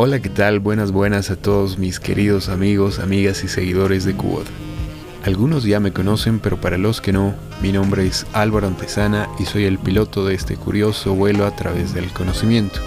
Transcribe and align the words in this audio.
Hola, 0.00 0.20
¿qué 0.20 0.28
tal? 0.28 0.60
Buenas, 0.60 0.92
buenas 0.92 1.28
a 1.28 1.34
todos 1.34 1.76
mis 1.76 1.98
queridos 1.98 2.48
amigos, 2.48 3.00
amigas 3.00 3.42
y 3.42 3.48
seguidores 3.48 4.04
de 4.04 4.14
Cubot. 4.14 4.46
Algunos 5.24 5.64
ya 5.64 5.80
me 5.80 5.92
conocen, 5.92 6.38
pero 6.38 6.60
para 6.60 6.78
los 6.78 7.00
que 7.00 7.12
no, 7.12 7.34
mi 7.60 7.72
nombre 7.72 8.06
es 8.06 8.24
Álvaro 8.32 8.68
Antesana 8.68 9.28
y 9.40 9.44
soy 9.44 9.64
el 9.64 9.76
piloto 9.76 10.24
de 10.24 10.36
este 10.36 10.54
curioso 10.54 11.16
vuelo 11.16 11.46
a 11.46 11.56
través 11.56 11.94
del 11.94 12.12
conocimiento. 12.12 12.78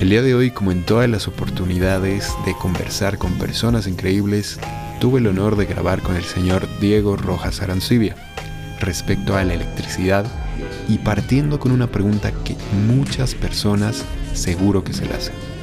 El 0.00 0.08
día 0.08 0.22
de 0.22 0.34
hoy, 0.34 0.50
como 0.50 0.72
en 0.72 0.82
todas 0.82 1.10
las 1.10 1.28
oportunidades 1.28 2.32
de 2.46 2.54
conversar 2.54 3.18
con 3.18 3.34
personas 3.34 3.86
increíbles, 3.86 4.58
tuve 4.98 5.20
el 5.20 5.26
honor 5.26 5.56
de 5.56 5.66
grabar 5.66 6.00
con 6.00 6.16
el 6.16 6.24
señor 6.24 6.66
Diego 6.80 7.18
Rojas 7.18 7.60
Arancibia 7.60 8.16
respecto 8.80 9.36
a 9.36 9.44
la 9.44 9.52
electricidad 9.52 10.24
y 10.88 10.96
partiendo 10.96 11.60
con 11.60 11.70
una 11.70 11.88
pregunta 11.88 12.32
que 12.44 12.56
muchas 12.86 13.34
personas 13.34 14.06
seguro 14.32 14.82
que 14.82 14.94
se 14.94 15.04
la 15.04 15.16
hacen 15.16 15.55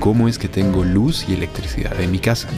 cómo 0.00 0.28
es 0.28 0.38
que 0.38 0.48
tengo 0.48 0.84
luz 0.84 1.26
y 1.28 1.34
electricidad 1.34 2.00
en 2.00 2.10
mi 2.10 2.18
casa, 2.18 2.48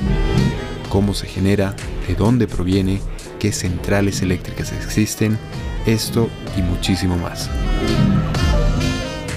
cómo 0.88 1.14
se 1.14 1.26
genera, 1.26 1.74
de 2.06 2.14
dónde 2.14 2.46
proviene, 2.46 3.00
qué 3.38 3.52
centrales 3.52 4.22
eléctricas 4.22 4.72
existen, 4.72 5.38
esto 5.86 6.28
y 6.56 6.62
muchísimo 6.62 7.16
más. 7.16 7.48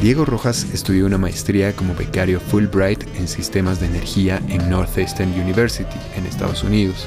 Diego 0.02 0.26
Rojas 0.26 0.66
estudió 0.74 1.06
una 1.06 1.20
maestría 1.20 1.76
como 1.76 1.94
becario 1.94 2.40
Fulbright 2.40 3.04
en 3.18 3.28
sistemas 3.28 3.80
de 3.80 3.86
energía 3.86 4.42
en 4.48 4.68
Northeastern 4.68 5.32
University, 5.40 5.98
en 6.16 6.26
Estados 6.26 6.64
Unidos, 6.64 7.06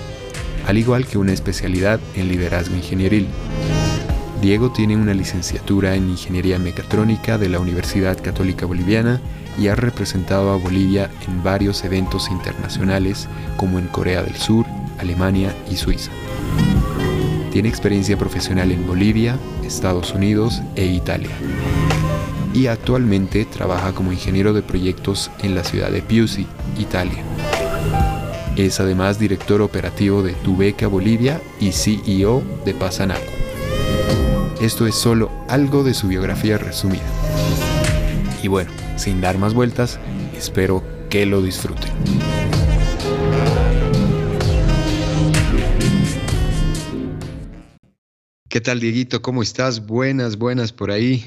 al 0.69 0.79
igual 0.79 1.05
que 1.05 1.19
una 1.19 1.33
especialidad 1.33 1.99
en 2.15 2.29
liderazgo 2.29 2.77
ingenieril. 2.77 3.27
Diego 4.45 4.71
tiene 4.71 4.95
una 4.95 5.15
licenciatura 5.15 5.95
en 5.95 6.11
Ingeniería 6.11 6.59
Mecatrónica 6.59 7.39
de 7.39 7.49
la 7.49 7.61
Universidad 7.61 8.23
Católica 8.23 8.67
Boliviana 8.67 9.19
y 9.59 9.69
ha 9.69 9.75
representado 9.75 10.51
a 10.51 10.57
Bolivia 10.57 11.11
en 11.27 11.43
varios 11.43 11.83
eventos 11.83 12.29
internacionales 12.31 13.27
como 13.57 13.79
en 13.79 13.87
Corea 13.87 14.23
del 14.23 14.37
Sur, 14.37 14.67
Alemania 14.99 15.57
y 15.71 15.77
Suiza. 15.77 16.11
Tiene 17.53 17.71
experiencia 17.71 18.19
profesional 18.19 18.71
en 18.71 18.87
Bolivia, 18.87 19.39
Estados 19.65 20.13
Unidos 20.13 20.61
e 20.77 20.85
Italia. 20.85 21.35
Y 22.53 22.67
actualmente 22.67 23.47
trabaja 23.47 23.93
como 23.93 24.13
ingeniero 24.13 24.53
de 24.53 24.61
proyectos 24.61 25.31
en 25.43 25.55
la 25.55 25.65
ciudad 25.65 25.91
de 25.91 26.03
Piusi, 26.03 26.47
Italia. 26.79 27.23
Es 28.57 28.79
además 28.79 29.19
director 29.19 29.63
operativo 29.63 30.23
de 30.23 30.35
Tubeca 30.35 30.87
Bolivia 30.87 31.41
y 31.61 31.73
CEO 31.73 32.43
de 32.67 32.75
Pasanaco. 32.75 33.34
Esto 34.65 34.87
es 34.87 34.95
solo 34.95 35.31
algo 35.51 35.85
de 35.85 35.93
su 35.93 36.09
biografía 36.09 36.57
resumida. 36.57 37.05
Y 38.43 38.49
bueno, 38.49 38.71
sin 38.97 39.21
dar 39.21 39.37
más 39.37 39.53
vueltas, 39.53 40.01
espero 40.35 40.83
que 41.11 41.27
lo 41.27 41.43
disfruten. 41.43 41.93
¿Qué 48.49 48.63
tal, 48.63 48.81
Dieguito? 48.81 49.21
¿Cómo 49.21 49.43
estás? 49.43 49.87
Buenas, 49.87 50.39
buenas 50.39 50.73
por 50.73 50.91
ahí. 50.91 51.27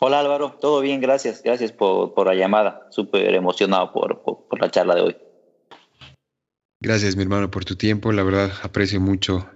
Hola 0.00 0.20
Álvaro, 0.20 0.56
todo 0.58 0.80
bien, 0.80 1.02
gracias. 1.02 1.42
Gracias 1.42 1.72
por, 1.72 2.26
la 2.26 2.34
llamada. 2.34 2.86
Súper 2.88 3.34
emocionado 3.34 3.92
por, 3.92 4.22
por 4.22 4.58
la 4.62 4.70
charla 4.70 4.94
de 4.94 5.00
hoy. 5.02 5.16
Gracias, 6.80 7.16
mi 7.16 7.22
hermano, 7.24 7.50
por 7.50 7.66
tu 7.66 7.76
tiempo. 7.76 8.12
La 8.12 8.22
verdad, 8.22 8.50
aprecio 8.62 8.98
mucho 8.98 9.46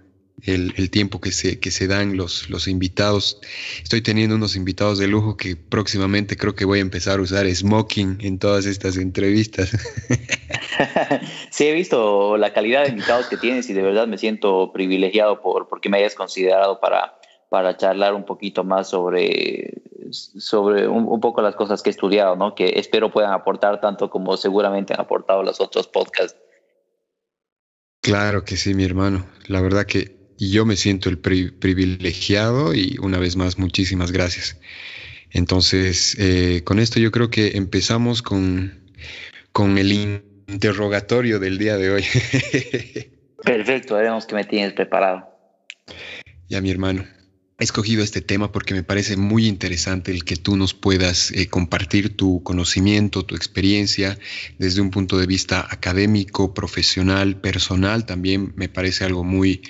el, 0.44 0.90
tiempo 0.90 1.20
que 1.20 1.32
se, 1.32 1.58
que 1.58 1.70
se 1.70 1.86
dan 1.86 2.16
los, 2.16 2.48
los 2.50 2.68
invitados. 2.68 3.40
Estoy 3.82 4.02
teniendo 4.02 4.36
unos 4.36 4.56
invitados 4.56 4.98
de 4.98 5.08
lujo 5.08 5.36
que 5.36 5.56
próximamente 5.56 6.36
creo 6.36 6.54
que 6.54 6.64
voy 6.64 6.78
a 6.78 6.82
empezar 6.82 7.18
a 7.18 7.22
usar 7.22 7.46
smoking 7.48 8.18
en 8.20 8.38
todas 8.38 8.66
estas 8.66 8.96
entrevistas. 8.96 9.70
sí, 11.50 11.66
he 11.66 11.72
visto 11.72 12.36
la 12.36 12.52
calidad 12.52 12.84
de 12.84 12.90
invitados 12.90 13.26
que 13.26 13.36
tienes 13.36 13.68
y 13.70 13.72
de 13.72 13.82
verdad 13.82 14.06
me 14.06 14.18
siento 14.18 14.72
privilegiado 14.72 15.40
por 15.40 15.68
porque 15.68 15.88
me 15.88 15.98
hayas 15.98 16.14
considerado 16.14 16.80
para, 16.80 17.18
para 17.48 17.76
charlar 17.76 18.14
un 18.14 18.24
poquito 18.24 18.64
más 18.64 18.88
sobre, 18.88 19.82
sobre 20.12 20.86
un, 20.86 21.06
un, 21.06 21.20
poco 21.20 21.42
las 21.42 21.56
cosas 21.56 21.82
que 21.82 21.90
he 21.90 21.92
estudiado, 21.92 22.36
¿no? 22.36 22.54
que 22.54 22.78
espero 22.78 23.10
puedan 23.10 23.32
aportar 23.32 23.80
tanto 23.80 24.08
como 24.08 24.36
seguramente 24.36 24.94
han 24.94 25.00
aportado 25.00 25.42
los 25.42 25.60
otros 25.60 25.88
podcasts. 25.88 26.38
Claro 28.00 28.44
que 28.44 28.56
sí, 28.56 28.74
mi 28.74 28.84
hermano. 28.84 29.26
La 29.48 29.60
verdad 29.60 29.84
que 29.84 30.17
y 30.38 30.50
yo 30.50 30.64
me 30.64 30.76
siento 30.76 31.08
el 31.08 31.18
privilegiado 31.18 32.72
y 32.72 32.96
una 33.02 33.18
vez 33.18 33.36
más 33.36 33.58
muchísimas 33.58 34.12
gracias. 34.12 34.56
Entonces, 35.30 36.16
eh, 36.18 36.62
con 36.64 36.78
esto 36.78 37.00
yo 37.00 37.10
creo 37.10 37.28
que 37.28 37.56
empezamos 37.56 38.22
con, 38.22 38.80
con 39.52 39.76
el 39.78 40.22
interrogatorio 40.46 41.40
del 41.40 41.58
día 41.58 41.76
de 41.76 41.90
hoy. 41.90 42.04
Perfecto, 43.44 43.96
veremos 43.96 44.26
que 44.26 44.36
me 44.36 44.44
tienes 44.44 44.72
preparado. 44.72 45.28
Ya, 46.48 46.60
mi 46.60 46.70
hermano. 46.70 47.04
He 47.60 47.64
escogido 47.64 48.04
este 48.04 48.20
tema 48.20 48.52
porque 48.52 48.72
me 48.72 48.84
parece 48.84 49.16
muy 49.16 49.48
interesante 49.48 50.12
el 50.12 50.24
que 50.24 50.36
tú 50.36 50.56
nos 50.56 50.74
puedas 50.74 51.32
eh, 51.32 51.48
compartir 51.48 52.16
tu 52.16 52.40
conocimiento, 52.44 53.24
tu 53.24 53.34
experiencia 53.34 54.16
desde 54.58 54.80
un 54.80 54.92
punto 54.92 55.18
de 55.18 55.26
vista 55.26 55.66
académico, 55.68 56.54
profesional, 56.54 57.40
personal. 57.40 58.06
También 58.06 58.52
me 58.54 58.68
parece 58.68 59.04
algo 59.04 59.24
muy, 59.24 59.62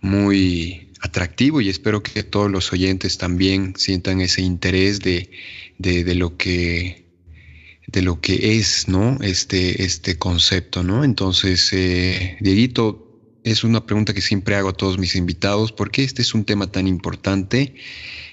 muy 0.00 0.90
atractivo 1.00 1.60
y 1.60 1.68
espero 1.68 2.02
que 2.02 2.22
todos 2.22 2.50
los 2.50 2.72
oyentes 2.72 3.18
también 3.18 3.74
sientan 3.76 4.20
ese 4.20 4.42
interés 4.42 5.00
de, 5.00 5.30
de, 5.78 6.14
lo 6.14 6.36
que 6.36 7.04
de 7.86 8.02
lo 8.02 8.20
que 8.20 8.58
es 8.58 8.88
¿no? 8.88 9.18
este, 9.22 9.82
este 9.82 10.18
concepto. 10.18 10.82
¿no? 10.82 11.04
Entonces, 11.04 11.72
eh, 11.72 12.36
Dieguito, 12.40 13.10
es 13.44 13.64
una 13.64 13.86
pregunta 13.86 14.12
que 14.12 14.20
siempre 14.20 14.54
hago 14.56 14.68
a 14.68 14.74
todos 14.74 14.98
mis 14.98 15.16
invitados. 15.16 15.72
¿Por 15.72 15.90
qué 15.90 16.04
este 16.04 16.22
es 16.22 16.34
un 16.34 16.44
tema 16.44 16.70
tan 16.70 16.86
importante? 16.86 17.74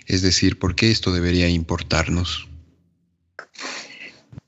Es 0.06 0.22
decir, 0.22 0.60
¿por 0.60 0.76
qué 0.76 0.92
esto 0.92 1.12
debería 1.12 1.48
importarnos? 1.50 2.50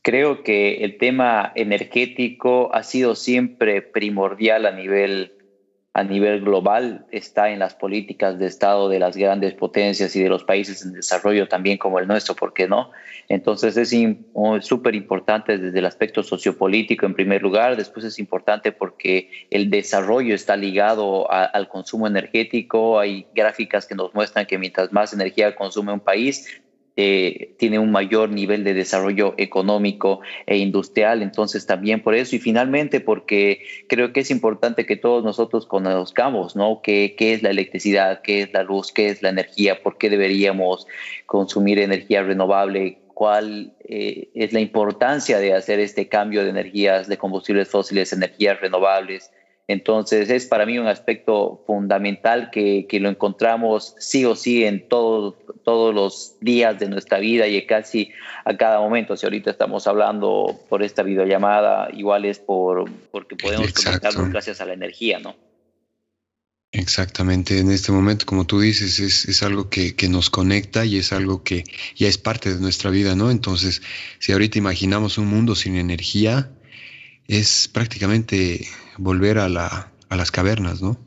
Creo 0.01 0.43
que 0.43 0.83
el 0.83 0.97
tema 0.97 1.51
energético 1.55 2.73
ha 2.73 2.83
sido 2.83 3.15
siempre 3.15 3.81
primordial 3.81 4.65
a 4.65 4.71
nivel 4.71 5.33
a 5.93 6.03
nivel 6.03 6.41
global 6.41 7.07
está 7.11 7.49
en 7.49 7.59
las 7.59 7.73
políticas 7.73 8.37
de 8.37 8.45
Estado 8.45 8.89
de 8.89 8.99
las 8.99 9.17
grandes 9.17 9.55
potencias 9.55 10.15
y 10.15 10.21
de 10.21 10.29
los 10.29 10.43
países 10.43 10.85
en 10.85 10.93
desarrollo 10.93 11.47
también 11.47 11.77
como 11.77 11.97
el 11.99 12.07
nuestro, 12.07 12.35
¿por 12.35 12.53
qué 12.53 12.67
no? 12.67 12.91
Entonces 13.27 13.75
es 13.75 13.93
súper 14.65 14.93
importante 14.95 15.57
desde 15.57 15.79
el 15.79 15.85
aspecto 15.85 16.21
sociopolítico 16.21 17.05
en 17.05 17.15
primer 17.15 17.41
lugar, 17.41 17.75
después 17.75 18.05
es 18.05 18.19
importante 18.19 18.71
porque 18.71 19.47
el 19.49 19.69
desarrollo 19.69 20.35
está 20.35 20.55
ligado 20.55 21.29
al 21.31 21.67
consumo 21.67 22.07
energético, 22.07 22.99
hay 22.99 23.25
gráficas 23.33 23.87
que 23.87 23.95
nos 23.95 24.13
muestran 24.13 24.45
que 24.45 24.57
mientras 24.57 24.93
más 24.93 25.13
energía 25.13 25.55
consume 25.55 25.91
un 25.91 25.99
país, 25.99 26.61
eh, 27.01 27.55
tiene 27.57 27.79
un 27.79 27.91
mayor 27.91 28.29
nivel 28.29 28.65
de 28.65 28.73
desarrollo 28.73 29.33
económico 29.37 30.19
e 30.45 30.57
industrial, 30.57 31.21
entonces 31.21 31.65
también 31.65 32.03
por 32.03 32.13
eso 32.13 32.35
y 32.35 32.39
finalmente 32.39 32.99
porque 32.99 33.61
creo 33.87 34.11
que 34.11 34.19
es 34.19 34.29
importante 34.31 34.85
que 34.85 34.97
todos 34.97 35.23
nosotros 35.23 35.65
conozcamos, 35.65 36.57
¿no? 36.57 36.81
¿Qué, 36.83 37.15
qué 37.17 37.31
es 37.31 37.41
la 37.41 37.51
electricidad, 37.51 38.21
qué 38.21 38.41
es 38.41 38.51
la 38.51 38.63
luz, 38.63 38.91
qué 38.91 39.07
es 39.07 39.21
la 39.21 39.29
energía, 39.29 39.81
por 39.81 39.97
qué 39.97 40.09
deberíamos 40.09 40.87
consumir 41.25 41.79
energía 41.79 42.21
renovable, 42.21 42.97
cuál 43.13 43.71
eh, 43.87 44.27
es 44.33 44.51
la 44.51 44.59
importancia 44.59 45.39
de 45.39 45.53
hacer 45.53 45.79
este 45.79 46.09
cambio 46.09 46.43
de 46.43 46.49
energías, 46.49 47.07
de 47.07 47.17
combustibles 47.17 47.69
fósiles, 47.69 48.11
energías 48.11 48.59
renovables, 48.59 49.31
entonces 49.69 50.31
es 50.31 50.47
para 50.47 50.65
mí 50.65 50.79
un 50.79 50.87
aspecto 50.87 51.63
fundamental 51.67 52.49
que, 52.49 52.87
lo 52.93 53.07
encontramos 53.07 53.93
sí 53.99 54.25
o 54.25 54.35
sí 54.35 54.65
en 54.65 54.89
todos 54.89 55.35
los 55.93 56.33
días 56.41 56.79
de 56.79 56.89
nuestra 56.89 57.19
vida 57.19 57.45
y 57.45 57.63
casi 57.67 58.11
a 58.45 58.57
cada 58.57 58.79
momento. 58.79 59.15
Si 59.15 59.27
ahorita 59.27 59.51
estamos 59.51 59.85
hablando 59.85 60.59
por 60.69 60.81
esta 60.81 61.03
videollamada, 61.03 61.87
igual 61.93 62.25
es 62.25 62.39
por, 62.39 62.89
porque 63.11 63.35
podemos 63.35 63.71
conectarnos 63.71 64.31
gracias 64.31 64.59
a 64.59 64.65
la 64.65 64.73
energía, 64.73 65.19
¿no? 65.19 65.35
Exactamente, 66.71 67.59
en 67.59 67.69
este 67.69 67.91
momento, 67.91 68.25
como 68.25 68.47
tú 68.47 68.59
dices, 68.59 68.99
es, 68.99 69.43
algo 69.43 69.69
que, 69.69 69.95
que, 69.95 70.09
nos 70.09 70.31
conecta 70.31 70.83
y 70.83 70.97
es 70.97 71.13
algo 71.13 71.43
que 71.43 71.63
ya 71.95 72.07
es 72.07 72.17
parte 72.17 72.51
de 72.51 72.59
nuestra 72.59 72.89
vida, 72.89 73.15
¿no? 73.15 73.29
Entonces, 73.29 73.83
si 74.17 74.31
ahorita 74.31 74.57
imaginamos 74.57 75.19
un 75.19 75.27
mundo 75.27 75.53
sin 75.53 75.75
energía, 75.75 76.49
es 77.27 77.67
prácticamente 77.67 78.67
volver 78.99 79.39
a, 79.39 79.49
la, 79.49 79.91
a 80.09 80.15
las 80.15 80.31
cavernas, 80.31 80.81
¿no? 80.81 80.97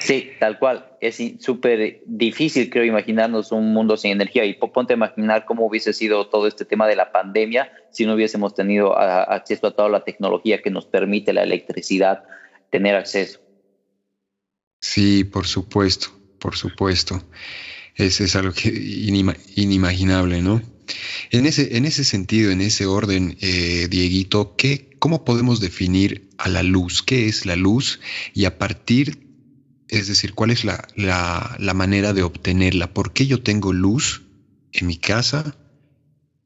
Sí, 0.00 0.32
tal 0.40 0.58
cual. 0.58 0.86
Es 1.00 1.22
súper 1.38 2.02
difícil, 2.04 2.68
creo, 2.68 2.84
imaginarnos 2.84 3.52
un 3.52 3.72
mundo 3.72 3.96
sin 3.96 4.10
energía. 4.10 4.44
Y 4.44 4.54
ponte 4.54 4.94
a 4.94 4.96
imaginar 4.96 5.44
cómo 5.44 5.66
hubiese 5.66 5.92
sido 5.92 6.26
todo 6.28 6.48
este 6.48 6.64
tema 6.64 6.88
de 6.88 6.96
la 6.96 7.12
pandemia 7.12 7.70
si 7.92 8.06
no 8.06 8.14
hubiésemos 8.14 8.54
tenido 8.54 8.98
acceso 8.98 9.68
a 9.68 9.70
toda 9.70 9.88
la 9.88 10.04
tecnología 10.04 10.62
que 10.62 10.70
nos 10.70 10.86
permite 10.86 11.32
la 11.32 11.42
electricidad 11.42 12.24
tener 12.70 12.96
acceso. 12.96 13.40
Sí, 14.80 15.24
por 15.24 15.46
supuesto, 15.46 16.08
por 16.38 16.56
supuesto. 16.56 17.22
Es, 17.94 18.20
es 18.20 18.34
algo 18.34 18.52
que 18.52 18.68
inimaginable, 18.68 20.40
¿no? 20.42 20.62
En 21.30 21.46
ese, 21.46 21.76
en 21.76 21.84
ese 21.84 22.04
sentido, 22.04 22.50
en 22.50 22.60
ese 22.60 22.86
orden, 22.86 23.36
eh, 23.40 23.88
Dieguito, 23.90 24.56
¿qué, 24.56 24.90
¿cómo 24.98 25.24
podemos 25.24 25.60
definir 25.60 26.28
a 26.38 26.48
la 26.48 26.62
luz? 26.62 27.02
¿Qué 27.02 27.26
es 27.26 27.46
la 27.46 27.56
luz? 27.56 28.00
Y 28.34 28.44
a 28.44 28.58
partir, 28.58 29.28
es 29.88 30.08
decir, 30.08 30.34
¿cuál 30.34 30.50
es 30.50 30.64
la, 30.64 30.86
la 30.96 31.74
manera 31.74 32.12
de 32.12 32.22
obtenerla? 32.22 32.92
¿Por 32.92 33.12
qué 33.12 33.26
yo 33.26 33.42
tengo 33.42 33.72
luz 33.72 34.22
en 34.72 34.86
mi 34.86 34.96
casa? 34.96 35.56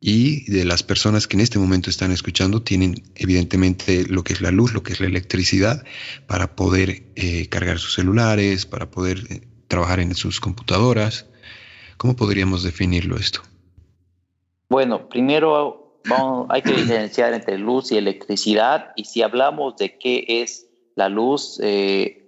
y 0.06 0.44
de 0.52 0.66
las 0.66 0.82
personas 0.82 1.26
que 1.26 1.34
en 1.34 1.40
este 1.40 1.58
momento 1.58 1.88
están 1.88 2.12
escuchando 2.12 2.60
tienen 2.60 3.02
evidentemente 3.14 4.04
lo 4.06 4.22
que 4.22 4.34
es 4.34 4.42
la 4.42 4.50
luz, 4.50 4.74
lo 4.74 4.82
que 4.82 4.92
es 4.92 5.00
la 5.00 5.06
electricidad 5.06 5.82
para 6.26 6.56
poder 6.56 7.04
eh, 7.16 7.48
cargar 7.48 7.78
sus 7.78 7.94
celulares, 7.94 8.66
para 8.66 8.90
poder 8.90 9.24
eh, 9.30 9.48
trabajar 9.66 10.00
en 10.00 10.14
sus 10.14 10.40
computadoras. 10.40 11.24
¿Cómo 11.96 12.16
podríamos 12.16 12.62
definirlo 12.62 13.16
esto? 13.16 13.40
Bueno, 14.68 15.08
primero 15.08 16.00
hay 16.48 16.62
que 16.62 16.72
diferenciar 16.72 17.32
entre 17.32 17.58
luz 17.58 17.92
y 17.92 17.96
electricidad 17.96 18.92
y 18.96 19.04
si 19.04 19.22
hablamos 19.22 19.76
de 19.76 19.96
qué 19.98 20.24
es 20.28 20.68
la 20.94 21.08
luz, 21.08 21.60
eh, 21.62 22.26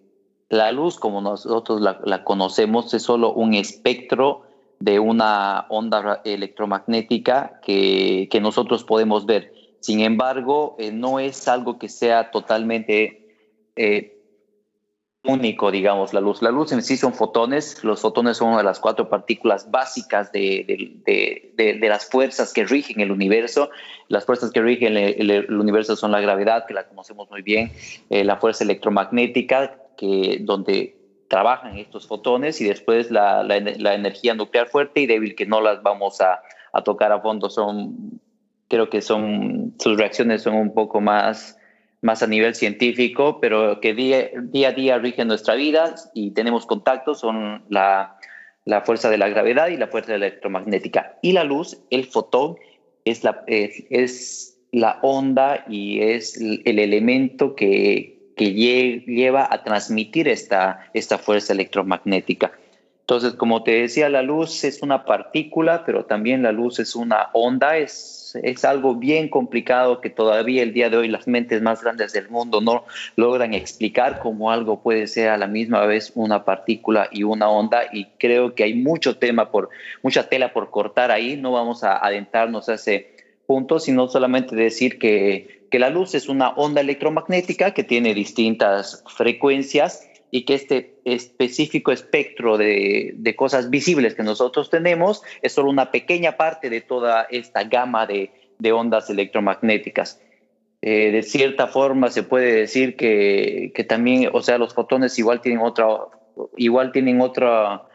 la 0.48 0.72
luz 0.72 0.98
como 0.98 1.20
nosotros 1.20 1.80
la 1.80 2.24
conocemos 2.24 2.92
es 2.94 3.02
solo 3.02 3.32
un 3.32 3.54
espectro 3.54 4.46
de 4.78 5.00
una 5.00 5.66
onda 5.68 6.20
electromagnética 6.24 7.60
que, 7.62 8.28
nosotros 8.40 8.84
podemos 8.84 9.26
ver. 9.26 9.52
Sin 9.80 10.00
embargo, 10.00 10.76
eh, 10.78 10.92
no 10.92 11.18
es 11.18 11.48
algo 11.48 11.78
que 11.78 11.88
sea 11.88 12.30
totalmente 12.30 13.34
eh, 13.76 14.15
único, 15.26 15.70
digamos, 15.70 16.12
la 16.12 16.20
luz. 16.20 16.42
La 16.42 16.50
luz 16.50 16.72
en 16.72 16.82
sí 16.82 16.96
son 16.96 17.14
fotones. 17.14 17.82
Los 17.84 18.00
fotones 18.00 18.36
son 18.36 18.48
una 18.48 18.58
de 18.58 18.64
las 18.64 18.80
cuatro 18.80 19.08
partículas 19.08 19.70
básicas 19.70 20.32
de, 20.32 21.78
las 21.80 22.08
fuerzas 22.08 22.52
que 22.52 22.64
rigen 22.64 23.00
el 23.00 23.10
universo. 23.10 23.70
Las 24.08 24.24
fuerzas 24.24 24.50
que 24.50 24.62
rigen 24.62 24.96
el, 24.96 25.52
universo 25.52 25.96
son 25.96 26.12
la 26.12 26.20
gravedad, 26.20 26.66
que 26.66 26.74
la 26.74 26.86
conocemos 26.86 27.30
muy 27.30 27.42
bien, 27.42 27.72
eh, 28.10 28.24
la 28.24 28.36
fuerza 28.36 28.64
electromagnética, 28.64 29.76
que 29.96 30.38
donde 30.40 30.96
trabajan 31.28 31.76
estos 31.78 32.06
fotones 32.06 32.60
y 32.60 32.64
después 32.64 33.10
la, 33.10 33.44
energía 33.56 34.34
nuclear 34.34 34.68
fuerte 34.68 35.00
y 35.00 35.06
débil 35.06 35.34
que 35.34 35.46
no 35.46 35.60
las 35.60 35.82
vamos 35.82 36.20
a, 36.20 36.40
a, 36.72 36.82
tocar 36.82 37.12
a 37.12 37.20
fondo 37.20 37.50
son 37.50 38.20
creo 38.68 38.88
que 38.90 39.00
son 39.00 39.74
sus 39.78 39.96
reacciones 39.96 40.42
son 40.42 40.54
un 40.54 40.72
poco 40.72 41.00
más 41.00 41.58
más 42.02 42.22
a 42.22 42.26
nivel 42.26 42.54
científico 42.54 43.40
pero 43.40 43.80
que 43.80 43.94
día, 43.94 44.30
a 44.68 44.72
día 44.72 44.98
rigen 44.98 45.28
nuestra 45.28 45.54
vida 45.54 45.94
y 46.14 46.32
tenemos 46.32 46.66
contacto 46.66 47.14
son 47.14 47.64
la, 47.68 48.18
la 48.64 48.82
fuerza 48.82 49.10
de 49.10 49.18
la 49.18 49.28
gravedad 49.28 49.68
y 49.68 49.76
la 49.76 49.88
fuerza 49.88 50.14
electromagnética 50.14 51.18
y 51.22 51.32
la 51.32 51.44
luz 51.44 51.78
el 51.90 52.04
fotón 52.06 52.56
es 53.04 53.24
la 53.24 53.44
es, 53.46 53.84
es 53.90 54.58
la 54.72 54.98
onda 55.02 55.64
y 55.68 56.00
es 56.00 56.36
el 56.36 56.78
elemento 56.78 57.54
que, 57.54 58.16
que 58.36 58.52
lleva 58.52 59.48
a 59.50 59.64
transmitir 59.64 60.28
esta, 60.28 60.90
esta 60.92 61.18
fuerza 61.18 61.54
electromagnética. 61.54 62.52
Entonces, 63.08 63.34
como 63.34 63.62
te 63.62 63.82
decía, 63.82 64.08
la 64.08 64.22
luz 64.22 64.64
es 64.64 64.82
una 64.82 65.04
partícula, 65.04 65.84
pero 65.86 66.06
también 66.06 66.42
la 66.42 66.50
luz 66.50 66.80
es 66.80 66.96
una 66.96 67.30
onda, 67.34 67.76
es, 67.76 68.36
es 68.42 68.64
algo 68.64 68.96
bien 68.96 69.28
complicado 69.28 70.00
que 70.00 70.10
todavía 70.10 70.64
el 70.64 70.72
día 70.72 70.90
de 70.90 70.96
hoy 70.96 71.06
las 71.06 71.28
mentes 71.28 71.62
más 71.62 71.84
grandes 71.84 72.12
del 72.12 72.28
mundo 72.28 72.60
no 72.60 72.84
logran 73.14 73.54
explicar 73.54 74.18
cómo 74.18 74.50
algo 74.50 74.82
puede 74.82 75.06
ser 75.06 75.28
a 75.28 75.38
la 75.38 75.46
misma 75.46 75.86
vez 75.86 76.10
una 76.16 76.44
partícula 76.44 77.08
y 77.12 77.22
una 77.22 77.48
onda. 77.48 77.82
Y 77.92 78.06
creo 78.18 78.56
que 78.56 78.64
hay 78.64 78.74
mucho 78.74 79.18
tema 79.18 79.52
por, 79.52 79.70
mucha 80.02 80.28
tela 80.28 80.52
por 80.52 80.70
cortar 80.70 81.12
ahí, 81.12 81.36
no 81.36 81.52
vamos 81.52 81.84
a 81.84 82.04
adentrarnos 82.04 82.68
a 82.68 82.74
ese 82.74 83.14
punto, 83.46 83.78
sino 83.78 84.08
solamente 84.08 84.56
decir 84.56 84.98
que 84.98 85.56
que 85.70 85.78
la 85.78 85.90
luz 85.90 86.14
es 86.14 86.28
una 86.28 86.50
onda 86.50 86.80
electromagnética 86.80 87.72
que 87.72 87.82
tiene 87.82 88.14
distintas 88.14 89.02
frecuencias 89.08 90.08
y 90.36 90.44
que 90.44 90.52
este 90.52 91.00
específico 91.06 91.92
espectro 91.92 92.58
de, 92.58 93.34
cosas 93.38 93.70
visibles 93.70 94.14
que 94.14 94.22
nosotros 94.22 94.68
tenemos 94.68 95.22
es 95.40 95.54
solo 95.54 95.70
una 95.70 95.90
pequeña 95.90 96.36
parte 96.36 96.68
de 96.68 96.82
toda 96.82 97.26
esta 97.30 97.64
gama 97.64 98.06
de, 98.06 98.30
ondas 98.70 99.08
electromagnéticas. 99.08 100.20
Eh, 100.82 101.10
de 101.10 101.22
cierta 101.22 101.68
forma 101.68 102.10
se 102.10 102.22
puede 102.22 102.52
decir 102.52 102.96
que, 102.96 103.72
que, 103.74 103.82
también, 103.82 104.28
o 104.30 104.42
sea, 104.42 104.58
los 104.58 104.74
fotones 104.74 105.18
igual 105.18 105.40
tienen 105.40 105.62
otra, 105.62 105.88
igual 106.58 106.92
tienen 106.92 107.22
otra, 107.22 107.88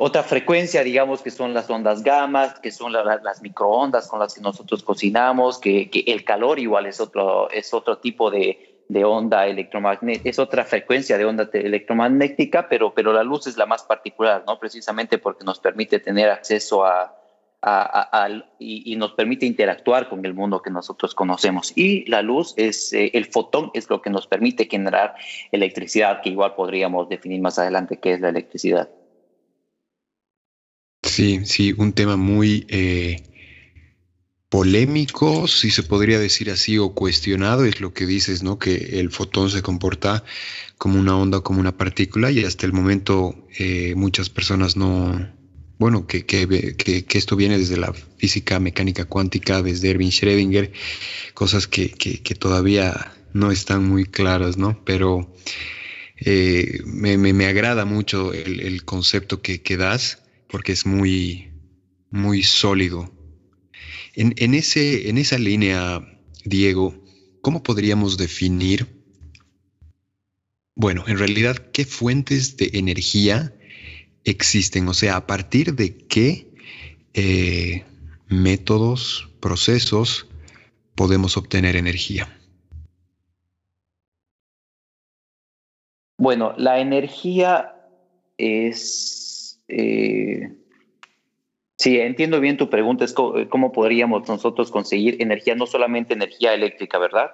otra 0.00 0.24
frecuencia, 0.24 0.82
digamos, 0.82 1.22
que 1.22 1.30
son 1.30 1.54
las 1.54 1.70
ondas 1.70 2.02
gamas, 2.02 2.58
que 2.58 2.72
son 2.72 2.92
las 2.92 3.40
microondas 3.40 4.08
con 4.08 4.18
las 4.18 4.34
que 4.34 4.40
nosotros 4.40 4.82
cocinamos, 4.82 5.60
que, 5.60 5.88
el 6.08 6.24
calor 6.24 6.58
igual 6.58 6.86
es 6.86 6.98
otro, 7.00 7.48
es 7.50 7.72
otro 7.72 7.98
tipo 7.98 8.32
de, 8.32 8.73
onda 9.04 9.46
electromagnética, 9.46 10.28
es 10.28 10.38
otra 10.38 10.64
frecuencia 10.64 11.18
de 11.18 11.24
onda 11.24 11.48
electromagnética, 11.52 12.68
pero, 12.68 12.94
pero 12.94 13.12
la 13.12 13.22
luz 13.22 13.46
es 13.46 13.56
la 13.56 13.66
más 13.66 13.82
particular, 13.82 14.44
¿no? 14.46 14.58
Precisamente 14.58 15.18
porque 15.18 15.44
nos 15.44 15.58
permite 15.58 15.98
tener 15.98 16.30
acceso 16.30 16.84
a, 16.84 17.16
y, 18.58 18.94
nos 18.96 19.12
permite 19.12 19.46
interactuar 19.46 20.08
con 20.08 20.24
el 20.26 20.34
mundo 20.34 20.60
que 20.60 20.70
nosotros 20.70 21.14
conocemos. 21.14 21.72
Y 21.74 22.04
la 22.10 22.20
luz 22.20 22.52
es, 22.56 22.92
eh, 22.92 23.10
el 23.14 23.24
fotón 23.24 23.70
es 23.72 23.88
lo 23.88 24.02
que 24.02 24.10
nos 24.10 24.26
permite 24.26 24.68
generar 24.70 25.14
electricidad, 25.50 26.20
que 26.20 26.30
igual 26.30 26.54
podríamos 26.54 27.08
definir 27.08 27.40
más 27.40 27.58
adelante 27.58 27.98
qué 27.98 28.12
es 28.12 28.20
la 28.20 28.28
electricidad. 28.28 28.90
Sí, 31.02 31.44
sí, 31.46 31.74
un 31.78 31.92
tema 31.92 32.16
muy 32.16 32.66
eh, 32.68 33.16
polémico, 34.54 35.48
si 35.48 35.72
se 35.72 35.82
podría 35.82 36.20
decir 36.20 36.48
así, 36.48 36.78
o 36.78 36.94
cuestionado, 36.94 37.64
es 37.64 37.80
lo 37.80 37.92
que 37.92 38.06
dices, 38.06 38.44
¿no? 38.44 38.56
Que 38.56 39.00
el 39.00 39.10
fotón 39.10 39.50
se 39.50 39.62
comporta 39.62 40.22
como 40.78 41.00
una 41.00 41.16
onda, 41.16 41.40
como 41.40 41.58
una 41.58 41.76
partícula, 41.76 42.30
y 42.30 42.44
hasta 42.44 42.64
el 42.64 42.72
momento 42.72 43.48
eh, 43.58 43.94
muchas 43.96 44.30
personas 44.30 44.76
no, 44.76 45.28
bueno, 45.80 46.06
que, 46.06 46.24
que, 46.24 47.04
esto 47.14 47.34
viene 47.34 47.58
desde 47.58 47.76
la 47.76 47.92
física 48.16 48.60
mecánica 48.60 49.06
cuántica, 49.06 49.60
desde 49.60 49.90
Erwin 49.90 50.12
Schrödinger, 50.12 50.70
cosas 51.34 51.66
que, 51.66 51.88
todavía 52.38 53.12
no 53.32 53.50
están 53.50 53.88
muy 53.88 54.04
claras, 54.04 54.56
¿no? 54.56 54.84
Pero 54.84 55.34
eh, 56.16 56.80
me, 56.86 57.18
me, 57.18 57.46
agrada 57.46 57.86
mucho 57.86 58.32
el, 58.32 58.60
el 58.60 58.84
concepto 58.84 59.42
que, 59.42 59.76
das 59.76 60.22
porque 60.48 60.70
es 60.70 60.86
muy, 60.86 61.50
muy 62.12 62.44
sólido. 62.44 63.13
En, 64.16 64.54
ese, 64.54 65.08
en 65.08 65.18
esa 65.18 65.38
línea, 65.38 66.00
Diego, 66.44 66.94
¿cómo 67.40 67.62
podríamos 67.62 68.16
definir, 68.16 68.86
bueno, 70.76 71.04
en 71.08 71.18
realidad, 71.18 71.56
qué 71.72 71.84
fuentes 71.84 72.56
de 72.56 72.70
energía 72.74 73.52
existen? 74.22 74.86
O 74.88 74.94
sea, 74.94 75.16
a 75.16 75.26
partir 75.26 75.74
de 75.74 75.96
qué 75.96 76.48
eh, 77.12 77.84
métodos, 78.28 79.30
procesos 79.40 80.28
podemos 80.94 81.36
obtener 81.36 81.74
energía. 81.74 82.28
Bueno, 86.16 86.54
la 86.56 86.78
energía 86.78 87.74
es 88.38 89.60
eh, 89.66 90.52
sí, 91.84 92.00
entiendo 92.00 92.40
bien 92.40 92.56
tu 92.56 92.70
pregunta, 92.70 93.04
es 93.04 93.12
cómo, 93.12 93.70
podríamos 93.70 94.26
nosotros 94.26 94.70
conseguir 94.70 95.20
energía, 95.20 95.54
no 95.54 95.66
solamente 95.66 96.14
energía 96.14 96.54
eléctrica, 96.54 96.98
¿verdad? 96.98 97.32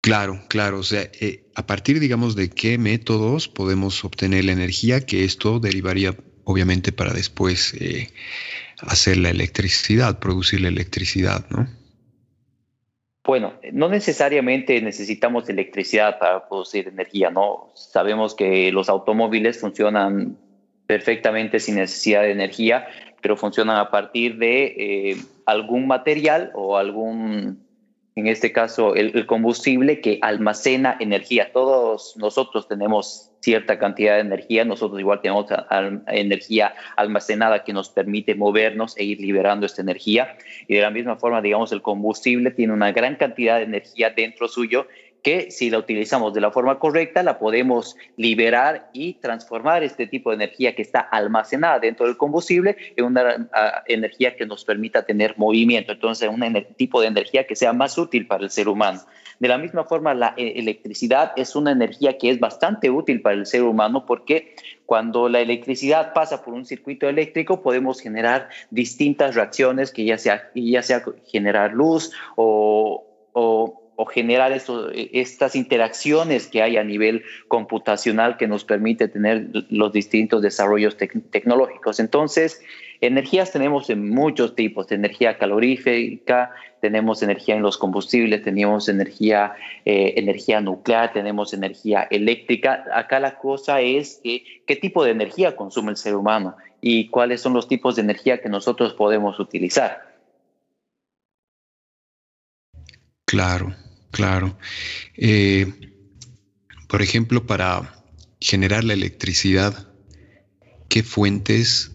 Claro, 0.00 0.40
claro. 0.48 0.80
O 0.80 0.82
sea, 0.82 1.02
eh, 1.20 1.44
a 1.54 1.66
partir, 1.66 2.00
digamos, 2.00 2.34
de 2.34 2.50
qué 2.50 2.76
métodos 2.76 3.46
podemos 3.46 4.04
obtener 4.04 4.44
la 4.44 4.52
energía, 4.52 5.06
que 5.06 5.22
esto 5.22 5.60
derivaría, 5.60 6.16
obviamente, 6.42 6.90
para 6.90 7.12
después 7.12 7.74
eh, 7.74 8.08
hacer 8.80 9.18
la 9.18 9.30
electricidad, 9.30 10.18
producir 10.18 10.60
la 10.60 10.68
electricidad, 10.68 11.48
¿no? 11.50 11.68
Bueno, 13.24 13.60
no 13.72 13.88
necesariamente 13.88 14.80
necesitamos 14.82 15.48
electricidad 15.48 16.18
para 16.18 16.48
producir 16.48 16.88
energía, 16.88 17.30
¿no? 17.30 17.70
Sabemos 17.76 18.34
que 18.34 18.72
los 18.72 18.88
automóviles 18.88 19.60
funcionan 19.60 20.38
perfectamente 20.88 21.60
sin 21.60 21.74
necesidad 21.74 22.22
de 22.22 22.30
energía, 22.30 22.88
pero 23.20 23.36
funcionan 23.36 23.76
a 23.76 23.90
partir 23.90 24.38
de 24.38 24.64
eh, 24.64 25.16
algún 25.44 25.86
material 25.86 26.50
o 26.54 26.78
algún, 26.78 27.62
en 28.16 28.26
este 28.26 28.52
caso, 28.52 28.94
el, 28.94 29.26
combustible 29.26 30.00
que 30.00 30.18
almacena 30.22 30.96
energía. 30.98 31.52
Todos 31.52 32.16
nosotros 32.16 32.68
tenemos 32.68 33.30
cierta 33.40 33.78
cantidad 33.78 34.14
de 34.14 34.20
energía, 34.20 34.64
nosotros 34.64 34.98
igual 34.98 35.20
tenemos 35.20 35.44
energía 36.06 36.74
almacenada 36.96 37.64
que 37.64 37.74
nos 37.74 37.90
permite 37.90 38.34
movernos 38.34 38.96
e 38.96 39.04
ir 39.04 39.20
liberando 39.20 39.66
esta 39.66 39.82
energía. 39.82 40.38
Y 40.68 40.76
de 40.76 40.80
la 40.80 40.90
misma 40.90 41.16
forma, 41.16 41.42
digamos, 41.42 41.70
el 41.70 41.82
combustible 41.82 42.50
tiene 42.50 42.72
una 42.72 42.92
gran 42.92 43.16
cantidad 43.16 43.58
de 43.58 43.64
energía 43.64 44.08
dentro 44.08 44.48
suyo 44.48 44.86
que 45.22 45.50
si 45.50 45.70
la 45.70 45.78
utilizamos 45.78 46.34
de 46.34 46.40
la 46.40 46.50
forma 46.50 46.78
correcta, 46.78 47.22
la 47.22 47.38
podemos 47.38 47.96
liberar 48.16 48.90
y 48.92 49.14
transformar 49.14 49.82
este 49.82 50.06
tipo 50.06 50.30
de 50.30 50.36
energía 50.36 50.74
que 50.74 50.82
está 50.82 51.00
almacenada 51.00 51.78
dentro 51.78 52.06
del 52.06 52.16
combustible 52.16 52.76
en 52.96 53.04
una 53.04 53.48
energía 53.86 54.36
que 54.36 54.46
nos 54.46 54.64
permita 54.64 55.04
tener 55.04 55.36
movimiento. 55.36 55.92
Entonces, 55.92 56.28
un 56.28 56.66
tipo 56.76 57.00
de 57.00 57.08
energía 57.08 57.46
que 57.46 57.56
sea 57.56 57.72
más 57.72 57.98
útil 57.98 58.26
para 58.26 58.44
el 58.44 58.50
ser 58.50 58.68
humano. 58.68 59.00
De 59.38 59.48
la 59.48 59.58
misma 59.58 59.84
forma, 59.84 60.14
la 60.14 60.34
eh, 60.36 60.54
electricidad 60.56 61.32
es 61.36 61.54
una 61.54 61.70
energía 61.70 62.18
que 62.18 62.30
es 62.30 62.40
bastante 62.40 62.90
útil 62.90 63.22
para 63.22 63.36
el 63.36 63.46
ser 63.46 63.62
humano 63.62 64.04
porque 64.04 64.56
cuando 64.84 65.28
la 65.28 65.40
electricidad 65.40 66.12
pasa 66.12 66.42
por 66.42 66.54
un 66.54 66.64
circuito 66.64 67.08
eléctrico 67.08 67.62
podemos 67.62 68.00
generar 68.00 68.48
distintas 68.70 69.34
reacciones 69.36 69.92
que 69.92 70.04
ya 70.04 70.18
sea, 70.18 70.50
ya 70.54 70.82
sea 70.82 71.04
generar 71.26 71.72
luz 71.72 72.12
o, 72.36 73.06
o 73.32 73.87
o 74.00 74.06
generar 74.06 74.52
e, 74.52 75.10
estas 75.12 75.56
interacciones 75.56 76.46
que 76.46 76.62
hay 76.62 76.76
a 76.76 76.84
nivel 76.84 77.24
computacional 77.48 78.36
que 78.36 78.46
nos 78.46 78.64
permite 78.64 79.08
tener 79.08 79.48
los 79.70 79.92
distintos 79.92 80.40
desarrollos 80.40 80.96
tecnológicos. 80.96 81.98
Entonces, 81.98 82.62
energías 83.00 83.50
tenemos 83.50 83.90
en 83.90 84.08
muchos 84.08 84.54
tipos, 84.54 84.92
energía 84.92 85.36
calorífica, 85.36 86.52
tenemos 86.80 87.24
energía 87.24 87.56
en 87.56 87.62
los 87.62 87.76
combustibles, 87.76 88.44
tenemos 88.44 88.88
energía, 88.88 89.54
eh, 89.84 90.14
energía 90.16 90.60
nuclear, 90.60 91.12
tenemos 91.12 91.52
energía 91.52 92.06
eléctrica. 92.08 92.84
Acá 92.94 93.18
la 93.18 93.36
cosa 93.36 93.80
es 93.80 94.20
qué 94.22 94.76
tipo 94.76 95.02
de 95.02 95.10
energía 95.10 95.56
consume 95.56 95.90
el 95.90 95.96
ser 95.96 96.14
humano 96.14 96.54
y 96.80 97.08
cuáles 97.08 97.40
son 97.40 97.52
los 97.52 97.66
tipos 97.66 97.96
de 97.96 98.02
energía 98.02 98.40
que 98.40 98.48
nosotros 98.48 98.94
podemos 98.94 99.40
utilizar. 99.40 100.06
Claro, 103.24 103.74
Claro. 104.10 104.58
Eh, 105.16 105.72
por 106.88 107.02
ejemplo, 107.02 107.46
para 107.46 108.02
generar 108.40 108.84
la 108.84 108.94
electricidad, 108.94 109.88
¿qué 110.88 111.02
fuentes 111.02 111.92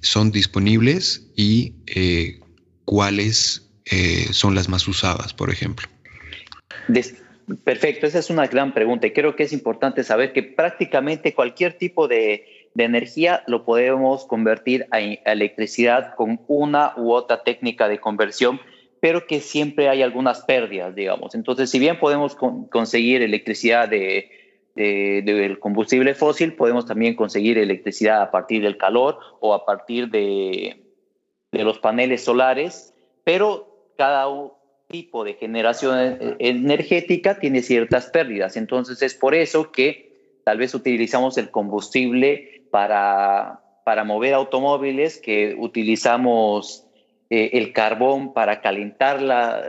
son 0.00 0.30
disponibles 0.30 1.26
y 1.36 1.74
eh, 1.86 2.40
cuáles 2.84 3.70
eh, 3.84 4.28
son 4.32 4.54
las 4.54 4.68
más 4.68 4.86
usadas, 4.88 5.34
por 5.34 5.50
ejemplo? 5.50 5.88
Perfecto, 7.64 8.06
esa 8.06 8.20
es 8.20 8.30
una 8.30 8.46
gran 8.46 8.72
pregunta 8.72 9.06
y 9.06 9.12
creo 9.12 9.36
que 9.36 9.42
es 9.42 9.52
importante 9.52 10.02
saber 10.02 10.32
que 10.32 10.42
prácticamente 10.42 11.34
cualquier 11.34 11.74
tipo 11.74 12.08
de, 12.08 12.70
energía 12.76 13.44
lo 13.46 13.64
podemos 13.64 14.24
convertir 14.24 14.86
a 14.90 14.98
electricidad 15.00 16.14
con 16.16 16.40
una 16.48 16.92
u 16.96 17.12
otra 17.12 17.44
técnica 17.44 17.86
de 17.86 18.00
conversión 18.00 18.60
pero 19.04 19.26
que 19.26 19.40
siempre 19.40 19.90
hay 19.90 20.00
algunas 20.00 20.46
pérdidas, 20.46 20.94
digamos. 20.94 21.34
Entonces, 21.34 21.68
si 21.68 21.78
bien 21.78 21.98
podemos 21.98 22.34
conseguir 22.70 23.20
electricidad 23.20 23.86
de, 23.86 24.30
del 24.74 25.58
combustible 25.58 26.14
fósil, 26.14 26.54
podemos 26.54 26.86
también 26.86 27.14
conseguir 27.14 27.58
electricidad 27.58 28.22
a 28.22 28.30
partir 28.30 28.62
del 28.62 28.78
calor 28.78 29.18
o 29.40 29.52
a 29.52 29.66
partir 29.66 30.08
de, 30.08 30.86
de 31.52 31.64
los 31.64 31.80
paneles 31.80 32.24
solares, 32.24 32.94
pero 33.24 33.92
cada 33.98 34.26
tipo 34.88 35.22
de 35.22 35.34
generación 35.34 35.98
e, 35.98 36.36
energética 36.38 37.38
tiene 37.38 37.60
ciertas 37.60 38.06
pérdidas. 38.06 38.56
Entonces, 38.56 39.02
es 39.02 39.12
por 39.12 39.34
eso 39.34 39.70
que 39.70 40.40
tal 40.46 40.56
vez 40.56 40.74
utilizamos 40.74 41.36
el 41.36 41.50
combustible 41.50 42.66
para, 42.70 43.60
para 43.84 44.04
mover 44.04 44.32
automóviles, 44.32 45.18
que 45.18 45.54
utilizamos 45.58 46.84
eh, 47.30 47.50
el 47.54 47.72
carbón 47.72 48.34
para 48.34 48.60
calentar 48.60 49.20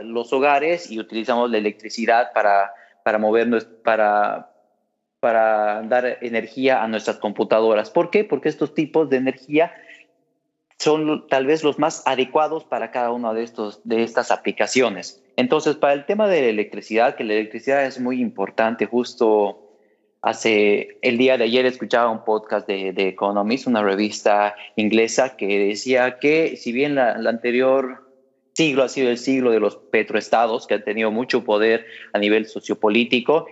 los 0.04 0.32
hogares 0.32 0.90
y 0.90 1.00
utilizamos 1.00 1.50
la 1.50 1.58
electricidad 1.58 2.32
para, 2.32 2.72
para 3.02 3.18
movernos, 3.18 3.64
para, 3.64 4.52
para 5.20 5.82
dar 5.82 6.18
energía 6.20 6.82
a 6.82 6.88
nuestras 6.88 7.16
computadoras. 7.16 7.90
¿Por 7.90 8.10
qué? 8.10 8.24
Porque 8.24 8.48
estos 8.48 8.74
tipos 8.74 9.08
de 9.08 9.16
energía 9.16 9.72
son 10.78 11.26
tal 11.28 11.46
vez 11.46 11.64
los 11.64 11.78
más 11.78 12.02
adecuados 12.06 12.64
para 12.64 12.90
cada 12.90 13.10
una 13.10 13.32
de, 13.32 13.42
estos, 13.42 13.80
de 13.84 14.02
estas 14.02 14.30
aplicaciones. 14.30 15.22
Entonces, 15.36 15.76
para 15.76 15.94
el 15.94 16.04
tema 16.04 16.28
de 16.28 16.42
la 16.42 16.48
electricidad, 16.48 17.16
que 17.16 17.24
la 17.24 17.34
electricidad 17.34 17.84
es 17.86 17.98
muy 17.98 18.20
importante, 18.20 18.86
justo 18.86 19.65
Hace 20.26 20.98
el 21.02 21.18
día 21.18 21.38
de 21.38 21.44
ayer 21.44 21.66
escuchaba 21.66 22.10
un 22.10 22.24
podcast 22.24 22.66
de, 22.66 22.92
de 22.92 23.06
Economist, 23.06 23.68
una 23.68 23.80
revista 23.80 24.56
inglesa, 24.74 25.36
que 25.36 25.68
decía 25.68 26.18
que 26.18 26.56
si 26.56 26.72
bien 26.72 26.96
la, 26.96 27.12
anterior 27.12 28.10
siglo 28.52 28.82
ha 28.82 28.88
sido 28.88 29.08
el 29.08 29.18
siglo 29.18 29.52
de 29.52 29.60
los 29.60 29.76
petroestados, 29.76 30.66
que 30.66 30.74
han 30.74 30.82
tenido 30.82 31.12
mucho 31.12 31.44
poder 31.44 31.86
a 32.12 32.18
nivel 32.18 32.46
sociopolítico, 32.46 33.46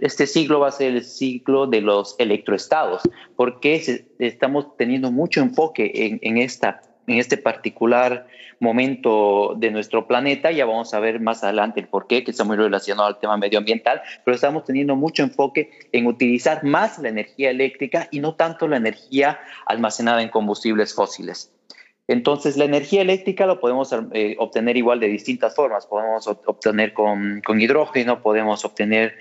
este 0.00 0.26
siglo 0.26 0.58
va 0.58 0.66
a 0.66 0.72
ser 0.72 0.94
el 0.94 1.04
siglo 1.04 1.68
de 1.68 1.80
los 1.80 2.16
electroestados, 2.18 3.02
porque 3.36 3.80
estamos 4.18 4.76
teniendo 4.76 5.12
mucho 5.12 5.40
enfoque 5.40 5.92
en, 5.94 6.18
en 6.22 6.38
esta 6.38 6.80
en 7.06 7.18
este 7.18 7.36
particular 7.36 8.26
momento 8.60 9.54
de 9.56 9.70
nuestro 9.70 10.06
planeta. 10.06 10.50
Ya 10.50 10.64
vamos 10.66 10.94
a 10.94 11.00
ver 11.00 11.20
más 11.20 11.44
adelante 11.44 11.80
el 11.80 11.88
porqué, 11.88 12.24
que 12.24 12.30
está 12.30 12.44
muy 12.44 12.56
relacionado 12.56 13.08
al 13.08 13.18
tema 13.18 13.36
medioambiental, 13.36 14.02
pero 14.24 14.34
estamos 14.34 14.64
teniendo 14.64 14.96
mucho 14.96 15.22
enfoque 15.22 15.70
en 15.92 16.06
utilizar 16.06 16.64
más 16.64 16.98
la 16.98 17.08
energía 17.08 17.50
eléctrica 17.50 18.08
y 18.10 18.20
no 18.20 18.34
tanto 18.34 18.68
la 18.68 18.76
energía 18.76 19.38
almacenada 19.66 20.22
en 20.22 20.28
combustibles 20.28 20.94
fósiles. 20.94 21.52
Entonces, 22.08 22.56
la 22.56 22.64
energía 22.64 23.02
eléctrica 23.02 23.46
lo 23.46 23.58
podemos 23.58 23.92
eh, 24.12 24.36
obtener 24.38 24.76
igual 24.76 25.00
de 25.00 25.08
distintas 25.08 25.56
formas. 25.56 25.86
Podemos 25.86 26.26
obtener 26.28 26.92
con, 26.92 27.42
con 27.44 27.60
hidrógeno, 27.60 28.22
podemos 28.22 28.64
obtener 28.64 29.16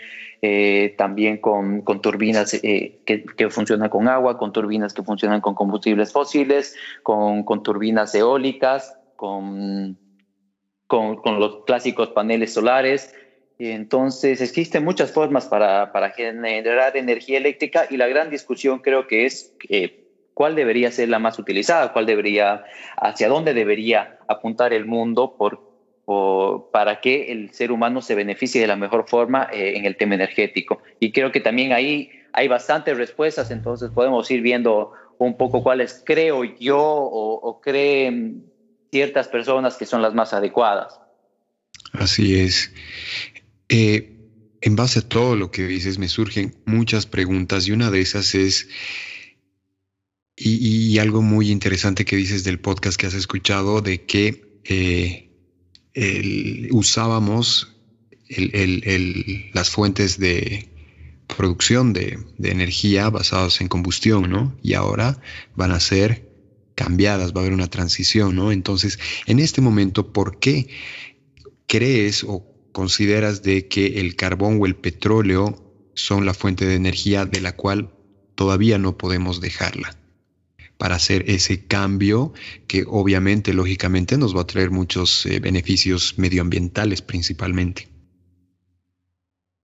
eh, 0.47 0.93
también 0.95 1.37
con, 1.37 1.81
con 1.81 2.01
turbinas 2.01 2.53
eh, 2.53 2.99
que, 3.03 3.23
que, 3.23 3.49
funcionan 3.49 3.89
con 3.89 4.07
agua, 4.07 4.37
con 4.37 4.53
turbinas 4.53 4.93
que 4.93 5.01
funcionan 5.01 5.41
con 5.41 5.55
combustibles 5.55 6.11
fósiles, 6.11 6.75
con, 7.01 7.43
con 7.43 7.63
turbinas 7.63 8.13
eólicas, 8.13 8.95
con, 9.15 9.97
con, 10.85 11.15
con, 11.15 11.39
los 11.39 11.65
clásicos 11.65 12.09
paneles 12.09 12.53
solares. 12.53 13.11
Entonces, 13.57 14.39
existen 14.39 14.85
muchas 14.85 15.11
formas 15.11 15.47
para, 15.47 15.91
para 15.91 16.11
generar 16.11 16.95
energía 16.95 17.39
eléctrica 17.39 17.87
y 17.89 17.97
la 17.97 18.05
gran 18.05 18.29
discusión 18.29 18.79
creo 18.79 19.07
que 19.07 19.25
es 19.25 19.55
cuál 20.35 20.53
debería 20.55 20.91
ser 20.91 21.09
la 21.09 21.17
más 21.17 21.39
utilizada, 21.39 21.91
cuál 21.91 22.05
debería, 22.05 22.65
hacia 22.97 23.29
dónde 23.29 23.55
debería 23.55 24.19
apuntar 24.27 24.73
el 24.73 24.85
mundo 24.85 25.37
por 25.39 25.74
para 26.05 27.01
que 27.01 27.31
el 27.31 27.51
ser 27.51 27.71
humano 27.71 28.01
se 28.01 28.13
beneficie 28.15 28.61
de 28.61 28.67
la 28.67 28.75
mejor 28.75 29.05
forma 29.07 29.49
eh, 29.51 29.73
en 29.75 29.85
el 29.85 29.97
tema 29.97 30.15
energético. 30.15 30.81
Y 30.99 31.11
creo 31.11 31.31
que 31.31 31.39
también 31.39 31.73
ahí 31.73 32.09
hay 32.31 32.47
bastantes 32.47 32.97
respuestas, 32.97 33.49
entonces 33.49 33.89
podemos 33.89 34.29
ir 34.29 34.41
viendo 34.41 34.91
un 35.17 35.37
poco 35.37 35.63
cuáles 35.63 36.03
creo 36.05 36.43
yo 36.43 36.79
o, 36.79 37.61
creen 37.61 38.45
ciertas 38.91 39.27
personas 39.27 39.77
que 39.77 39.85
son 39.85 40.01
las 40.01 40.13
más 40.13 40.33
adecuadas. 40.33 40.99
Así 41.93 42.39
es. 42.39 42.71
Eh, 43.69 44.15
en 44.61 44.75
base 44.75 44.99
a 44.99 45.07
todo 45.07 45.35
lo 45.35 45.51
que 45.51 45.63
dices, 45.63 45.97
me 45.97 46.07
surgen 46.07 46.55
muchas 46.65 47.05
preguntas 47.05 47.67
y 47.67 47.71
una 47.71 47.89
de 47.89 48.01
esas 48.01 48.35
es, 48.35 48.67
y, 50.35 50.97
algo 50.99 51.21
muy 51.21 51.51
interesante 51.51 52.03
que 52.03 52.15
dices 52.15 52.43
del 52.43 52.59
podcast 52.59 52.99
que 52.99 53.07
has 53.07 53.13
escuchado, 53.13 53.81
de 53.81 54.05
que 54.05 54.59
eh, 54.65 55.24
usábamos 56.71 57.75
las 59.53 59.69
fuentes 59.69 60.19
de 60.19 60.69
producción 61.27 61.93
de, 61.93 62.19
energía 62.43 63.09
basadas 63.09 63.61
en 63.61 63.67
combustión, 63.67 64.29
¿no? 64.29 64.55
Y 64.61 64.73
ahora 64.73 65.19
van 65.55 65.71
a 65.71 65.79
ser 65.79 66.29
cambiadas, 66.75 67.33
va 67.33 67.39
a 67.39 67.41
haber 67.41 67.53
una 67.53 67.69
transición, 67.69 68.35
¿no? 68.35 68.51
Entonces, 68.51 68.99
en 69.25 69.39
este 69.39 69.61
momento, 69.61 70.11
¿por 70.11 70.39
qué 70.39 70.67
crees 71.67 72.23
o 72.23 72.45
consideras 72.71 73.41
de 73.41 73.67
que 73.67 73.99
el 73.99 74.15
carbón 74.15 74.59
o 74.61 74.65
el 74.65 74.75
petróleo 74.75 75.61
son 75.93 76.25
la 76.25 76.33
fuente 76.33 76.65
de 76.65 76.75
energía 76.75 77.25
de 77.25 77.41
la 77.41 77.55
cual 77.55 77.93
todavía 78.35 78.77
no 78.77 78.97
podemos 78.97 79.39
dejarla? 79.39 79.97
Para 80.77 80.95
hacer 80.95 81.29
ese 81.29 81.67
cambio 81.67 82.33
que 82.67 82.83
obviamente, 82.87 83.53
lógicamente, 83.53 84.17
nos 84.17 84.35
va 84.35 84.41
a 84.41 84.47
traer 84.47 84.71
muchos 84.71 85.25
eh, 85.25 85.39
beneficios 85.39 86.17
medioambientales 86.17 87.01
principalmente. 87.01 87.87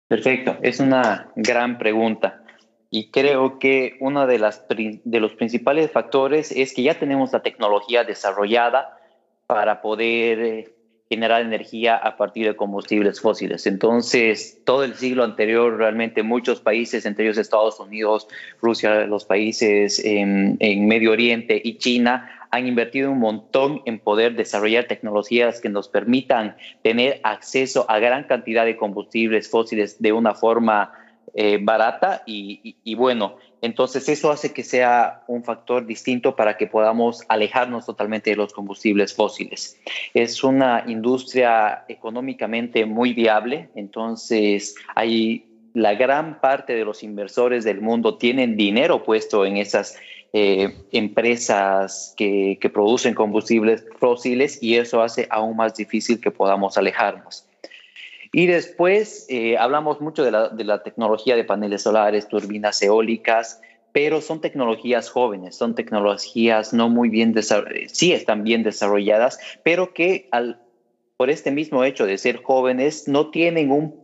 Perfecto, 0.08 0.58
es 0.62 0.80
una 0.80 1.30
gran 1.36 1.78
pregunta. 1.78 2.42
Y 2.90 3.10
creo 3.12 3.60
que 3.60 3.96
uno 4.00 4.26
de, 4.26 4.38
los 4.40 5.32
principales 5.34 5.92
factores 5.92 6.50
es 6.50 6.74
que 6.74 6.82
ya 6.82 6.98
tenemos 6.98 7.32
la 7.32 7.42
tecnología 7.42 8.02
desarrollada 8.02 8.98
para 9.46 9.80
poder 9.80 10.40
eh, 10.40 10.74
generar 11.10 11.42
energía 11.42 11.96
a 11.96 12.16
partir 12.16 12.46
de 12.46 12.54
combustibles 12.54 13.20
fósiles. 13.20 13.66
Entonces, 13.66 14.60
todo 14.64 14.84
el 14.84 14.94
siglo 14.94 15.24
anterior, 15.24 15.76
realmente 15.76 16.22
muchos 16.22 16.60
países, 16.60 17.04
entre 17.04 17.24
ellos 17.24 17.36
Estados 17.36 17.80
Unidos, 17.80 18.28
Rusia, 18.62 19.06
los 19.06 19.24
países 19.24 19.98
en, 20.04 20.56
Medio 20.86 21.10
Oriente 21.10 21.60
y 21.62 21.78
China, 21.78 22.30
han 22.52 22.68
invertido 22.68 23.10
un 23.10 23.18
montón 23.18 23.82
en 23.86 23.98
poder 23.98 24.36
desarrollar 24.36 24.84
tecnologías 24.84 25.60
que 25.60 25.68
nos 25.68 25.88
permitan 25.88 26.56
tener 26.82 27.20
acceso 27.24 27.86
a 27.90 27.98
gran 27.98 28.24
cantidad 28.24 28.64
de 28.64 28.76
combustibles 28.76 29.50
fósiles 29.50 30.00
de 30.00 30.12
una 30.12 30.34
forma 30.34 30.92
eh, 31.34 31.58
barata 31.60 32.22
y, 32.24 32.94
bueno, 32.94 33.36
entonces 33.62 34.08
eso 34.08 34.30
hace 34.30 34.52
que 34.52 34.64
sea 34.64 35.22
un 35.26 35.44
factor 35.44 35.86
distinto 35.86 36.36
para 36.36 36.56
que 36.56 36.66
podamos 36.66 37.24
alejarnos 37.28 37.86
totalmente 37.86 38.30
de 38.30 38.36
los 38.36 38.52
combustibles 38.52 39.14
fósiles. 39.14 39.78
Es 40.14 40.42
una 40.42 40.84
industria 40.86 41.84
económicamente 41.88 42.86
muy 42.86 43.12
viable, 43.12 43.68
entonces 43.74 44.74
hay 44.94 45.46
la 45.74 45.94
gran 45.94 46.40
parte 46.40 46.74
de 46.74 46.84
los 46.84 47.02
inversores 47.02 47.64
del 47.64 47.80
mundo 47.80 48.16
tienen 48.16 48.56
dinero 48.56 49.04
puesto 49.04 49.46
en 49.46 49.56
esas 49.56 49.96
eh, 50.32 50.76
empresas 50.92 52.14
que, 52.16 52.58
que, 52.60 52.70
producen 52.70 53.14
combustibles 53.14 53.84
fósiles 53.98 54.62
y 54.62 54.76
eso 54.76 55.02
hace 55.02 55.26
aún 55.30 55.56
más 55.56 55.74
difícil 55.74 56.20
que 56.20 56.30
podamos 56.30 56.78
alejarnos. 56.78 57.49
Y 58.32 58.46
después 58.46 59.26
eh, 59.28 59.56
hablamos 59.58 60.00
mucho 60.00 60.24
de 60.24 60.30
la, 60.30 60.48
de 60.48 60.64
la 60.64 60.82
tecnología 60.82 61.36
de 61.36 61.44
paneles 61.44 61.82
solares, 61.82 62.28
turbinas 62.28 62.80
eólicas, 62.82 63.60
pero 63.92 64.20
son 64.20 64.40
tecnologías 64.40 65.10
jóvenes, 65.10 65.56
son 65.56 65.74
tecnologías 65.74 66.72
no 66.72 66.88
muy 66.88 67.08
bien 67.08 67.32
desarrolladas, 67.32 67.92
sí 67.92 68.12
están 68.12 68.44
bien 68.44 68.62
desarrolladas, 68.62 69.38
pero 69.64 69.92
que 69.92 70.28
al, 70.30 70.60
por 71.16 71.28
este 71.30 71.50
mismo 71.50 71.84
hecho 71.84 72.06
de 72.06 72.18
ser 72.18 72.42
jóvenes 72.42 73.08
no 73.08 73.30
tienen 73.30 73.72
un 73.72 74.00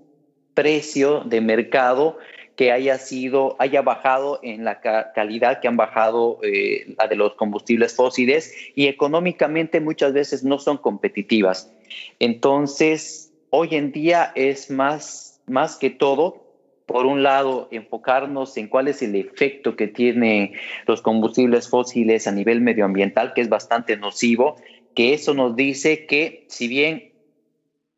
precio 0.55 1.21
de 1.25 1.41
mercado 1.41 2.17
que 2.57 2.73
haya 2.73 2.99
sido, 2.99 3.55
haya 3.59 3.83
bajado 3.83 4.41
en 4.43 4.65
la 4.65 4.81
calidad 5.15 5.61
que 5.61 5.69
han 5.69 5.77
bajado 5.77 6.39
eh, 6.43 6.95
la 6.99 7.07
de 7.07 7.17
los 7.17 7.35
combustibles 7.35 7.95
fósiles 7.95 8.53
y 8.75 8.87
económicamente 8.87 9.81
muchas 9.81 10.15
veces 10.15 10.43
no 10.43 10.59
son 10.59 10.79
competitivas. 10.79 11.71
Entonces, 12.19 13.31
hoy 13.59 13.75
en 13.75 13.91
día 13.91 14.33
es 14.35 14.71
más, 14.71 15.41
más 15.47 15.77
que 15.77 15.89
todo, 15.89 16.45
por 16.85 17.07
un 17.07 17.23
lado, 17.23 17.69
enfocarnos 17.71 18.55
en 18.59 18.69
cuál 18.69 18.87
es 18.87 19.01
el 19.01 19.15
efecto 19.15 19.77
que 19.77 19.89
tienen 19.89 20.53
los 20.87 21.01
combustibles 21.01 21.71
fósiles 21.71 22.27
a 22.27 22.33
nivel 22.33 22.61
medioambiental, 22.61 23.33
que 23.33 23.41
es 23.41 23.49
bastante 23.49 23.97
nocivo, 23.97 24.57
que 24.95 25.15
eso 25.15 25.33
nos 25.33 25.57
dice 25.57 26.05
que 26.05 26.45
si 26.49 26.69
bien 26.69 27.13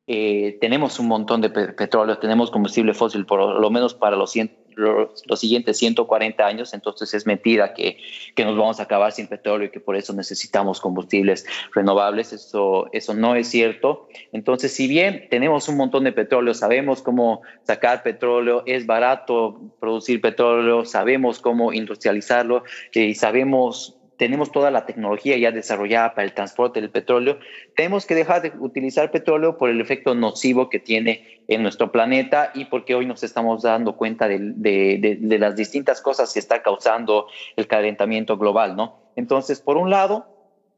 eh, 0.06 0.58
tenemos 0.60 1.00
un 1.00 1.08
montón 1.08 1.40
de 1.40 1.50
petróleo, 1.50 2.18
tenemos 2.18 2.52
combustible 2.52 2.94
fósil 2.94 3.26
por 3.26 3.60
lo 3.60 3.70
menos 3.70 3.94
para 3.94 4.16
los, 4.16 4.32
los, 4.78 5.40
siguientes 5.40 5.76
140 5.78 6.46
años, 6.46 6.72
entonces 6.72 7.12
es 7.14 7.26
mentira 7.26 7.74
que, 7.74 7.98
que, 8.34 8.44
nos 8.44 8.56
vamos 8.56 8.80
a 8.80 8.84
acabar 8.84 9.12
sin 9.12 9.26
petróleo 9.26 9.68
y 9.68 9.70
que 9.70 9.80
por 9.80 9.96
eso 9.96 10.12
necesitamos 10.12 10.80
combustibles 10.80 11.44
renovables, 11.74 12.32
eso, 12.32 12.88
eso 12.92 13.14
no 13.14 13.34
es 13.34 13.48
cierto. 13.48 14.08
Entonces, 14.32 14.72
si 14.72 14.86
bien 14.86 15.26
tenemos 15.30 15.68
un 15.68 15.76
montón 15.76 16.04
de 16.04 16.12
petróleo, 16.12 16.54
sabemos 16.54 17.02
cómo 17.02 17.42
sacar 17.64 18.02
petróleo, 18.02 18.62
es 18.66 18.86
barato 18.86 19.60
producir 19.80 20.20
petróleo, 20.20 20.84
sabemos 20.84 21.40
cómo 21.40 21.72
industrializarlo 21.72 22.62
y 22.92 23.10
eh, 23.10 23.14
sabemos 23.14 23.97
tenemos 24.18 24.50
toda 24.50 24.70
la 24.70 24.84
tecnología 24.84 25.38
ya 25.38 25.52
desarrollada 25.52 26.14
para 26.14 26.24
el 26.24 26.34
transporte 26.34 26.80
del 26.80 26.90
petróleo, 26.90 27.38
tenemos 27.76 28.04
que 28.04 28.16
dejar 28.16 28.42
de 28.42 28.52
utilizar 28.58 29.10
petróleo 29.12 29.56
por 29.56 29.70
el 29.70 29.80
efecto 29.80 30.14
nocivo 30.14 30.68
que 30.68 30.80
tiene 30.80 31.42
en 31.46 31.62
nuestro 31.62 31.92
planeta 31.92 32.50
y 32.52 32.66
porque 32.66 32.96
hoy 32.96 33.06
nos 33.06 33.22
estamos 33.22 33.62
dando 33.62 33.96
cuenta 33.96 34.26
de, 34.28 35.18
las 35.38 35.56
distintas 35.56 36.02
cosas 36.02 36.32
que 36.34 36.40
está 36.40 36.62
causando 36.62 37.28
el 37.56 37.68
calentamiento 37.68 38.36
global, 38.36 38.74
¿no? 38.76 38.98
Entonces, 39.14 39.60
por 39.60 39.76
un 39.76 39.88
lado, 39.88 40.26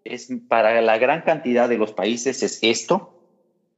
es 0.05 0.29
para 0.49 0.81
la 0.83 0.99
gran 0.99 1.23
cantidad 1.23 1.69
de 1.69 1.79
los 1.79 1.93
países 1.93 2.43
es 2.43 2.59
esto, 2.63 3.25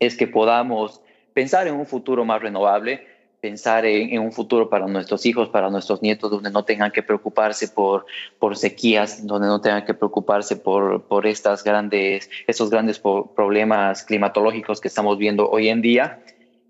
es 0.01 0.17
que 0.17 0.27
podamos 0.27 1.03
pensar 1.35 1.69
en 1.69 1.75
un 1.75 1.87
futuro 1.87 2.25
más 2.25 2.43
renovable, 2.43 3.07
pensar 3.43 3.85
en, 3.85 4.21
un 4.21 4.31
futuro 4.31 4.71
para 4.71 4.87
nuestros 4.87 5.27
hijos, 5.27 5.49
para 5.49 5.69
nuestros 5.69 6.01
nietos, 6.01 6.31
donde 6.31 6.49
no 6.49 6.65
tengan 6.65 6.93
que 6.93 7.03
preocuparse 7.03 7.67
por, 7.67 8.07
por 8.39 8.57
sequías, 8.57 9.27
donde 9.27 9.49
no 9.49 9.61
tengan 9.61 9.85
que 9.85 9.95
preocuparse 9.95 10.55
por, 10.55 11.03
por 11.09 11.27
estas 11.27 11.65
grandes, 11.65 12.31
estos 12.47 12.71
grandes 12.71 13.01
problemas 13.01 14.05
climatológicos 14.05 14.81
que 14.81 14.87
estamos 14.87 15.19
viendo 15.19 15.51
hoy 15.51 15.71
en 15.71 15.83
día. 15.83 16.21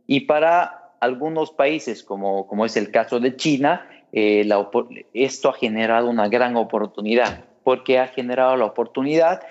Y 0.07 0.20
para 0.20 0.94
algunos 1.01 1.51
países, 1.51 2.03
como, 2.03 2.46
como 2.46 2.64
es 2.64 2.75
el 2.79 2.90
caso 2.90 3.20
de 3.20 3.37
China, 3.37 3.87
eh, 4.11 4.49
esto 5.12 5.51
ha 5.51 5.53
generado 5.53 6.09
una 6.09 6.29
gran 6.29 6.57
oportunidad, 6.57 7.44
porque 7.64 7.99
ha 7.99 8.09
generado 8.09 8.57
la 8.57 8.64
oportunidad 8.64 9.42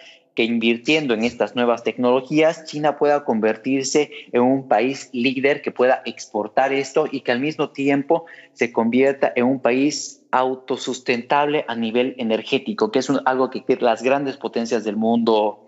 invirtiendo 0.43 1.13
en 1.13 1.23
estas 1.23 1.55
nuevas 1.55 1.83
tecnologías, 1.83 2.65
China 2.65 2.97
pueda 2.97 3.23
convertirse 3.23 4.11
en 4.31 4.41
un 4.41 4.67
país 4.67 5.09
líder 5.13 5.61
que 5.61 5.71
pueda 5.71 6.01
exportar 6.05 6.73
esto 6.73 7.07
y 7.11 7.21
que 7.21 7.31
al 7.31 7.39
mismo 7.39 7.69
tiempo 7.69 8.25
se 8.53 8.71
convierta 8.71 9.31
en 9.35 9.45
un 9.45 9.59
país 9.61 10.21
autosustentable 10.31 11.65
a 11.67 11.75
nivel 11.75 12.15
energético, 12.17 12.91
que 12.91 12.99
es 12.99 13.09
algo 13.25 13.49
que 13.49 13.63
las 13.79 14.01
grandes 14.01 14.37
potencias 14.37 14.83
del 14.83 14.95
mundo 14.95 15.67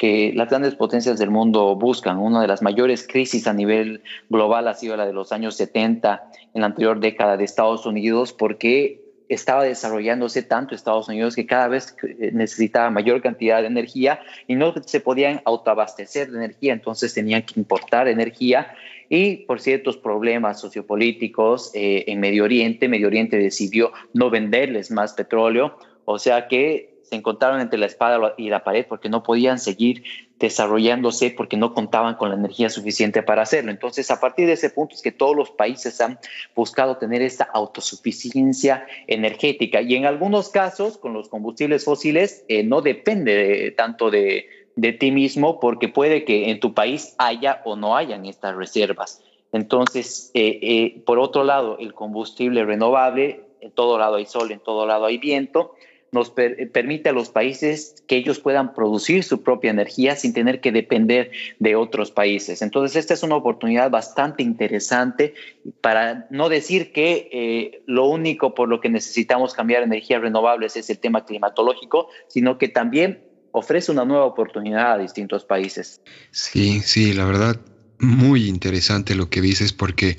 que 0.00 0.32
las 0.34 0.48
grandes 0.48 0.76
potencias 0.76 1.18
del 1.18 1.28
mundo 1.28 1.76
buscan. 1.76 2.16
Una 2.16 2.40
de 2.40 2.48
las 2.48 2.62
mayores 2.62 3.06
crisis 3.06 3.46
a 3.46 3.52
nivel 3.52 4.02
global 4.30 4.66
ha 4.66 4.72
sido 4.72 4.96
la 4.96 5.04
de 5.04 5.12
los 5.12 5.30
años 5.30 5.56
70 5.56 6.30
en 6.54 6.60
la 6.62 6.68
anterior 6.68 7.00
década 7.00 7.36
de 7.36 7.44
Estados 7.44 7.84
Unidos, 7.84 8.32
porque 8.32 8.99
estaba 9.30 9.64
desarrollándose 9.64 10.42
tanto 10.42 10.74
Estados 10.74 11.08
Unidos 11.08 11.36
que 11.36 11.46
cada 11.46 11.68
vez 11.68 11.96
eh, 12.02 12.30
necesitaba 12.32 12.90
mayor 12.90 13.22
cantidad 13.22 13.60
de 13.60 13.68
energía 13.68 14.20
y 14.46 14.56
no 14.56 14.74
se 14.84 15.00
podían 15.00 15.40
autoabastecer 15.44 16.30
de 16.30 16.38
energía, 16.38 16.72
entonces 16.72 17.14
tenían 17.14 17.42
que 17.42 17.58
importar 17.58 18.08
energía. 18.08 18.74
Y 19.08 19.38
por 19.46 19.60
ciertos 19.60 19.96
problemas 19.96 20.60
sociopolíticos 20.60 21.70
eh, 21.74 22.04
en 22.08 22.20
Medio 22.20 22.44
Oriente, 22.44 22.88
Medio 22.88 23.06
Oriente 23.06 23.38
decidió 23.38 23.92
no 24.12 24.30
venderles 24.30 24.90
más 24.90 25.14
petróleo, 25.14 25.78
o 26.04 26.18
sea 26.18 26.48
que 26.48 27.00
se 27.02 27.16
encontraron 27.16 27.60
entre 27.60 27.78
la 27.78 27.86
espada 27.86 28.34
y 28.36 28.50
la 28.50 28.62
pared 28.62 28.86
porque 28.88 29.08
no 29.08 29.22
podían 29.22 29.58
seguir 29.58 30.04
desarrollándose 30.40 31.30
porque 31.30 31.56
no 31.56 31.74
contaban 31.74 32.16
con 32.16 32.30
la 32.30 32.34
energía 32.34 32.70
suficiente 32.70 33.22
para 33.22 33.42
hacerlo. 33.42 33.70
Entonces, 33.70 34.10
a 34.10 34.18
partir 34.18 34.46
de 34.46 34.54
ese 34.54 34.70
punto 34.70 34.94
es 34.94 35.02
que 35.02 35.12
todos 35.12 35.36
los 35.36 35.50
países 35.50 36.00
han 36.00 36.18
buscado 36.56 36.96
tener 36.96 37.20
esta 37.22 37.44
autosuficiencia 37.44 38.86
energética 39.06 39.82
y 39.82 39.94
en 39.94 40.06
algunos 40.06 40.48
casos 40.48 40.96
con 40.96 41.12
los 41.12 41.28
combustibles 41.28 41.84
fósiles 41.84 42.44
eh, 42.48 42.64
no 42.64 42.80
depende 42.80 43.72
tanto 43.76 44.10
de, 44.10 44.48
de 44.76 44.92
ti 44.92 45.12
mismo 45.12 45.60
porque 45.60 45.88
puede 45.88 46.24
que 46.24 46.50
en 46.50 46.58
tu 46.58 46.72
país 46.72 47.14
haya 47.18 47.60
o 47.64 47.76
no 47.76 47.96
hayan 47.96 48.24
estas 48.24 48.56
reservas. 48.56 49.22
Entonces, 49.52 50.30
eh, 50.34 50.58
eh, 50.62 51.02
por 51.04 51.18
otro 51.18 51.44
lado, 51.44 51.76
el 51.78 51.92
combustible 51.92 52.64
renovable, 52.64 53.42
en 53.60 53.72
todo 53.72 53.98
lado 53.98 54.16
hay 54.16 54.24
sol, 54.24 54.52
en 54.52 54.60
todo 54.60 54.86
lado 54.86 55.04
hay 55.04 55.18
viento, 55.18 55.74
nos 56.12 56.30
permite 56.30 57.08
a 57.08 57.12
los 57.12 57.28
países 57.28 57.94
que 58.08 58.16
ellos 58.16 58.40
puedan 58.40 58.74
producir 58.74 59.22
su 59.22 59.42
propia 59.42 59.70
energía 59.70 60.16
sin 60.16 60.32
tener 60.32 60.60
que 60.60 60.72
depender 60.72 61.30
de 61.58 61.76
otros 61.76 62.10
países. 62.10 62.62
Entonces, 62.62 62.96
esta 62.96 63.14
es 63.14 63.22
una 63.22 63.36
oportunidad 63.36 63.90
bastante 63.90 64.42
interesante 64.42 65.34
para 65.80 66.26
no 66.30 66.48
decir 66.48 66.92
que 66.92 67.28
eh, 67.32 67.82
lo 67.86 68.06
único 68.06 68.54
por 68.54 68.68
lo 68.68 68.80
que 68.80 68.88
necesitamos 68.88 69.54
cambiar 69.54 69.82
energías 69.82 70.20
renovables 70.20 70.76
es 70.76 70.90
el 70.90 70.98
tema 70.98 71.24
climatológico, 71.24 72.08
sino 72.28 72.58
que 72.58 72.68
también 72.68 73.22
ofrece 73.52 73.92
una 73.92 74.04
nueva 74.04 74.24
oportunidad 74.24 74.92
a 74.92 74.98
distintos 74.98 75.44
países. 75.44 76.00
Sí, 76.32 76.80
sí, 76.80 77.12
la 77.12 77.24
verdad, 77.24 77.60
muy 78.00 78.48
interesante 78.48 79.14
lo 79.14 79.30
que 79.30 79.40
dices 79.40 79.72
porque 79.72 80.18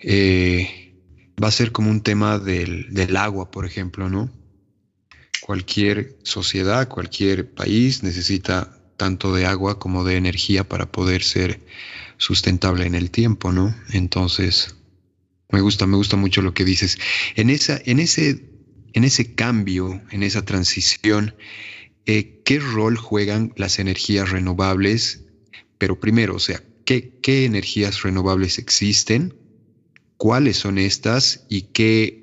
eh, 0.00 0.94
va 1.42 1.48
a 1.48 1.52
ser 1.52 1.70
como 1.70 1.90
un 1.90 2.02
tema 2.02 2.38
del, 2.38 2.92
del 2.92 3.16
agua, 3.16 3.50
por 3.50 3.66
ejemplo, 3.66 4.08
¿no? 4.08 4.30
Cualquier 5.40 6.16
sociedad, 6.22 6.88
cualquier 6.88 7.52
país 7.52 8.02
necesita 8.02 8.78
tanto 8.96 9.34
de 9.34 9.46
agua 9.46 9.78
como 9.78 10.04
de 10.04 10.16
energía 10.16 10.68
para 10.68 10.90
poder 10.90 11.22
ser 11.22 11.60
sustentable 12.18 12.84
en 12.84 12.94
el 12.94 13.10
tiempo, 13.10 13.52
¿no? 13.52 13.74
Entonces, 13.92 14.74
me 15.50 15.60
gusta, 15.60 15.86
me 15.86 15.96
gusta 15.96 16.16
mucho 16.16 16.42
lo 16.42 16.52
que 16.52 16.64
dices. 16.64 16.98
En, 17.36 17.48
esa, 17.48 17.80
en, 17.84 18.00
ese, 18.00 18.44
en 18.92 19.04
ese 19.04 19.34
cambio, 19.34 20.02
en 20.10 20.22
esa 20.22 20.44
transición, 20.44 21.34
eh, 22.06 22.42
¿qué 22.44 22.58
rol 22.58 22.96
juegan 22.96 23.52
las 23.56 23.78
energías 23.78 24.30
renovables? 24.30 25.24
Pero 25.78 26.00
primero, 26.00 26.34
o 26.34 26.40
sea, 26.40 26.62
¿qué, 26.84 27.18
¿qué 27.22 27.44
energías 27.44 28.02
renovables 28.02 28.58
existen? 28.58 29.34
¿Cuáles 30.16 30.56
son 30.56 30.78
estas? 30.78 31.46
¿Y 31.48 31.62
qué 31.72 32.17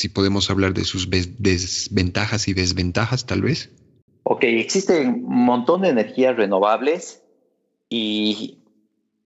si 0.00 0.08
podemos 0.08 0.50
hablar 0.50 0.72
de 0.72 0.84
sus 0.84 1.10
desventajas 1.10 2.48
y 2.48 2.54
desventajas 2.54 3.26
tal 3.26 3.42
vez. 3.42 3.70
Ok, 4.22 4.44
existen 4.44 5.26
un 5.26 5.44
montón 5.44 5.82
de 5.82 5.90
energías 5.90 6.36
renovables 6.36 7.22
y, 7.90 8.60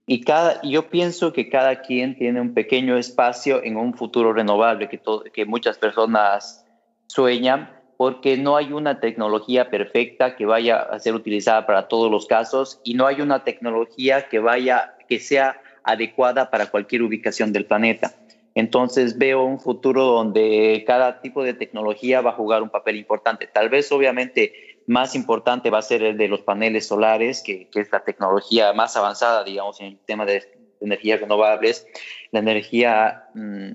y 0.04 0.22
cada, 0.22 0.60
yo 0.62 0.90
pienso 0.90 1.32
que 1.32 1.48
cada 1.48 1.82
quien 1.82 2.18
tiene 2.18 2.40
un 2.40 2.54
pequeño 2.54 2.96
espacio 2.96 3.62
en 3.62 3.76
un 3.76 3.94
futuro 3.94 4.32
renovable 4.32 4.88
que, 4.88 5.00
que 5.32 5.44
muchas 5.44 5.78
personas 5.78 6.66
sueñan, 7.06 7.70
porque 7.96 8.36
no 8.36 8.56
hay 8.56 8.72
una 8.72 8.98
tecnología 8.98 9.70
perfecta 9.70 10.34
que 10.34 10.44
vaya 10.44 10.78
a 10.78 10.98
ser 10.98 11.14
utilizada 11.14 11.66
para 11.66 11.86
todos 11.86 12.10
los 12.10 12.26
casos 12.26 12.80
y 12.82 12.94
no 12.94 13.06
hay 13.06 13.20
una 13.20 13.44
tecnología 13.44 14.28
que 14.28 14.40
vaya 14.40 14.96
que 15.08 15.20
sea 15.20 15.60
adecuada 15.84 16.50
para 16.50 16.66
cualquier 16.66 17.02
ubicación 17.02 17.52
del 17.52 17.66
planeta. 17.66 18.12
Entonces 18.54 19.18
veo 19.18 19.44
un 19.44 19.58
futuro 19.58 20.04
donde 20.04 20.84
cada 20.86 21.20
tipo 21.20 21.42
de 21.42 21.54
tecnología 21.54 22.20
va 22.20 22.30
a 22.30 22.34
jugar 22.34 22.62
un 22.62 22.70
papel 22.70 22.96
importante. 22.96 23.48
Tal 23.48 23.68
vez 23.68 23.90
obviamente 23.90 24.52
más 24.86 25.14
importante 25.14 25.70
va 25.70 25.78
a 25.78 25.82
ser 25.82 26.02
el 26.02 26.16
de 26.16 26.28
los 26.28 26.42
paneles 26.42 26.86
solares, 26.86 27.42
que, 27.42 27.68
es 27.74 27.90
la 27.90 28.04
tecnología 28.04 28.72
más 28.72 28.96
avanzada, 28.96 29.42
digamos, 29.44 29.80
en 29.80 29.86
el 29.86 29.98
tema 29.98 30.24
de 30.24 30.44
energías 30.80 31.20
renovables, 31.20 31.86
la 32.30 32.40
energía 32.40 33.24
mm, 33.34 33.70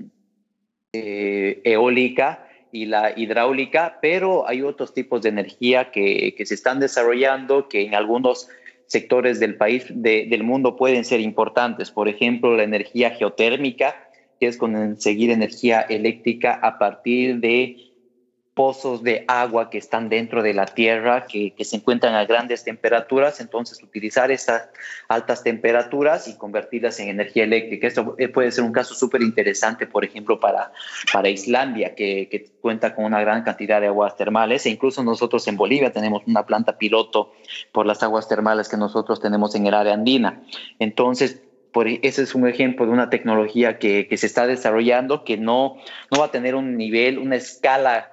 eh, 0.93 1.61
eólica 1.63 2.47
y 2.71 2.85
la 2.85 3.17
hidráulica, 3.17 3.97
pero 4.01 4.47
hay 4.47 4.61
otros 4.61 4.93
tipos 4.93 5.21
de 5.21 5.29
energía 5.29 5.91
que, 5.91 6.35
se 6.45 6.53
están 6.53 6.79
desarrollando 6.79 7.67
que 7.67 7.81
en 7.81 7.95
algunos 7.95 8.47
sectores 8.85 9.39
del 9.39 9.57
país, 9.57 9.85
del 9.89 10.43
mundo 10.43 10.75
pueden 10.75 11.03
ser 11.03 11.19
importantes. 11.19 11.91
Por 11.91 12.07
ejemplo, 12.07 12.55
la 12.55 12.63
energía 12.63 13.11
geotérmica, 13.11 14.08
que 14.39 14.47
es 14.47 14.57
conseguir 14.57 15.31
energía 15.31 15.81
eléctrica 15.81 16.53
a 16.53 16.77
partir 16.79 17.39
de 17.39 17.89
pozos 18.59 19.03
de 19.03 19.23
agua 19.29 19.69
que 19.69 19.77
están 19.77 20.09
dentro 20.09 20.43
de 20.43 20.53
la 20.53 20.65
tierra, 20.65 21.27
que, 21.27 21.53
se 21.61 21.77
encuentran 21.77 22.13
a 22.13 22.25
grandes 22.25 22.65
temperaturas, 22.65 23.39
entonces 23.39 23.81
utilizar 23.81 24.31
esas 24.31 24.67
altas 25.07 25.43
temperaturas 25.43 26.27
y 26.27 26.35
convertirlas 26.35 26.99
en 26.99 27.07
energía 27.07 27.45
eléctrica. 27.45 27.87
Esto 27.87 28.15
eh, 28.17 28.27
puede 28.27 28.51
ser 28.51 28.65
un 28.65 28.73
caso 28.73 28.95
súper 28.95 29.21
interesante, 29.21 29.87
por 29.87 30.03
ejemplo, 30.03 30.41
para, 30.41 30.73
para 31.13 31.29
Islandia, 31.29 31.95
que, 31.95 32.27
que, 32.29 32.49
cuenta 32.59 32.93
con 32.93 33.05
una 33.05 33.21
gran 33.21 33.43
cantidad 33.43 33.79
de 33.79 33.87
aguas 33.87 34.17
termales, 34.17 34.65
e 34.65 34.71
incluso 34.71 35.05
nosotros 35.05 35.47
en 35.47 35.55
Bolivia 35.55 35.93
tenemos 35.93 36.23
una 36.27 36.45
planta 36.45 36.77
piloto 36.77 37.31
por 37.71 37.85
las 37.85 38.03
aguas 38.03 38.27
termales 38.27 38.67
que 38.67 38.75
nosotros 38.75 39.21
tenemos 39.21 39.55
en 39.55 39.67
el 39.67 39.73
área 39.73 39.93
andina. 39.93 40.43
Entonces, 40.79 41.41
por, 41.71 41.87
e, 41.87 41.99
ese 42.03 42.23
es 42.23 42.35
un 42.35 42.47
ejemplo 42.47 42.85
de 42.85 42.91
una 42.91 43.09
tecnología 43.09 43.79
que, 43.79 44.07
que, 44.07 44.17
se 44.17 44.25
está 44.25 44.47
desarrollando 44.47 45.23
que 45.23 45.37
no, 45.37 45.75
no 46.11 46.19
va 46.19 46.25
a 46.25 46.31
tener 46.31 46.55
un 46.55 46.77
nivel, 46.77 47.17
una 47.17 47.35
escala 47.35 48.11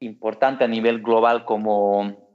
importante 0.00 0.64
a 0.64 0.68
nivel 0.68 1.00
global 1.00 1.44
como, 1.44 2.28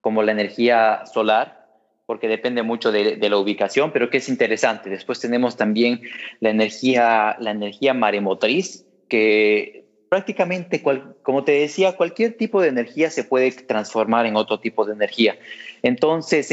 como 0.00 0.22
la 0.22 0.32
energía 0.32 1.02
solar, 1.06 1.60
porque 2.06 2.28
depende 2.28 2.62
mucho 2.62 2.90
de, 2.90 3.16
la 3.16 3.36
ubicación, 3.36 3.92
pero 3.92 4.10
que 4.10 4.18
es 4.18 4.28
interesante. 4.28 4.90
Después 4.90 5.20
tenemos 5.20 5.56
también 5.56 6.00
la 6.40 6.50
energía, 6.50 7.36
la 7.38 7.52
energía 7.52 7.94
maremotriz, 7.94 8.84
que 9.08 9.86
prácticamente, 10.08 10.82
como 11.22 11.44
te 11.44 11.52
decía, 11.52 11.96
cualquier 11.96 12.36
tipo 12.36 12.60
de 12.60 12.68
energía 12.68 13.10
se 13.10 13.22
puede 13.22 13.52
transformar 13.52 14.26
en 14.26 14.34
otro 14.34 14.58
tipo 14.58 14.84
de 14.84 14.94
energía. 14.94 15.38
Entonces, 15.82 16.50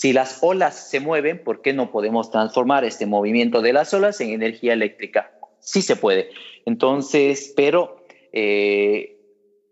si 0.00 0.12
las 0.12 0.38
olas 0.42 0.90
se 0.90 1.00
mueven, 1.00 1.42
¿por 1.42 1.62
qué 1.62 1.72
no 1.72 1.90
podemos 1.90 2.30
transformar 2.30 2.84
este 2.84 3.06
movimiento 3.06 3.62
de 3.62 3.72
las 3.72 3.92
olas 3.94 4.20
en 4.20 4.30
energía 4.30 4.72
eléctrica? 4.72 5.32
Sí 5.60 5.82
se 5.82 5.96
puede. 5.96 6.30
Entonces, 6.66 7.52
pero 7.56 8.04
eh, 8.32 9.14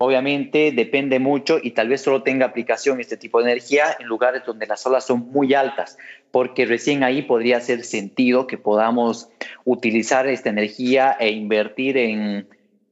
Obviamente 0.03 0.73
depende 0.73 1.17
mucho 1.19 1.59
y 1.63 1.71
tal 1.71 1.87
vez 1.87 2.01
solo 2.01 2.23
tenga 2.23 2.47
aplicación 2.47 2.99
este 2.99 3.15
tipo 3.15 3.39
de 3.39 3.51
energía 3.51 3.95
en 4.01 4.07
lugares 4.07 4.43
donde 4.45 4.67
las 4.67 4.85
olas 4.85 5.05
son 5.05 5.31
muy 5.31 5.53
altas, 5.53 5.97
porque 6.29 6.65
recién 6.65 7.05
ahí 7.05 7.21
podría 7.21 7.55
hacer 7.55 7.85
sentido 7.85 8.45
que 8.45 8.57
podamos 8.57 9.29
utilizar 9.63 10.27
esta 10.27 10.49
energía 10.49 11.15
e 11.17 11.31
invertir 11.31 11.95
en, 11.95 12.49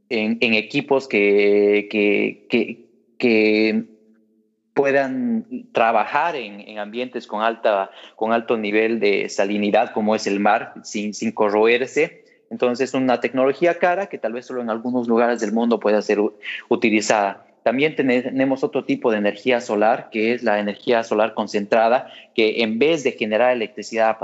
en, 0.07 0.53
equipos 0.53 1.09
que, 1.09 1.89
que, 1.91 2.87
que, 3.19 3.83
puedan 4.81 5.45
trabajar 5.71 6.35
en, 6.35 6.59
en, 6.61 6.79
ambientes 6.79 7.27
con, 7.27 7.41
alta, 7.41 7.91
con 8.15 8.33
alto 8.33 8.57
nivel 8.57 8.99
de 8.99 9.29
salinidad 9.29 9.93
como 9.93 10.15
es 10.15 10.27
el 10.27 10.39
mar, 10.39 10.73
sin, 10.83 11.13
sin 11.13 11.31
corroerse 11.31 12.21
entonces, 12.51 12.89
es 12.89 12.93
una 12.93 13.21
tecnología 13.21 13.79
cara 13.79 14.07
que 14.07 14.17
tal 14.17 14.33
vez 14.33 14.45
solo 14.45 14.61
en 14.61 14.69
algunos 14.69 15.07
lugares 15.07 15.39
del 15.39 15.53
mundo 15.53 15.79
pueda 15.79 16.01
ser 16.01 16.19
utilizada. 16.67 17.47
También 17.63 17.95
tenemos 17.95 18.63
otro 18.65 18.83
tipo 18.83 19.09
de 19.09 19.19
energía 19.19 19.61
solar, 19.61 20.09
que 20.11 20.33
es 20.33 20.43
la 20.43 20.59
energía 20.59 21.03
solar 21.05 21.33
concentrada, 21.33 22.11
que 22.35 22.61
en 22.61 22.77
vez 22.77 23.05
de 23.05 23.13
generar 23.13 23.53
electricidad 23.53 24.17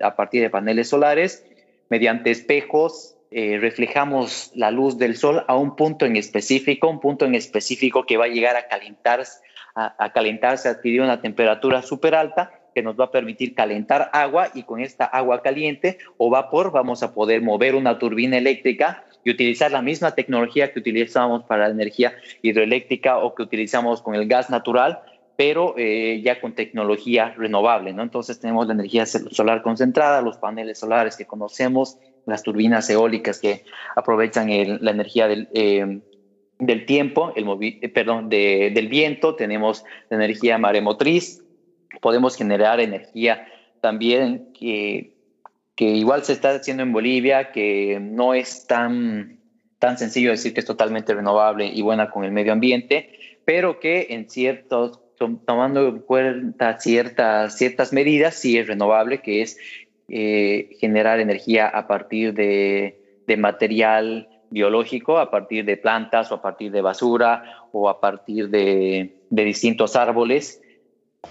a, 0.00 0.16
partir 0.16 0.42
de 0.42 0.50
paneles 0.50 0.88
solares, 0.88 1.46
mediante 1.88 2.32
espejos 2.32 3.14
eh, 3.30 3.58
reflejamos 3.60 4.50
la 4.56 4.72
luz 4.72 4.98
del 4.98 5.14
sol 5.16 5.44
a 5.46 5.56
un 5.56 5.76
punto 5.76 6.04
en 6.04 6.16
específico, 6.16 6.88
un 6.88 6.98
punto 6.98 7.26
en 7.26 7.36
específico 7.36 8.06
que 8.06 8.16
va 8.16 8.24
a 8.24 8.28
llegar 8.28 8.56
a 8.56 8.66
calentarse, 8.66 9.40
a, 9.74 10.12
calentarse, 10.12 10.68
adquirir 10.68 11.02
una 11.02 11.20
temperatura 11.20 11.82
súper 11.82 12.14
alta 12.14 12.52
que 12.74 12.82
nos 12.82 12.98
va 12.98 13.06
a 13.06 13.10
permitir 13.10 13.54
calentar 13.54 14.10
agua 14.12 14.48
y 14.54 14.62
con 14.62 14.80
esta 14.80 15.04
agua 15.04 15.42
caliente 15.42 15.98
o 16.16 16.30
vapor 16.30 16.72
vamos 16.72 17.02
a 17.02 17.14
poder 17.14 17.42
mover 17.42 17.74
una 17.74 17.98
turbina 17.98 18.36
eléctrica 18.36 19.04
y 19.24 19.30
utilizar 19.30 19.70
la 19.70 19.82
misma 19.82 20.14
tecnología 20.14 20.72
que 20.72 20.78
utilizamos 20.78 21.44
para 21.44 21.66
la 21.68 21.74
energía 21.74 22.14
hidroeléctrica 22.42 23.18
o 23.18 23.34
que 23.34 23.42
utilizamos 23.42 24.02
con 24.02 24.14
el 24.14 24.28
gas 24.28 24.50
natural, 24.50 25.00
pero 25.36 25.74
eh, 25.76 26.20
ya 26.24 26.40
con 26.40 26.54
tecnología 26.54 27.34
renovable, 27.36 27.92
¿no? 27.92 28.02
Entonces 28.02 28.40
tenemos 28.40 28.66
la 28.66 28.74
energía 28.74 29.06
solar 29.06 29.62
concentrada, 29.62 30.22
los 30.22 30.38
paneles 30.38 30.78
solares 30.78 31.16
que 31.16 31.26
conocemos, 31.26 31.98
las 32.26 32.42
turbinas 32.42 32.88
eólicas 32.90 33.40
que 33.40 33.64
aprovechan 33.96 34.48
la 34.80 34.90
energía 34.90 35.28
del, 35.28 35.48
eh, 35.54 36.00
del 36.58 36.86
tiempo, 36.86 37.32
el 37.36 37.46
eh, 37.60 37.88
perdón, 37.88 38.28
del 38.28 38.88
viento, 38.88 39.34
tenemos 39.36 39.84
energía 40.10 40.58
maremotriz, 40.58 41.44
podemos 42.00 42.36
generar 42.36 42.80
energía 42.80 43.46
también 43.80 44.48
que, 44.58 45.14
que 45.76 45.84
igual 45.84 46.24
se 46.24 46.32
está 46.32 46.50
haciendo 46.50 46.82
en 46.82 46.92
Bolivia, 46.92 47.52
que 47.52 47.98
no 48.00 48.34
es 48.34 48.66
tan, 48.66 49.38
tan 49.78 49.98
sencillo 49.98 50.30
decir 50.30 50.52
que 50.52 50.60
es 50.60 50.66
totalmente 50.66 51.14
renovable 51.14 51.66
y 51.66 51.82
buena 51.82 52.10
con 52.10 52.24
el 52.24 52.32
medio 52.32 52.52
ambiente, 52.52 53.12
pero 53.44 53.78
que 53.78 54.08
en 54.10 54.28
ciertos, 54.28 55.00
tomando 55.46 55.88
en 55.88 55.98
cuenta 56.00 56.78
ciertas, 56.80 57.56
ciertas 57.56 57.92
medidas, 57.92 58.34
sí 58.34 58.58
es 58.58 58.66
renovable, 58.66 59.22
que 59.22 59.42
es 59.42 59.58
eh, 60.08 60.70
generar 60.80 61.20
energía 61.20 61.68
a 61.68 61.86
partir 61.86 62.34
de, 62.34 63.22
de 63.26 63.36
material 63.36 64.28
biológico, 64.50 65.18
a 65.18 65.30
partir 65.30 65.64
de 65.64 65.76
plantas 65.76 66.30
o 66.32 66.36
a 66.36 66.42
partir 66.42 66.70
de 66.72 66.80
basura 66.80 67.66
o 67.72 67.88
a 67.88 68.00
partir 68.00 68.48
de, 68.48 69.14
distintos 69.30 69.96
árboles. 69.96 70.62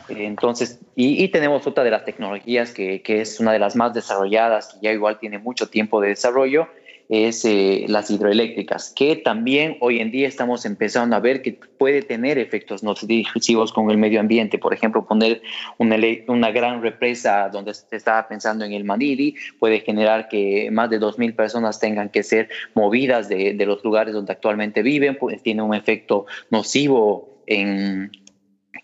Entonces, 0.09 0.79
y, 0.95 1.27
tenemos 1.29 1.65
otra 1.65 1.83
de 1.83 1.91
las 1.91 2.05
tecnologías 2.05 2.71
que, 2.73 3.01
es 3.05 3.39
una 3.39 3.53
de 3.53 3.59
las 3.59 3.75
más 3.75 3.93
desarrolladas, 3.93 4.73
que 4.73 4.79
ya 4.81 4.91
igual 4.91 5.19
tiene 5.19 5.39
mucho 5.39 5.69
tiempo 5.69 6.01
de 6.01 6.09
desarrollo, 6.09 6.67
es 7.09 7.45
eh, 7.45 7.85
las 7.87 8.11
hidroeléctricas, 8.11 8.91
que 8.95 9.15
también 9.15 9.77
hoy 9.79 9.99
en 9.99 10.11
día 10.11 10.27
estamos 10.27 10.65
empezando 10.65 11.15
a 11.15 11.19
ver 11.19 11.41
que 11.41 11.53
puede 11.53 12.01
tener 12.01 12.37
efectos 12.37 12.83
nocivos 12.83 13.71
con 13.71 13.89
el 13.89 13.97
medio 13.97 14.19
ambiente. 14.19 14.57
Por 14.57 14.73
ejemplo, 14.73 15.05
poner 15.05 15.41
una, 15.77 16.51
gran 16.51 16.81
represa 16.81 17.49
donde 17.49 17.73
se 17.73 17.95
estaba 17.95 18.27
pensando 18.27 18.65
en 18.65 18.73
el 18.73 18.83
Manili 18.83 19.35
puede 19.59 19.79
generar 19.79 20.27
que 20.27 20.69
más 20.71 20.89
de 20.89 20.99
2.000 20.99 21.35
personas 21.35 21.79
tengan 21.79 22.09
que 22.09 22.23
ser 22.23 22.49
movidas 22.73 23.29
de, 23.29 23.53
de 23.53 23.65
los 23.65 23.83
lugares 23.83 24.13
donde 24.13 24.33
actualmente 24.33 24.81
viven, 24.81 25.17
pues 25.17 25.41
tiene 25.41 25.61
un 25.61 25.73
efecto 25.73 26.25
nocivo 26.49 27.37
en, 27.47 28.11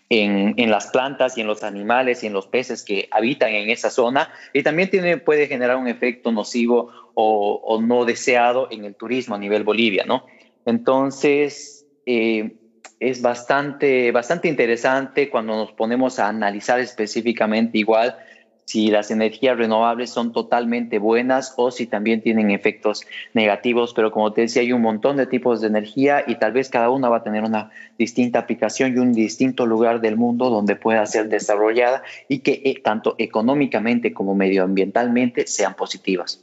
en, 0.08 0.70
las 0.70 0.88
plantas 0.88 1.36
y 1.36 1.40
en 1.40 1.46
los 1.46 1.62
animales 1.62 2.22
y 2.22 2.26
en 2.26 2.32
los 2.32 2.46
peces 2.46 2.82
que 2.82 3.08
habitan 3.10 3.50
en 3.50 3.70
esa 3.70 3.90
zona 3.90 4.30
y 4.52 4.62
también 4.62 4.90
tiene, 4.90 5.18
puede 5.18 5.46
generar 5.46 5.76
un 5.76 5.88
efecto 5.88 6.32
nocivo 6.32 6.90
o, 7.14 7.80
no 7.80 8.04
deseado 8.04 8.68
en 8.70 8.84
el 8.84 8.94
turismo 8.94 9.34
a 9.34 9.38
nivel 9.38 9.62
Bolivia, 9.62 10.04
¿no? 10.06 10.26
Entonces, 10.66 11.86
eh, 12.06 12.56
es 13.00 13.22
bastante, 13.22 14.10
bastante 14.12 14.48
interesante 14.48 15.28
cuando 15.28 15.54
nos 15.56 15.72
ponemos 15.72 16.18
a 16.18 16.28
analizar 16.28 16.80
específicamente 16.80 17.78
igual 17.78 18.16
si 18.64 18.88
las 18.88 19.10
energías 19.10 19.56
renovables 19.56 20.10
son 20.10 20.32
totalmente 20.32 20.98
buenas 20.98 21.54
o 21.56 21.70
si 21.70 21.86
también 21.86 22.22
tienen 22.22 22.50
efectos 22.50 23.06
negativos, 23.34 23.92
pero 23.94 24.10
como 24.10 24.32
te 24.32 24.42
decía, 24.42 24.62
hay 24.62 24.72
un 24.72 24.82
montón 24.82 25.16
de 25.16 25.26
tipos 25.26 25.60
de 25.60 25.68
energía 25.68 26.24
y 26.26 26.36
tal 26.36 26.52
vez 26.52 26.70
cada 26.70 26.90
una 26.90 27.08
va 27.08 27.18
a 27.18 27.22
tener 27.22 27.42
una 27.42 27.70
distinta 27.98 28.40
aplicación 28.40 28.94
y 28.94 28.98
un 28.98 29.12
distinto 29.12 29.66
lugar 29.66 30.00
del 30.00 30.16
mundo 30.16 30.50
donde 30.50 30.76
pueda 30.76 31.04
ser 31.06 31.28
desarrollada 31.28 32.02
y 32.28 32.40
que 32.40 32.62
eh, 32.64 32.80
tanto 32.82 33.14
económicamente 33.18 34.12
como 34.12 34.34
medioambientalmente 34.34 35.46
sean 35.46 35.74
positivas. 35.74 36.42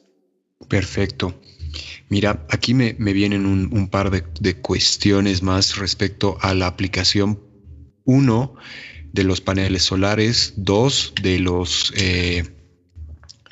Perfecto. 0.68 1.34
Mira, 2.10 2.46
aquí 2.50 2.74
me, 2.74 2.94
vienen 2.94 3.46
un, 3.46 3.88
par 3.88 4.12
de, 4.12 4.24
de 4.40 4.56
cuestiones 4.56 5.42
más 5.42 5.78
respecto 5.78 6.38
a 6.42 6.54
la 6.54 6.68
aplicación. 6.68 7.40
Uno, 8.04 8.56
de 9.14 9.24
los 9.24 9.42
paneles 9.42 9.84
solares, 9.84 10.54
dos 10.58 11.14
de 11.22 11.40
los 11.40 11.94
eh, 11.98 12.44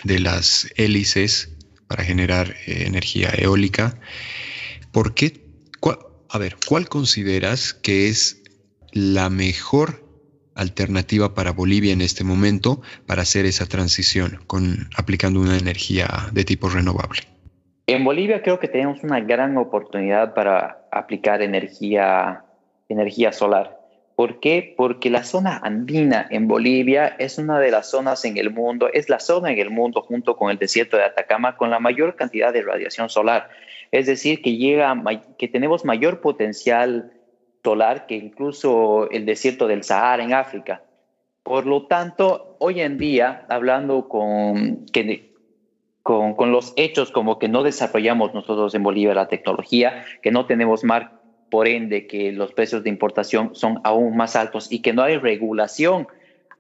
de 0.04 0.19
las 0.19 0.72
hélices 0.76 1.56
para 1.88 2.04
generar 2.04 2.56
eh, 2.65 2.84
energía 2.86 3.30
eólica. 3.38 4.00
¿Por 4.91 5.13
qué? 5.13 5.50
a 6.32 6.38
ver, 6.38 6.58
¿cuál 6.67 6.88
consideras 6.88 7.74
que 7.74 8.08
es 8.08 8.43
la 8.91 9.32
mejor 9.32 10.04
alternativa 10.54 11.34
para 11.34 11.54
Bolivia 11.54 11.91
en 11.91 12.02
este 12.02 12.24
momento 12.24 12.82
para 13.08 13.24
hacer 13.24 13.45
esa 13.45 13.65
transición 13.65 14.39
con 14.45 14.89
aplicando 14.95 15.39
una 15.39 15.58
energía 15.58 16.08
de 16.32 16.43
tipo 16.43 16.69
renovable? 16.69 17.22
En 17.88 18.04
Bolivia 18.04 18.43
creo 18.43 18.60
que 18.60 18.67
tenemos 18.67 19.04
una 19.04 19.19
gran 19.22 19.58
oportunidad 19.58 20.36
para 20.36 20.88
aplicar 20.91 21.41
energía, 21.41 22.45
energía 22.88 23.32
solar. 23.32 23.79
¿Por 24.19 24.41
qué? 24.41 24.73
Porque 24.75 25.10
la 25.10 25.23
zona 25.23 25.62
andina 25.63 26.27
en 26.29 26.49
Bolivia 26.49 27.15
es 27.19 27.38
una 27.38 27.58
de 27.58 27.71
las 27.71 27.89
zonas 27.89 28.25
en 28.25 28.36
el 28.36 28.51
mundo, 28.51 28.89
es 28.91 29.08
la 29.08 29.21
zona 29.21 29.49
en 29.49 29.60
el 29.60 29.69
mundo 29.69 30.01
junto 30.01 30.36
con 30.36 30.51
el 30.51 30.58
desierto 30.58 30.97
de 30.97 31.03
Atacama 31.03 31.55
con 31.55 31.69
la 31.69 31.79
mayor 31.79 32.17
cantidad 32.17 32.51
de 32.51 32.62
radiación 32.62 33.08
solar. 33.08 33.49
Es 33.91 34.08
decir, 34.08 34.41
que, 34.41 34.58
llega, 34.58 34.93
que 35.38 35.47
tenemos 35.47 35.86
mayor 35.86 36.19
potencial 36.19 37.13
solar 37.63 38.08
que 38.08 38.15
incluso 38.15 39.10
el 39.10 39.25
desierto 39.25 39.67
del 39.67 39.86
Sahara 39.86 40.21
en 40.21 40.34
África. 40.34 40.84
Por 41.41 41.65
lo 41.65 41.88
tanto, 41.88 42.58
hoy 42.60 42.82
en 42.82 42.97
día, 42.97 43.45
hablando 43.47 44.10
con, 44.10 44.86
con, 46.03 46.51
los 46.51 46.73
hechos 46.75 47.12
como 47.12 47.39
que 47.39 47.47
no 47.47 47.63
desarrollamos 47.63 48.34
nosotros 48.34 48.75
en 48.75 48.84
Bolivia 48.84 49.13
la 49.13 49.29
tecnología, 49.29 50.03
que 50.21 50.32
no 50.32 50.45
tenemos 50.45 50.84
mar 50.84 51.18
por 51.49 51.67
ende 51.67 52.07
que 52.07 52.31
los 52.31 52.53
precios 52.53 52.83
de 52.83 52.89
importación 52.89 53.55
son 53.55 53.81
aún 53.83 54.15
más 54.15 54.35
altos 54.35 54.71
y 54.71 54.81
que 54.81 54.93
no 54.93 55.03
hay 55.03 55.17
regulación 55.17 56.07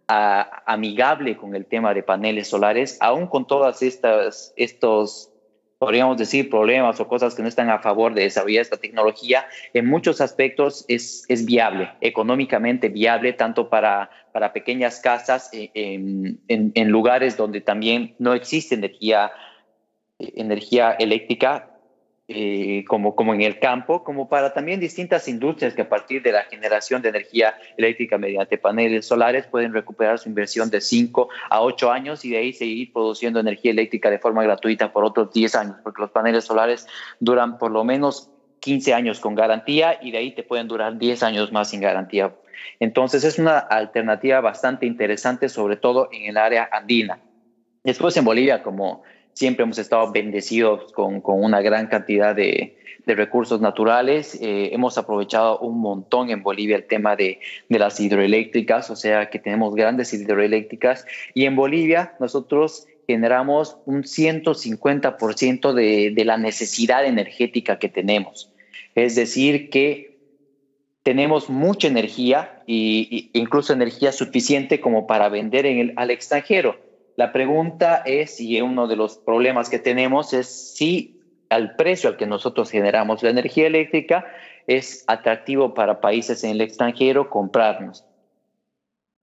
amigable 0.09 1.37
con 1.37 1.55
el 1.55 1.65
tema 1.67 1.93
de 1.93 2.01
paneles 2.01 2.47
solares, 2.47 2.97
aún 2.99 3.27
con 3.27 3.45
todas 3.45 3.83
estas, 3.83 4.53
estos, 4.57 5.31
podríamos 5.77 6.17
decir, 6.17 6.49
problemas 6.49 6.99
o 6.99 7.07
cosas 7.07 7.35
que 7.35 7.43
no 7.43 7.47
están 7.47 7.69
a 7.69 7.77
favor 7.77 8.15
de 8.15 8.23
desarrollar 8.23 8.63
esta 8.63 8.77
tecnología, 8.77 9.45
en 9.75 9.85
muchos 9.85 10.19
aspectos 10.19 10.83
es, 10.87 11.25
es 11.27 11.45
viable, 11.45 11.91
económicamente 12.01 12.89
viable, 12.89 13.33
tanto 13.33 13.69
para, 13.69 14.09
para 14.33 14.51
pequeñas 14.51 14.99
casas 14.99 15.51
eh, 15.53 15.69
en, 15.75 16.39
en, 16.47 16.71
en 16.73 16.89
lugares 16.89 17.37
donde 17.37 17.61
también 17.61 18.15
no 18.17 18.33
existe 18.33 18.73
energía, 18.73 19.31
energía 20.17 20.93
eléctrica, 20.93 21.68
eh, 22.31 22.85
como, 22.87 23.15
como 23.15 23.33
en 23.33 23.41
el 23.41 23.57
campo, 23.57 24.03
como 24.03 24.29
para 24.29 24.53
también 24.53 24.79
distintas 24.79 25.27
industrias 25.27 25.73
que 25.73 25.81
a 25.81 25.89
partir 25.89 26.21
de 26.21 26.31
la 26.31 26.43
generación 26.43 27.01
de 27.01 27.09
energía 27.09 27.55
eléctrica 27.75 28.19
mediante 28.19 28.59
paneles 28.59 29.07
solares 29.07 29.47
pueden 29.47 29.73
recuperar 29.73 30.19
su 30.19 30.29
inversión 30.29 30.69
de 30.69 30.79
5 30.79 31.27
a 31.49 31.61
8 31.63 31.91
años 31.91 32.23
y 32.23 32.29
de 32.29 32.37
ahí 32.37 32.53
seguir 32.53 32.93
produciendo 32.93 33.39
energía 33.39 33.71
eléctrica 33.71 34.11
de 34.11 34.19
forma 34.19 34.43
gratuita 34.43 34.93
por 34.93 35.05
otros 35.05 35.33
10 35.33 35.55
años, 35.55 35.75
porque 35.83 36.03
los 36.03 36.11
paneles 36.11 36.43
solares 36.43 36.85
duran 37.19 37.57
por 37.57 37.71
lo 37.71 37.83
menos 37.83 38.29
15 38.59 38.93
años 38.93 39.19
con 39.19 39.33
garantía 39.33 39.97
y 39.99 40.11
de 40.11 40.19
ahí 40.19 40.31
te 40.35 40.43
pueden 40.43 40.67
durar 40.67 40.99
10 40.99 41.23
años 41.23 41.51
más 41.51 41.71
sin 41.71 41.81
garantía. 41.81 42.35
Entonces 42.79 43.23
es 43.23 43.39
una 43.39 43.57
alternativa 43.57 44.39
bastante 44.39 44.85
interesante, 44.85 45.49
sobre 45.49 45.77
todo 45.77 46.09
en 46.11 46.29
el 46.29 46.37
área 46.37 46.69
andina. 46.71 47.21
Después 47.83 48.15
en 48.17 48.25
Bolivia, 48.25 48.61
como 48.61 49.01
siempre 49.39 49.63
hemos 49.63 49.77
estado 49.77 50.11
bendecidos 50.11 50.91
con, 50.91 51.21
una 51.23 51.61
gran 51.61 51.87
cantidad 51.87 52.35
de, 52.35 52.75
recursos 53.05 53.59
naturales. 53.59 54.37
Eh, 54.39 54.69
hemos 54.71 54.99
aprovechado 54.99 55.57
un 55.61 55.79
montón 55.79 56.29
en 56.29 56.43
Bolivia 56.43 56.75
el 56.75 56.83
tema 56.83 57.15
de, 57.15 57.39
las 57.69 57.99
hidroeléctricas, 57.99 58.91
o 58.91 58.95
sea 58.95 59.31
que 59.31 59.39
tenemos 59.39 59.73
grandes 59.73 60.13
hidroeléctricas. 60.13 61.05
Y 61.33 61.45
en 61.45 61.55
Bolivia 61.55 62.13
nosotros 62.19 62.85
generamos 63.07 63.77
un 63.85 64.03
150% 64.03 65.73
de, 65.73 66.11
de 66.13 66.25
la 66.25 66.37
necesidad 66.37 67.05
energética 67.05 67.79
que 67.79 67.89
tenemos. 67.89 68.51
Es 68.93 69.15
decir, 69.15 69.69
que 69.71 70.19
tenemos 71.01 71.49
mucha 71.49 71.87
energía 71.87 72.61
e 72.67 73.29
incluso 73.33 73.73
energía 73.73 74.11
suficiente 74.11 74.81
como 74.81 75.07
para 75.07 75.29
vender 75.29 75.65
en 75.65 75.79
el, 75.79 75.93
al 75.95 76.11
extranjero. 76.11 76.88
La 77.19 77.33
pregunta 77.33 78.01
es, 78.05 78.39
y 78.39 78.61
uno 78.61 78.87
de 78.87 78.95
los 78.95 79.17
problemas 79.17 79.69
que 79.69 79.77
tenemos 79.77 80.31
es 80.31 80.73
si 80.77 81.19
al 81.49 81.75
precio 81.75 82.09
al 82.09 82.15
que 82.15 82.25
nosotros 82.25 82.71
generamos 82.71 83.21
la 83.23 83.29
energía 83.29 83.67
eléctrica 83.67 84.25
es 84.67 85.03
atractivo 85.05 85.73
para 85.73 85.99
países 85.99 86.45
en 86.45 86.51
el 86.51 86.61
extranjero 86.61 87.29
comprarnos. 87.29 88.05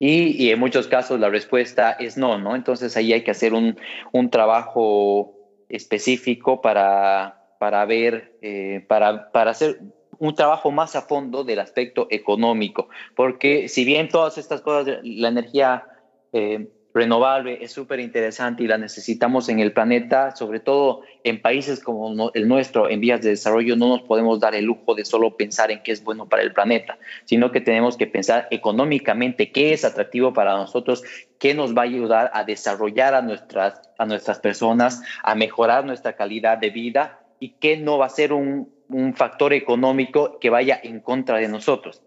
Y, 0.00 0.50
en 0.50 0.58
muchos 0.58 0.88
casos 0.88 1.20
la 1.20 1.30
respuesta 1.30 1.92
es 1.92 2.16
no, 2.16 2.36
¿no? 2.36 2.56
Entonces 2.56 2.96
ahí 2.96 3.12
hay 3.12 3.22
que 3.22 3.30
hacer 3.30 3.54
un, 3.54 3.78
un 4.10 4.28
trabajo 4.28 5.32
específico 5.68 6.60
para, 6.60 7.46
para 7.60 7.84
ver, 7.84 8.36
eh, 8.42 8.84
para, 8.88 9.30
para 9.30 9.52
hacer 9.52 9.78
un 10.18 10.34
trabajo 10.34 10.72
más 10.72 10.96
a 10.96 11.02
fondo 11.02 11.44
del 11.44 11.60
aspecto 11.60 12.08
económico, 12.10 12.88
porque 13.14 13.68
si 13.68 13.84
bien 13.84 14.08
todas 14.08 14.36
estas 14.36 14.62
cosas, 14.62 14.98
la 15.04 15.28
energía 15.28 15.84
eh, 16.32 16.66
renovable 16.94 17.58
es 17.60 17.72
súper 17.72 17.98
interesante 17.98 18.62
y 18.62 18.68
la 18.68 18.78
necesitamos 18.78 19.48
en 19.48 19.58
el 19.58 19.72
planeta, 19.72 20.34
sobre 20.36 20.60
todo 20.60 21.02
en 21.24 21.42
países 21.42 21.80
como 21.80 22.30
el 22.32 22.46
nuestro, 22.46 22.88
en 22.88 23.00
vías 23.00 23.20
de 23.20 23.30
desarrollo, 23.30 23.74
no 23.74 23.88
nos 23.88 24.02
podemos 24.02 24.38
dar 24.38 24.54
el 24.54 24.64
lujo 24.64 24.94
de 24.94 25.04
solo 25.04 25.36
pensar 25.36 25.72
en 25.72 25.82
qué 25.82 25.90
es 25.90 26.04
bueno 26.04 26.28
para 26.28 26.42
el 26.42 26.52
planeta, 26.52 26.96
sino 27.24 27.50
que 27.50 27.60
tenemos 27.60 27.96
que 27.96 28.06
pensar 28.06 28.46
económicamente 28.52 29.50
qué 29.50 29.72
es 29.72 29.84
atractivo 29.84 30.32
para 30.32 30.56
nosotros, 30.56 31.02
qué 31.40 31.52
nos 31.52 31.76
va 31.76 31.82
a 31.82 31.86
ayudar 31.86 32.30
a 32.32 32.44
desarrollar 32.44 33.14
a 33.14 33.22
nuestras, 33.22 33.82
a 33.98 34.06
nuestras 34.06 34.38
personas, 34.38 35.02
a 35.24 35.34
mejorar 35.34 35.84
nuestra 35.84 36.14
calidad 36.14 36.58
de 36.58 36.70
vida 36.70 37.18
y 37.40 37.54
qué 37.58 37.76
no 37.76 37.98
va 37.98 38.06
a 38.06 38.10
ser 38.10 38.32
un, 38.32 38.72
un 38.88 39.14
factor 39.14 39.52
económico 39.52 40.38
que 40.38 40.48
vaya 40.48 40.78
en 40.80 41.00
contra 41.00 41.38
de 41.38 41.48
nosotros. 41.48 42.02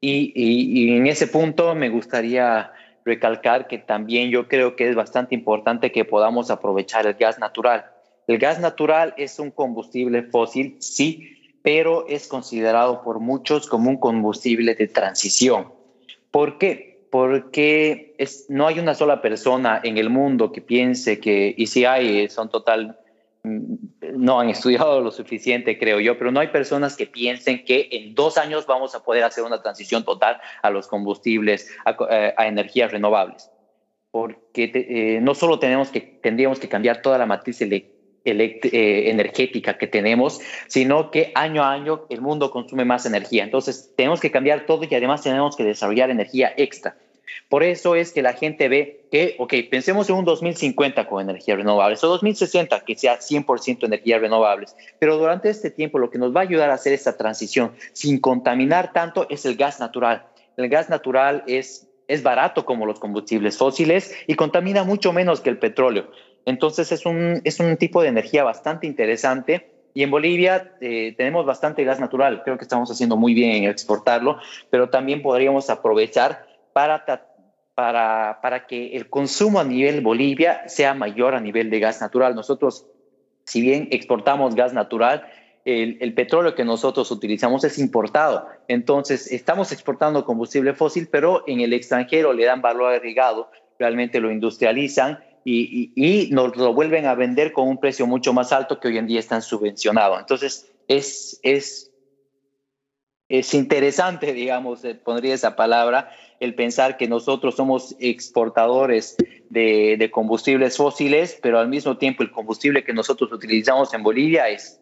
y, 0.00 0.32
y 0.36 0.96
en 0.96 1.08
ese 1.08 1.26
punto 1.26 1.74
me 1.74 1.88
gustaría 1.88 2.70
recalcar 3.08 3.66
que 3.66 3.78
también 3.78 4.30
yo 4.30 4.46
creo 4.46 4.76
que 4.76 4.88
es 4.88 4.94
bastante 4.94 5.34
importante 5.34 5.90
que 5.90 6.04
podamos 6.04 6.50
aprovechar 6.50 7.06
el 7.06 7.14
gas 7.14 7.38
natural. 7.38 7.86
El 8.28 8.38
gas 8.38 8.60
natural 8.60 9.14
es 9.16 9.38
un 9.38 9.50
combustible 9.50 10.22
fósil, 10.22 10.76
sí, 10.80 11.38
pero 11.62 12.06
es 12.06 12.28
considerado 12.28 13.02
por 13.02 13.18
muchos 13.18 13.66
como 13.66 13.90
un 13.90 13.96
combustible 13.96 14.74
de 14.74 14.86
transición. 14.86 15.72
¿Por 16.30 16.58
qué? 16.58 17.06
Porque 17.10 18.14
es, 18.18 18.44
no 18.50 18.66
hay 18.66 18.78
una 18.78 18.94
sola 18.94 19.22
persona 19.22 19.80
en 19.82 19.96
el 19.96 20.10
mundo 20.10 20.52
que 20.52 20.60
piense 20.60 21.18
que, 21.18 21.54
y 21.56 21.66
si 21.68 21.86
hay, 21.86 22.28
son 22.28 22.50
total, 22.50 22.98
no 23.44 24.40
han 24.40 24.48
estudiado 24.48 25.00
lo 25.00 25.10
suficiente, 25.10 25.78
creo 25.78 26.00
yo, 26.00 26.18
pero 26.18 26.30
no 26.30 26.40
hay 26.40 26.48
personas 26.48 26.96
que 26.96 27.06
piensen 27.06 27.64
que 27.64 27.88
en 27.92 28.14
dos 28.14 28.38
años 28.38 28.66
vamos 28.66 28.94
a 28.94 29.02
poder 29.02 29.24
hacer 29.24 29.44
una 29.44 29.62
transición 29.62 30.04
total 30.04 30.40
a 30.62 30.70
los 30.70 30.88
combustibles, 30.88 31.70
a, 31.84 31.96
eh, 32.10 32.34
energías 32.38 32.92
renovables. 32.92 33.50
Porque 34.10 34.72
eh, 34.74 35.20
no 35.20 35.34
solo 35.34 35.58
tenemos 35.58 35.90
que, 35.90 36.00
tendríamos 36.00 36.58
que 36.58 36.68
cambiar 36.68 37.02
toda 37.02 37.18
la 37.18 37.26
matriz 37.26 37.60
eh, 37.60 37.92
energética 38.24 39.76
que 39.76 39.86
tenemos, 39.86 40.40
sino 40.66 41.10
que 41.10 41.30
año 41.34 41.62
a 41.62 41.72
año 41.72 42.06
el 42.08 42.20
mundo 42.20 42.50
consume 42.50 42.84
más 42.84 43.06
energía. 43.06 43.44
Entonces 43.44 43.92
tenemos 43.96 44.20
que 44.20 44.30
cambiar 44.30 44.66
todo 44.66 44.84
y 44.88 44.94
además 44.94 45.22
tenemos 45.22 45.56
que 45.56 45.64
desarrollar 45.64 46.10
energía 46.10 46.52
extra. 46.56 46.96
Por 47.48 47.62
eso 47.62 47.94
es 47.94 48.12
que 48.12 48.22
la 48.22 48.32
gente 48.32 48.68
ve 48.68 49.06
que, 49.10 49.36
ok, 49.38 49.54
pensemos 49.70 50.08
en 50.08 50.16
un 50.16 50.24
2050 50.24 51.06
con 51.06 51.22
energías 51.22 51.58
renovables 51.58 52.02
o 52.04 52.08
2060 52.08 52.80
que 52.80 52.96
sea 52.96 53.18
100% 53.18 53.84
energías 53.84 54.20
renovables, 54.20 54.76
pero 54.98 55.16
durante 55.16 55.48
este 55.48 55.70
tiempo 55.70 55.98
lo 55.98 56.10
que 56.10 56.18
nos 56.18 56.34
va 56.34 56.40
a 56.40 56.44
ayudar 56.44 56.70
a 56.70 56.74
hacer 56.74 56.92
esta 56.92 57.16
transición 57.16 57.72
sin 57.92 58.20
contaminar 58.20 58.92
tanto 58.92 59.26
es 59.30 59.44
el 59.46 59.56
gas 59.56 59.80
natural. 59.80 60.26
El 60.56 60.68
gas 60.68 60.88
natural 60.88 61.44
es, 61.46 61.88
es 62.08 62.22
barato 62.22 62.64
como 62.64 62.84
los 62.84 62.98
combustibles 62.98 63.56
fósiles 63.56 64.14
y 64.26 64.34
contamina 64.34 64.84
mucho 64.84 65.12
menos 65.12 65.40
que 65.40 65.50
el 65.50 65.58
petróleo. 65.58 66.10
Entonces 66.44 66.92
es 66.92 67.06
un, 67.06 67.40
es 67.44 67.60
un 67.60 67.76
tipo 67.76 68.02
de 68.02 68.08
energía 68.08 68.42
bastante 68.42 68.86
interesante. 68.86 69.70
Y 69.94 70.02
en 70.02 70.10
Bolivia 70.10 70.72
eh, 70.80 71.14
tenemos 71.16 71.44
bastante 71.44 71.84
gas 71.84 71.98
natural, 72.00 72.42
creo 72.42 72.56
que 72.56 72.64
estamos 72.64 72.90
haciendo 72.90 73.16
muy 73.16 73.34
bien 73.34 73.50
en 73.50 73.70
exportarlo, 73.70 74.38
pero 74.70 74.90
también 74.90 75.22
podríamos 75.22 75.70
aprovechar 75.70 76.46
para 76.78 77.26
para, 77.74 78.40
para 78.40 78.66
que 78.66 78.96
el 78.96 79.08
consumo 79.08 79.60
a 79.60 79.64
nivel 79.64 80.00
Bolivia 80.00 80.68
sea 80.68 80.94
mayor 80.94 81.34
a 81.34 81.40
nivel 81.40 81.70
de 81.70 81.78
gas 81.78 82.00
natural. 82.00 82.34
Nosotros, 82.34 82.86
si 83.44 83.60
bien 83.60 83.88
exportamos 83.92 84.54
gas 84.56 84.72
natural, 84.72 85.24
el, 85.64 85.98
el, 86.00 86.12
petróleo 86.14 86.56
que 86.56 86.64
nosotros 86.64 87.10
utilizamos 87.10 87.62
es 87.62 87.78
importado. 87.78 88.48
Entonces, 88.66 89.30
estamos 89.30 89.70
exportando 89.70 90.24
combustible 90.24 90.74
fósil, 90.74 91.08
pero 91.10 91.44
en 91.46 91.60
el 91.60 91.72
extranjero 91.72 92.32
le 92.32 92.46
dan 92.46 92.62
valor 92.62 92.92
agregado, 92.92 93.50
realmente 93.78 94.20
lo 94.20 94.32
industrializan 94.32 95.20
y, 95.44 95.92
y, 95.94 96.26
y, 96.26 96.30
nos 96.30 96.56
lo 96.56 96.74
vuelven 96.74 97.06
a 97.06 97.14
vender 97.14 97.52
con 97.52 97.68
un 97.68 97.78
precio 97.78 98.08
mucho 98.08 98.32
más 98.32 98.52
alto 98.52 98.80
que 98.80 98.88
hoy 98.88 98.98
en 98.98 99.06
día 99.06 99.20
están 99.20 99.42
subvencionado. 99.42 100.18
Entonces, 100.18 100.70
es, 100.88 101.38
es 101.42 101.87
es 103.28 103.54
interesante, 103.54 104.32
digamos, 104.34 104.84
eh, 104.84 104.94
pondría 104.94 105.34
esa 105.34 105.56
palabra, 105.56 106.10
el 106.40 106.54
pensar 106.54 106.96
que 106.96 107.08
nosotros 107.08 107.56
somos 107.56 107.96
exportadores 107.98 109.16
de, 109.50 109.96
de, 109.98 110.10
combustibles 110.10 110.76
fósiles, 110.76 111.38
pero 111.42 111.58
al 111.58 111.68
mismo 111.68 111.98
tiempo 111.98 112.22
el 112.22 112.30
combustible 112.30 112.84
que 112.84 112.92
nosotros 112.92 113.32
utilizamos 113.32 113.92
en 113.92 114.02
Bolivia 114.02 114.48
es 114.48 114.80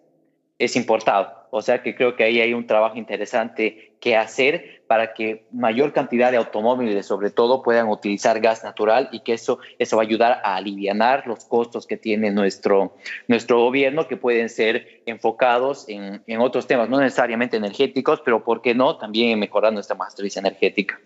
es 0.58 0.76
importado. 0.76 1.46
O 1.50 1.62
sea 1.62 1.82
que 1.82 1.94
creo 1.94 2.16
que 2.16 2.24
ahí 2.24 2.40
hay 2.40 2.52
un 2.54 2.66
trabajo 2.66 2.96
interesante 2.96 3.96
que 4.00 4.16
hacer 4.16 4.82
para 4.86 5.14
que 5.14 5.46
mayor 5.52 5.92
cantidad 5.92 6.30
de 6.30 6.36
automóviles, 6.36 7.06
sobre 7.06 7.30
todo, 7.30 7.62
puedan 7.62 7.88
utilizar 7.88 8.40
gas 8.40 8.62
natural 8.62 9.08
y 9.10 9.20
que 9.20 9.32
eso, 9.32 9.58
eso 9.78 9.96
va 9.96 10.02
a 10.02 10.06
ayudar 10.06 10.40
a 10.44 10.56
aliviar 10.56 11.26
los 11.26 11.44
costos 11.44 11.86
que 11.86 11.96
tiene 11.96 12.30
nuestro, 12.30 12.96
nuestro 13.26 13.60
gobierno, 13.60 14.06
que 14.06 14.16
pueden 14.16 14.48
ser 14.48 15.02
enfocados 15.06 15.88
en, 15.88 16.22
en 16.26 16.40
otros 16.40 16.66
temas, 16.66 16.88
no 16.88 17.00
necesariamente 17.00 17.56
energéticos, 17.56 18.20
pero 18.24 18.44
¿por 18.44 18.62
qué 18.62 18.74
no? 18.74 18.96
También 18.96 19.38
mejorar 19.38 19.72
nuestra 19.72 19.96
matriz 19.96 20.36
energética. 20.36 21.00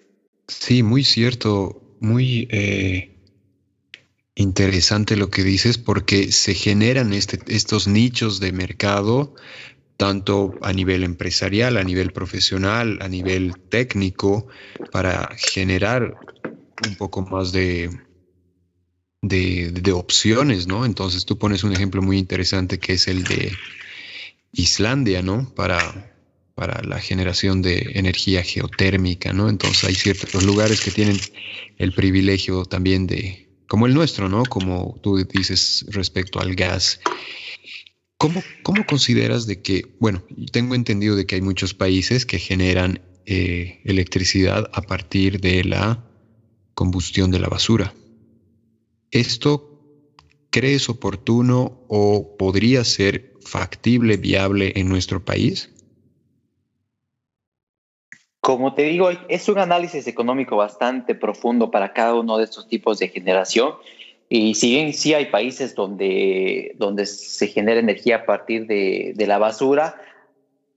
Sí, 0.47 0.83
muy 0.83 1.05
cierto, 1.05 1.81
muy... 2.01 2.49
Eh 2.51 3.20
interesante 4.35 5.17
lo 5.17 5.31
que 5.31 5.43
dices 5.43 5.79
porque 5.79 6.33
se 6.33 6.55
generan 6.55 7.13
este, 7.13 7.41
estos 7.49 7.87
nichos 7.89 8.41
de 8.41 8.53
mercado 8.53 9.35
tanto 10.01 10.55
a 10.63 10.73
nivel 10.73 11.05
empresarial, 11.05 11.77
a 11.77 11.85
nivel 11.85 12.11
profesional, 12.13 12.99
a 13.03 13.09
nivel 13.09 13.53
técnico, 13.69 14.47
para 14.91 15.29
generar 15.37 16.17
un 16.89 16.97
poco 16.97 17.21
más 17.21 17.53
de, 17.53 17.91
de, 19.21 19.93
opciones, 19.93 20.67
¿no? 20.67 20.87
Entonces 20.87 21.27
tú 21.27 21.37
pones 21.37 21.65
un 21.65 21.75
ejemplo 21.75 22.01
muy 22.01 22.17
interesante 22.17 22.79
que 22.79 22.95
es 22.95 23.09
el 23.09 23.25
de 23.25 23.53
Islandia, 24.53 25.21
¿no? 25.21 25.53
Para, 25.55 26.17
para 26.55 26.83
la 26.83 26.99
generación 26.99 27.61
de 27.61 27.93
energía 27.97 28.43
geotérmica, 28.43 29.35
¿no? 29.35 29.51
Entonces 29.51 29.85
hay 29.85 29.95
ciertos 29.95 30.45
lugares 30.45 30.81
que 30.81 30.93
tienen 30.93 31.19
el 31.77 31.93
privilegio 31.93 32.65
también 32.65 33.07
de, 33.07 33.50
como 33.71 33.87
el 33.87 33.95
nuestro, 33.95 34.29
¿no? 34.29 34.43
Como 34.43 34.99
tú 35.01 35.17
dices 35.33 35.85
respecto 35.91 36.41
al 36.41 36.57
gas. 36.57 36.99
¿Cómo, 38.19 38.43
cómo 38.65 38.85
consideras 38.85 39.47
de 39.47 39.63
que, 39.63 39.95
bueno, 40.01 40.25
tengo 40.51 40.75
entendido 40.75 41.15
de 41.15 41.25
que 41.25 41.37
hay 41.37 41.41
muchos 41.41 41.73
países 41.73 42.27
que 42.27 42.41
generan 42.41 43.01
eh, 43.27 43.81
electricidad 43.85 44.69
a 44.73 44.83
partir 44.83 45.41
de 45.41 45.63
la 45.63 46.05
combustión 46.75 47.31
de 47.31 47.39
la 47.39 47.47
basura? 47.47 47.95
¿Esto 49.13 49.81
crees 50.51 50.89
oportuno 50.89 51.85
o 51.87 52.37
podría 52.37 52.83
ser 52.83 53.35
factible, 53.47 54.17
viable 54.17 54.73
en 54.75 54.89
nuestro 54.89 55.25
país? 55.25 55.71
Como 58.41 58.75
te 58.75 58.83
digo, 58.83 59.11
es 59.29 59.49
un 59.49 59.59
análisis 59.59 60.07
económico 60.07 60.57
bastante 60.57 61.15
profundo 61.15 61.71
para 61.71 61.93
cada 61.93 62.15
uno 62.15 62.39
de 62.39 62.45
estos 62.45 62.67
tipos 62.69 62.99
de 62.99 63.09
generación. 63.09 63.75
Y 64.29 64.55
si 64.55 64.71
bien 64.71 64.95
sí 64.95 65.13
hay 65.13 65.27
países 65.27 65.75
donde, 65.75 66.75
donde 66.77 67.05
se 67.07 67.49
genera 67.49 67.81
energía 67.81 68.17
a 68.17 68.25
partir 68.25 68.67
de, 68.67 69.13
de 69.15 69.27
la 69.27 69.39
basura, 69.39 70.01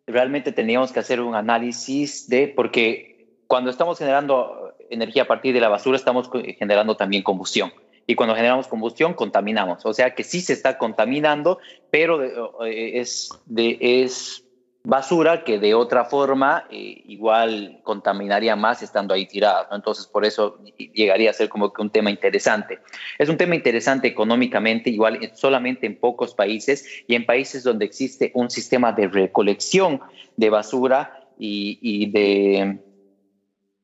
realmente 0.08 0.52
teníamos 0.52 0.91
que 0.91 0.99
hacer 0.99 1.21
un 1.21 1.36
análisis 1.36 2.28
de, 2.28 2.47
porque 2.47 3.13
cuando 3.47 3.69
estamos 3.69 3.97
generando 3.97 4.73
energía 4.89 5.23
a 5.23 5.28
partir 5.28 5.54
de 5.54 5.62
la 5.62 5.69
basura, 5.69 5.97
estamos 5.97 6.30
generando 6.58 6.97
también 6.97 7.23
combustión. 7.23 7.71
Y 8.06 8.15
cuando 8.15 8.36
generamos 8.36 8.67
combustión, 8.67 9.13
contaminamos. 9.13 9.86
O 9.86 9.93
sea 9.93 10.13
que 10.13 10.23
sí 10.23 10.41
se 10.41 10.54
está 10.54 10.78
contaminando, 10.78 11.60
pero 11.89 12.65
eh, 12.65 12.99
es, 12.99 13.30
de, 13.45 13.78
es 13.80 14.43
basura 14.86 15.46
que 15.46 15.60
de 15.60 15.74
otra 15.74 16.04
forma 16.06 16.65
eh, 16.69 17.04
igual 17.06 17.80
contaminaría 17.84 18.56
más 18.56 18.84
estando 18.84 19.13
ahí 19.13 19.26
tirada. 19.26 19.69
Entonces, 19.72 20.06
por 20.08 20.26
eso 20.26 20.60
llegaría 20.93 21.30
a 21.30 21.34
ser 21.34 21.48
como 21.48 21.72
que 21.72 21.82
un 21.82 21.89
tema 21.89 22.10
interesante. 22.10 22.80
Es 23.17 23.30
un 23.30 23.38
tema 23.38 23.56
interesante 23.56 24.10
económicamente, 24.10 24.89
igual 24.89 25.32
solamente 25.36 25.86
en 25.86 25.98
pocos 25.98 26.34
países 26.34 26.86
y 27.08 27.15
en 27.15 27.26
países 27.26 27.63
donde 27.63 27.86
existe 27.86 28.32
un 28.34 28.50
sistema 28.50 28.91
de 28.91 29.08
recolección 29.08 30.02
de 30.36 30.50
basura 30.50 31.28
y, 31.39 31.80
y 31.82 32.12
de 32.12 32.80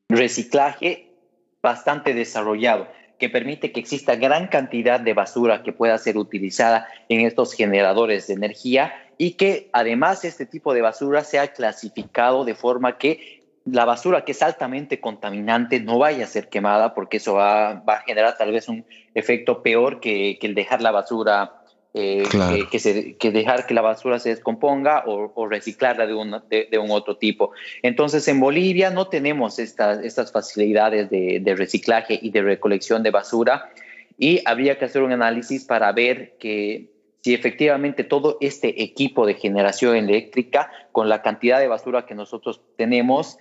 reciclaje 0.09 1.13
bastante 1.61 2.13
desarrollado 2.13 2.87
que 3.17 3.29
permite 3.29 3.71
que 3.71 3.81
exista 3.81 4.15
gran 4.15 4.47
cantidad 4.47 4.99
de 4.99 5.13
basura 5.13 5.61
que 5.61 5.73
pueda 5.73 5.97
ser 5.97 6.17
utilizada 6.17 6.87
en 7.09 7.21
estos 7.21 7.53
generadores 7.53 8.27
de 8.27 8.33
energía 8.33 8.93
y 9.21 9.31
que 9.31 9.69
además 9.73 10.23
este 10.23 10.45
tipo 10.45 10.73
de 10.73 10.81
basura 10.81 11.25
sea 11.25 11.49
clasificado 11.49 12.45
de 12.45 12.55
forma 12.55 12.97
que 12.97 13.43
la 13.65 13.83
basura 13.83 14.23
que 14.23 14.31
es 14.31 14.41
altamente 14.41 15.01
contaminante 15.01 15.81
no 15.81 15.99
vaya 15.99 16.23
a 16.23 16.27
ser 16.27 16.47
quemada 16.47 16.93
porque 16.93 17.17
eso 17.17 17.33
va, 17.33 17.71
a 17.85 18.01
generar 18.07 18.37
tal 18.37 18.53
vez 18.53 18.69
un 18.69 18.85
efecto 19.13 19.61
peor 19.61 19.99
que, 19.99 20.39
el 20.41 20.55
dejar 20.55 20.81
la 20.81 20.91
basura, 20.91 21.61
eh, 21.93 22.23
que, 22.71 22.79
se, 22.79 23.17
que, 23.17 23.31
dejar 23.31 23.67
que 23.67 23.73
la 23.73 23.81
basura 23.81 24.19
se 24.19 24.29
descomponga 24.29 25.03
o, 25.05 25.47
reciclarla 25.47 26.07
de 26.07 26.13
un, 26.15 26.41
de, 26.49 26.77
un, 26.81 26.89
otro 26.89 27.17
tipo. 27.17 27.51
Entonces 27.83 28.25
en 28.29 28.39
Bolivia 28.39 28.89
no 28.89 29.09
tenemos 29.09 29.59
estas, 29.59 30.01
estas 30.01 30.31
facilidades 30.31 31.09
de, 31.09 31.41
de 31.41 31.55
reciclaje 31.55 32.17
y 32.21 32.29
de 32.29 32.41
recolección 32.41 33.03
de 33.03 33.11
basura 33.11 33.69
y 34.17 34.41
habría 34.45 34.79
que 34.79 34.85
hacer 34.85 35.01
un 35.01 35.11
análisis 35.11 35.65
para 35.65 35.91
ver 35.91 36.37
que 36.39 36.98
si 37.21 37.33
efectivamente 37.33 38.03
todo 38.03 38.37
este 38.41 38.83
equipo 38.83 39.25
de 39.25 39.33
generación 39.33 39.95
eléctrica, 39.95 40.71
con 40.91 41.09
la 41.09 41.21
cantidad 41.21 41.59
de 41.59 41.67
basura 41.67 42.05
que 42.05 42.15
nosotros 42.15 42.61
tenemos, 42.77 43.37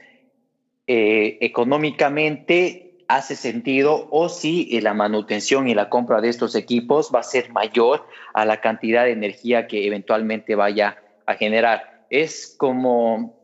eh, 0.87 1.38
económicamente 1.41 3.05
hace 3.09 3.37
sentido 3.37 4.09
o 4.11 4.29
si 4.29 4.69
eh, 4.77 4.83
la 4.83 4.95
manutención 4.95 5.69
y 5.69 5.75
la 5.75 5.88
compra 5.88 6.21
de 6.21 6.29
estos 6.29 6.55
equipos 6.55 7.11
va 7.14 7.21
a 7.21 7.25
ser 7.25 7.51
mayor 7.53 8.07
a 8.35 8.45
la 8.45 8.61
cantidad 8.61 9.05
de 9.05 9.12
energía 9.12 9.67
que 9.67 9.87
eventualmente 9.87 10.55
vaya 10.55 10.99
a 11.27 11.35
generar. 11.35 12.07
Es 12.11 12.55
como 12.59 13.38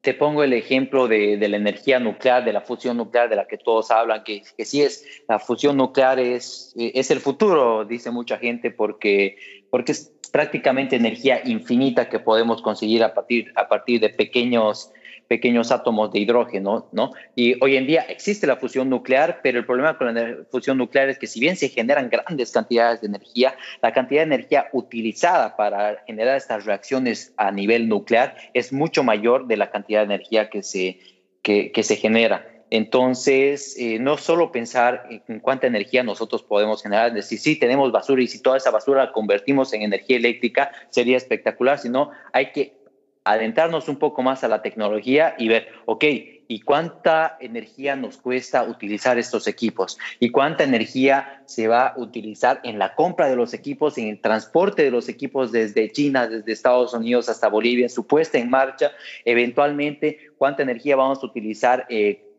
te 0.00 0.14
pongo 0.14 0.42
el 0.42 0.54
ejemplo 0.54 1.08
de, 1.08 1.36
la 1.36 1.56
energía 1.56 2.00
nuclear, 2.00 2.44
de 2.44 2.54
la 2.54 2.62
fusión 2.62 2.96
nuclear 2.96 3.28
de 3.28 3.36
la 3.36 3.46
que 3.46 3.58
todos 3.58 3.90
hablan, 3.90 4.24
que, 4.24 4.42
que 4.56 4.64
sí 4.64 4.80
es, 4.80 5.04
la 5.28 5.38
fusión 5.38 5.76
nuclear 5.76 6.18
es, 6.18 6.72
es 6.76 7.10
el 7.10 7.20
futuro, 7.20 7.84
dice 7.84 8.10
mucha 8.10 8.38
gente, 8.38 8.70
porque, 8.70 9.36
porque 9.70 9.92
es 9.92 10.12
prácticamente 10.32 10.96
energía 10.96 11.40
infinita 11.44 12.08
que 12.08 12.18
podemos 12.18 12.62
conseguir 12.62 13.02
a 13.02 13.14
partir, 13.14 13.52
a 13.56 13.68
partir 13.68 14.00
de 14.00 14.10
pequeños 14.10 14.92
pequeños 15.30 15.70
átomos 15.70 16.12
de 16.12 16.18
hidrógeno, 16.18 16.88
¿no? 16.90 17.12
Y 17.36 17.54
hoy 17.62 17.76
en 17.76 17.86
día 17.86 18.00
existe 18.08 18.48
la 18.48 18.56
fusión 18.56 18.90
nuclear, 18.90 19.38
pero 19.44 19.60
el 19.60 19.64
problema 19.64 19.96
con 19.96 20.12
la 20.12 20.38
fusión 20.50 20.76
nuclear 20.76 21.08
es 21.08 21.20
que 21.20 21.28
si 21.28 21.38
bien 21.38 21.54
se 21.54 21.68
generan 21.68 22.10
grandes 22.10 22.50
cantidades 22.50 23.00
de 23.00 23.06
energía, 23.06 23.54
la 23.80 23.92
cantidad 23.92 24.22
de 24.22 24.34
energía 24.34 24.66
utilizada 24.72 25.56
para 25.56 26.02
generar 26.04 26.36
estas 26.36 26.64
reacciones 26.64 27.32
a 27.36 27.52
nivel 27.52 27.88
nuclear 27.88 28.34
es 28.54 28.72
mucho 28.72 29.04
mayor 29.04 29.46
de 29.46 29.56
la 29.56 29.70
cantidad 29.70 30.00
de 30.00 30.14
energía 30.16 30.50
que 30.50 30.64
se, 30.64 30.98
que, 31.42 31.70
se 31.80 31.94
genera. 31.94 32.49
Entonces, 32.70 33.76
eh, 33.78 33.98
no 33.98 34.16
solo 34.16 34.52
pensar 34.52 35.06
en 35.28 35.40
cuánta 35.40 35.66
energía 35.66 36.02
nosotros 36.04 36.42
podemos 36.42 36.82
generar, 36.82 37.08
es 37.08 37.14
decir, 37.14 37.38
si 37.38 37.56
tenemos 37.56 37.90
basura 37.90 38.22
y 38.22 38.28
si 38.28 38.40
toda 38.40 38.56
esa 38.56 38.70
basura 38.70 39.06
la 39.06 39.12
convertimos 39.12 39.72
en 39.72 39.82
energía 39.82 40.16
eléctrica, 40.16 40.70
sería 40.88 41.16
espectacular, 41.16 41.78
sino 41.78 42.10
hay 42.32 42.52
que 42.52 42.80
adentrarnos 43.24 43.88
un 43.88 43.96
poco 43.96 44.22
más 44.22 44.44
a 44.44 44.48
la 44.48 44.62
tecnología 44.62 45.34
y 45.38 45.48
ver, 45.48 45.68
ok, 45.84 46.04
¿y 46.48 46.60
cuánta 46.60 47.36
energía 47.40 47.94
nos 47.94 48.16
cuesta 48.16 48.64
utilizar 48.64 49.18
estos 49.18 49.46
equipos? 49.46 49.98
¿Y 50.18 50.30
cuánta 50.30 50.64
energía 50.64 51.42
se 51.46 51.68
va 51.68 51.88
a 51.88 51.98
utilizar 51.98 52.60
en 52.64 52.78
la 52.78 52.94
compra 52.94 53.28
de 53.28 53.36
los 53.36 53.52
equipos, 53.52 53.98
en 53.98 54.08
el 54.08 54.20
transporte 54.20 54.82
de 54.82 54.90
los 54.90 55.08
equipos 55.08 55.52
desde 55.52 55.92
China, 55.92 56.26
desde 56.26 56.52
Estados 56.52 56.94
Unidos 56.94 57.28
hasta 57.28 57.48
Bolivia, 57.48 57.88
su 57.88 58.06
puesta 58.06 58.38
en 58.38 58.48
marcha? 58.48 58.90
Eventualmente, 59.24 60.30
¿cuánta 60.38 60.62
energía 60.62 60.96
vamos 60.96 61.22
a 61.22 61.26
utilizar 61.26 61.86
eh, 61.88 62.29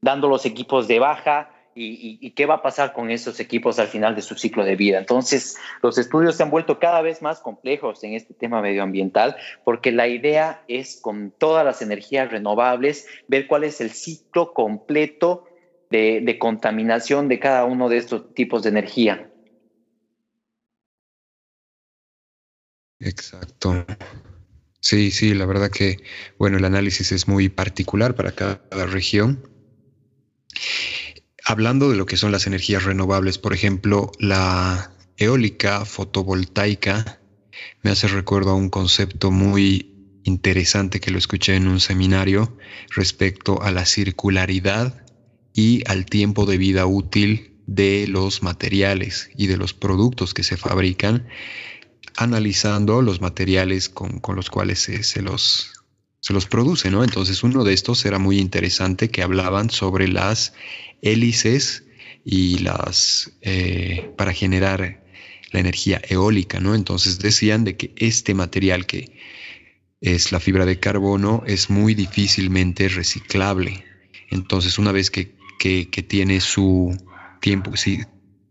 dando 0.00 0.28
los 0.28 0.46
equipos 0.46 0.88
de 0.88 0.98
baja? 0.98 1.50
y, 1.74 2.30
qué 2.32 2.46
va 2.46 2.54
a 2.54 2.62
pasar 2.62 2.92
con 2.92 3.10
esos 3.10 3.40
equipos 3.40 3.78
al 3.78 3.88
final 3.88 4.14
de 4.14 4.22
su 4.22 4.34
ciclo 4.36 4.64
de 4.64 4.76
vida. 4.76 4.98
Entonces, 4.98 5.56
los 5.82 5.98
estudios 5.98 6.36
se 6.36 6.42
han 6.42 6.50
vuelto 6.50 6.78
cada 6.78 7.02
vez 7.02 7.20
más 7.20 7.40
complejos 7.40 8.02
en 8.04 8.14
este 8.14 8.34
tema 8.34 8.62
medioambiental 8.62 9.36
porque 9.64 9.92
la 9.92 10.06
idea 10.08 10.62
es 10.68 11.00
con 11.00 11.32
todas 11.36 11.64
las 11.64 11.82
energías 11.82 12.30
renovables 12.30 13.06
ver 13.26 13.46
cuál 13.46 13.64
es 13.64 13.80
el 13.80 13.90
ciclo 13.90 14.52
completo 14.52 15.44
de 15.90 16.38
contaminación 16.40 17.28
de 17.28 17.38
cada 17.38 17.64
uno 17.64 17.88
de 17.88 17.98
estos 17.98 18.34
tipos 18.34 18.64
de 18.64 18.70
energía. 18.70 19.30
Exacto. 22.98 23.84
Sí, 24.84 25.10
sí, 25.12 25.32
la 25.32 25.46
verdad 25.46 25.70
que, 25.70 25.96
bueno, 26.38 26.58
el 26.58 26.64
análisis 26.66 27.10
es 27.10 27.26
muy 27.26 27.48
particular 27.48 28.14
para 28.14 28.32
cada 28.32 28.84
región. 28.84 29.48
Hablando 31.42 31.88
de 31.88 31.96
lo 31.96 32.04
que 32.04 32.18
son 32.18 32.32
las 32.32 32.46
energías 32.46 32.84
renovables, 32.84 33.38
por 33.38 33.54
ejemplo, 33.54 34.12
la 34.18 34.92
eólica 35.16 35.86
fotovoltaica 35.86 37.22
me 37.82 37.92
hace 37.92 38.08
recuerdo 38.08 38.50
a 38.50 38.56
un 38.56 38.68
concepto 38.68 39.30
muy 39.30 40.20
interesante 40.22 41.00
que 41.00 41.10
lo 41.10 41.16
escuché 41.16 41.56
en 41.56 41.66
un 41.66 41.80
seminario 41.80 42.58
respecto 42.94 43.62
a 43.62 43.70
la 43.70 43.86
circularidad 43.86 45.06
y 45.54 45.82
al 45.86 46.04
tiempo 46.04 46.44
de 46.44 46.58
vida 46.58 46.84
útil 46.84 47.54
de 47.66 48.06
los 48.06 48.42
materiales 48.42 49.30
y 49.34 49.46
de 49.46 49.56
los 49.56 49.72
productos 49.72 50.34
que 50.34 50.42
se 50.42 50.58
fabrican, 50.58 51.26
analizando 52.16 53.02
los 53.02 53.20
materiales 53.20 53.88
con, 53.88 54.20
los 54.34 54.50
cuales 54.50 54.78
se, 54.78 55.22
los, 55.22 55.72
se 56.20 56.32
los 56.32 56.46
produce, 56.46 56.90
¿no? 56.90 57.04
Entonces 57.04 57.42
uno 57.42 57.64
de 57.64 57.72
estos 57.72 58.04
era 58.04 58.18
muy 58.18 58.38
interesante 58.38 59.10
que 59.10 59.22
hablaban 59.22 59.70
sobre 59.70 60.08
las 60.08 60.54
hélices 61.02 61.84
y 62.24 62.58
las 62.58 63.32
eh, 63.42 64.12
para 64.16 64.32
generar 64.32 65.04
la 65.50 65.60
energía 65.60 66.00
eólica, 66.08 66.60
¿no? 66.60 66.74
Entonces 66.74 67.18
decían 67.18 67.64
de 67.64 67.76
que 67.76 67.92
este 67.96 68.34
material 68.34 68.86
que 68.86 69.18
es 70.00 70.32
la 70.32 70.40
fibra 70.40 70.66
de 70.66 70.80
carbono 70.80 71.42
es 71.46 71.70
muy 71.70 71.94
difícilmente 71.94 72.88
reciclable. 72.88 73.84
Entonces 74.30 74.78
una 74.78 74.92
vez 74.92 75.10
que, 75.10 75.34
que, 75.58 75.88
que 75.90 76.02
tiene 76.02 76.40
su, 76.40 76.96
tiempo, 77.44 77.76
sí, 77.76 78.00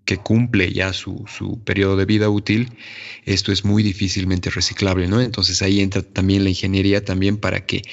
que 0.06 0.18
cumple 0.18 0.72
ya 0.74 0.92
su, 0.94 1.26
su, 1.28 1.64
periodo 1.64 1.96
de 1.96 2.06
vida 2.06 2.30
útil, 2.30 2.70
esto 3.26 3.52
es 3.52 3.64
muy 3.64 3.84
difícilmente 3.84 4.50
reciclable, 4.50 5.08
¿no? 5.08 5.22
Entonces 5.22 5.62
ahí 5.62 5.80
entra 5.80 6.02
también 6.02 6.44
la 6.44 6.50
ingeniería 6.50 7.06
también 7.06 7.38
para 7.38 7.66
que 7.66 7.84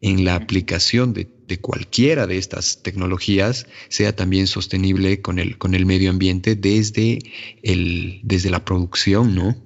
en 0.00 0.24
la 0.24 0.36
aplicación 0.36 1.12
de, 1.12 1.26
de, 1.48 1.58
cualquiera 1.58 2.26
de 2.26 2.38
estas 2.38 2.82
tecnologías 2.82 3.66
sea 3.88 4.14
también 4.14 4.46
sostenible 4.46 5.20
con 5.22 5.38
el, 5.38 5.58
con 5.58 5.74
el 5.74 5.86
medio 5.86 6.10
ambiente 6.10 6.54
desde, 6.54 7.18
el, 7.62 8.20
desde 8.22 8.50
la 8.50 8.64
producción, 8.64 9.34
¿no? 9.34 9.56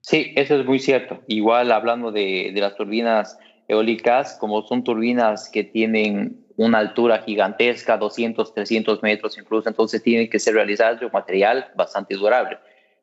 Sí, 0.00 0.32
eso 0.34 0.58
es 0.58 0.66
muy 0.66 0.80
cierto. 0.80 1.22
Igual 1.28 1.72
hablando 1.72 2.12
de, 2.12 2.50
de 2.52 2.60
las 2.60 2.76
turbinas 2.76 3.38
eólicas, 3.68 4.36
como 4.38 4.62
son 4.62 4.84
turbinas 4.84 5.48
que 5.48 5.64
tienen 5.64 6.41
una 6.56 6.78
altura 6.78 7.22
gigantesca, 7.22 7.96
200, 7.96 8.54
300 8.54 9.02
metros 9.02 9.38
incluso, 9.38 9.68
entonces 9.68 10.02
tiene 10.02 10.28
que 10.28 10.38
ser 10.38 10.54
realizado 10.54 11.06
un 11.06 11.12
material 11.12 11.68
bastante 11.74 12.14
durable. 12.14 12.58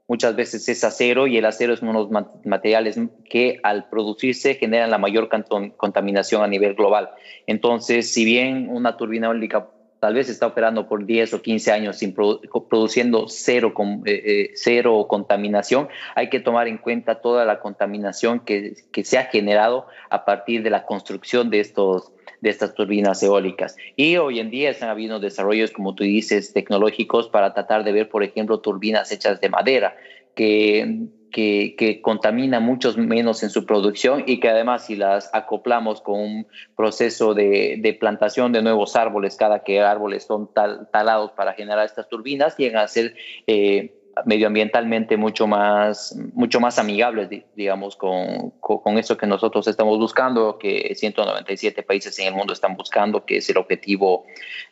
Muchas 0.08 0.36
veces 0.36 0.68
es 0.68 0.84
acero 0.84 1.28
y 1.28 1.38
el 1.38 1.46
acero 1.46 1.72
es 1.72 1.84
uno 1.84 2.06
de 2.06 2.12
los 2.12 2.26
materiales 2.44 3.00
que 3.30 3.60
al 3.62 3.90
producirse 3.90 4.56
generan 4.56 4.90
la 4.90 4.98
mayor 4.98 5.30
contaminación 5.78 6.42
a 6.42 6.48
nivel 6.48 6.74
global. 6.74 7.12
Entonces, 7.46 8.12
si 8.12 8.26
bien 8.26 8.70
una 8.72 8.98
turbina 8.98 9.28
eólica 9.28 9.70
tal 10.00 10.14
vez 10.14 10.30
está 10.30 10.48
operando 10.48 10.88
por 10.88 11.06
10 11.06 11.34
o 11.34 11.42
15 11.42 11.72
años 11.72 11.98
sin 11.98 12.14
produciendo 12.14 13.26
cero, 13.28 13.74
eh, 14.06 14.22
eh, 14.26 14.52
cero 14.56 15.06
contaminación, 15.10 15.90
hay 16.16 16.30
que 16.30 16.40
tomar 16.40 16.68
en 16.68 16.78
cuenta 16.78 17.22
toda 17.22 17.46
la 17.46 17.60
contaminación 17.60 18.40
que, 18.40 18.76
que 18.92 19.04
se 19.04 19.18
ha 19.18 19.26
generado 19.26 19.88
a 20.10 20.26
partir 20.26 20.64
de 20.64 20.70
la 20.70 20.86
construcción 20.86 21.50
de 21.50 21.60
estos 21.60 22.12
de 22.42 22.50
estas 22.50 22.74
turbinas 22.74 23.22
eólicas. 23.22 23.76
Y 23.98 24.16
hoy 24.16 24.40
en 24.40 24.50
día 24.50 24.70
están 24.70 24.88
habiendo 24.88 25.20
desarrollos, 25.20 25.72
como 25.72 25.94
tú 25.94 26.06
dices, 26.06 26.54
tecnológicos 26.54 27.28
para 27.28 27.54
tratar 27.54 27.84
de 27.84 27.92
ver, 27.92 28.08
por 28.08 28.24
ejemplo, 28.24 28.62
turbinas 28.62 29.12
hechas 29.12 29.42
de 29.42 29.50
madera, 29.50 29.98
que, 30.36 31.10
que, 31.32 31.76
que 31.78 32.02
contamina 32.02 32.60
mucho 32.60 32.94
menos 32.98 33.44
en 33.44 33.50
su 33.50 33.66
producción 33.66 34.24
y 34.26 34.40
que 34.40 34.50
además 34.50 34.86
si 34.86 34.96
las 34.96 35.30
acoplamos 35.34 36.02
con 36.02 36.20
un 36.20 36.48
proceso 36.76 37.34
de, 37.34 37.78
de 37.80 37.94
plantación 37.94 38.52
de 38.52 38.62
nuevos 38.62 38.96
árboles, 38.96 39.36
cada 39.36 39.64
que 39.64 39.82
árboles 39.82 40.24
son 40.24 40.50
talados 40.54 41.32
para 41.32 41.54
generar 41.54 41.86
estas 41.86 42.10
turbinas, 42.10 42.58
llegan 42.58 42.84
a 42.84 42.88
ser... 42.88 43.16
Eh, 43.48 43.96
medioambientalmente 44.26 45.16
mucho 45.16 45.48
más, 45.48 46.14
mucho 46.34 46.60
más 46.60 46.78
amigables, 46.78 47.30
digamos, 47.56 47.96
con, 47.96 48.52
con, 48.60 48.98
eso 48.98 49.16
que 49.16 49.26
nosotros 49.26 49.66
estamos 49.68 49.98
buscando, 49.98 50.58
que 50.58 50.94
197 50.94 51.84
países 51.84 52.20
en 52.20 52.28
el 52.28 52.34
mundo 52.34 52.52
están 52.52 52.76
buscando, 52.76 53.24
que 53.24 53.38
es 53.38 53.50
el 53.50 53.58
objetivo 53.58 54.26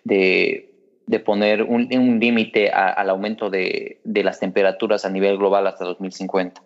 de, 0.04 0.77
de 1.08 1.20
poner 1.20 1.64
un, 1.64 1.88
un 1.92 2.20
límite 2.20 2.70
al 2.70 3.10
aumento 3.10 3.50
de, 3.50 4.02
de 4.04 4.24
las 4.24 4.40
temperaturas 4.40 5.06
a 5.06 5.10
nivel 5.10 5.38
global 5.38 5.66
hasta 5.66 5.86
2050. 5.86 6.62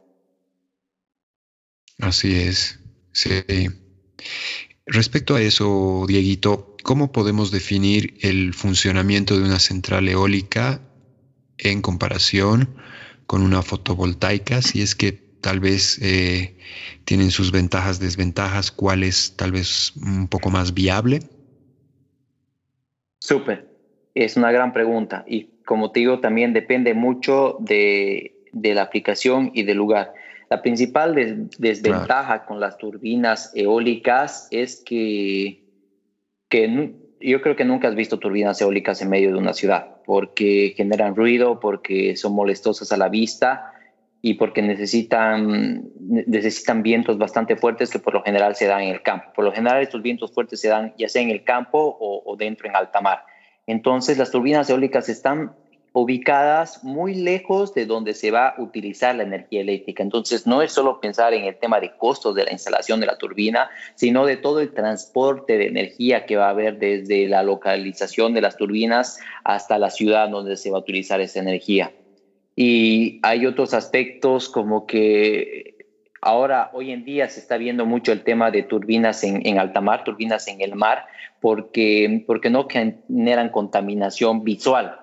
Así 1.99 2.35
es, 2.35 2.79
sí. 3.13 3.43
Respecto 4.87 5.35
a 5.35 5.41
eso, 5.41 6.05
Dieguito, 6.07 6.75
¿cómo 6.83 7.11
podemos 7.11 7.51
definir 7.51 8.15
el 8.21 8.55
funcionamiento 8.55 9.37
de 9.37 9.43
una 9.43 9.59
central 9.59 10.09
eólica 10.09 10.81
en 11.59 11.81
comparación 11.83 12.75
con 13.27 13.43
una 13.43 13.61
fotovoltaica, 13.61 14.63
si 14.63 14.81
es 14.81 14.95
que 14.95 15.13
tal 15.39 15.59
vez 15.59 15.99
eh, 16.01 16.57
tienen 17.05 17.29
sus 17.29 17.51
ventajas, 17.51 17.99
desventajas, 17.99 18.71
cuál 18.71 19.03
es 19.03 19.35
tal 19.35 19.51
vez 19.51 19.93
un 19.95 20.27
poco 20.27 20.49
más 20.49 20.73
viable? 20.73 21.19
Súper, 23.19 23.70
es 24.15 24.37
una 24.37 24.51
gran 24.51 24.73
pregunta 24.73 25.23
y 25.27 25.51
como 25.65 25.91
te 25.91 26.01
digo, 26.01 26.19
también 26.19 26.53
depende 26.53 26.93
mucho 26.93 27.55
de, 27.59 28.35
la 28.51 28.81
aplicación 28.81 29.51
y 29.53 29.63
del 29.63 29.77
lugar. 29.77 30.13
La 30.49 30.61
principal 30.61 31.15
desventaja 31.57 32.45
con 32.45 32.59
las 32.59 32.77
turbinas 32.77 33.53
eólicas 33.55 34.49
es 34.51 34.83
que, 34.85 35.63
que 36.49 36.93
yo 37.21 37.41
creo 37.41 37.55
que 37.55 37.63
nunca 37.63 37.87
has 37.87 37.95
visto 37.95 38.19
turbinas 38.19 38.59
eólicas 38.59 39.01
en 39.01 39.09
medio 39.09 39.31
de 39.31 39.37
una 39.37 39.53
ciudad 39.53 39.95
porque 40.05 40.73
generan 40.75 41.15
ruido, 41.15 41.61
porque 41.61 42.17
son 42.17 42.33
molestosas 42.33 42.91
a 42.91 42.97
la 42.97 43.07
vista 43.07 43.71
y 44.21 44.33
porque 44.33 44.61
necesitan, 44.61 45.85
necesitan 45.99 46.83
vientos 46.83 47.17
bastante 47.17 47.55
fuertes 47.55 47.89
que 47.89 47.99
por 47.99 48.13
lo 48.13 48.23
general 48.23 48.55
se 48.55 48.67
dan 48.67 48.81
en 48.81 48.89
el 48.89 49.01
campo. 49.03 49.31
Por 49.33 49.45
lo 49.45 49.53
general 49.53 49.81
estos 49.81 50.01
vientos 50.01 50.33
fuertes 50.33 50.59
se 50.59 50.67
dan 50.67 50.93
ya 50.97 51.07
sea 51.07 51.21
en 51.21 51.29
el 51.29 51.45
campo 51.45 51.79
o, 51.79 52.23
o 52.25 52.35
dentro 52.35 52.67
en 52.67 52.75
alta 52.75 52.99
mar. 52.99 53.23
Entonces 53.67 54.17
las 54.17 54.31
turbinas 54.31 54.69
eólicas 54.69 55.09
están 55.09 55.55
ubicadas 55.93 56.83
muy 56.83 57.15
lejos 57.15 57.73
de 57.73 57.85
donde 57.85 58.13
se 58.13 58.31
va 58.31 58.49
a 58.49 58.61
utilizar 58.61 59.15
la 59.15 59.23
energía 59.23 59.61
eléctrica. 59.61 60.03
Entonces, 60.03 60.47
no 60.47 60.61
es 60.61 60.71
solo 60.71 60.99
pensar 61.01 61.33
en 61.33 61.43
el 61.43 61.57
tema 61.57 61.79
de 61.79 61.91
costos 61.97 62.33
de 62.35 62.45
la 62.45 62.51
instalación 62.51 62.99
de 62.99 63.07
la 63.07 63.17
turbina, 63.17 63.69
sino 63.95 64.25
de 64.25 64.37
todo 64.37 64.61
el 64.61 64.73
transporte 64.73 65.57
de 65.57 65.67
energía 65.67 66.25
que 66.25 66.37
va 66.37 66.47
a 66.47 66.51
haber 66.51 66.77
desde 66.77 67.27
la 67.27 67.43
localización 67.43 68.33
de 68.33 68.41
las 68.41 68.55
turbinas 68.55 69.19
hasta 69.43 69.77
la 69.77 69.89
ciudad 69.89 70.29
donde 70.29 70.55
se 70.55 70.71
va 70.71 70.77
a 70.77 70.81
utilizar 70.81 71.19
esa 71.19 71.39
energía. 71.39 71.91
Y 72.55 73.19
hay 73.23 73.45
otros 73.45 73.73
aspectos 73.73 74.49
como 74.49 74.85
que 74.85 75.70
ahora, 76.21 76.69
hoy 76.73 76.91
en 76.91 77.03
día, 77.03 77.27
se 77.27 77.39
está 77.39 77.57
viendo 77.57 77.85
mucho 77.85 78.11
el 78.11 78.23
tema 78.23 78.51
de 78.51 78.63
turbinas 78.63 79.23
en, 79.23 79.59
alta 79.59 79.81
mar, 79.81 80.03
turbinas 80.03 80.47
en 80.47 80.61
el 80.61 80.75
mar, 80.75 81.05
porque, 81.39 82.23
porque 82.25 82.49
no 82.49 82.67
generan 82.69 83.49
contaminación 83.49 84.43
visual. 84.43 84.99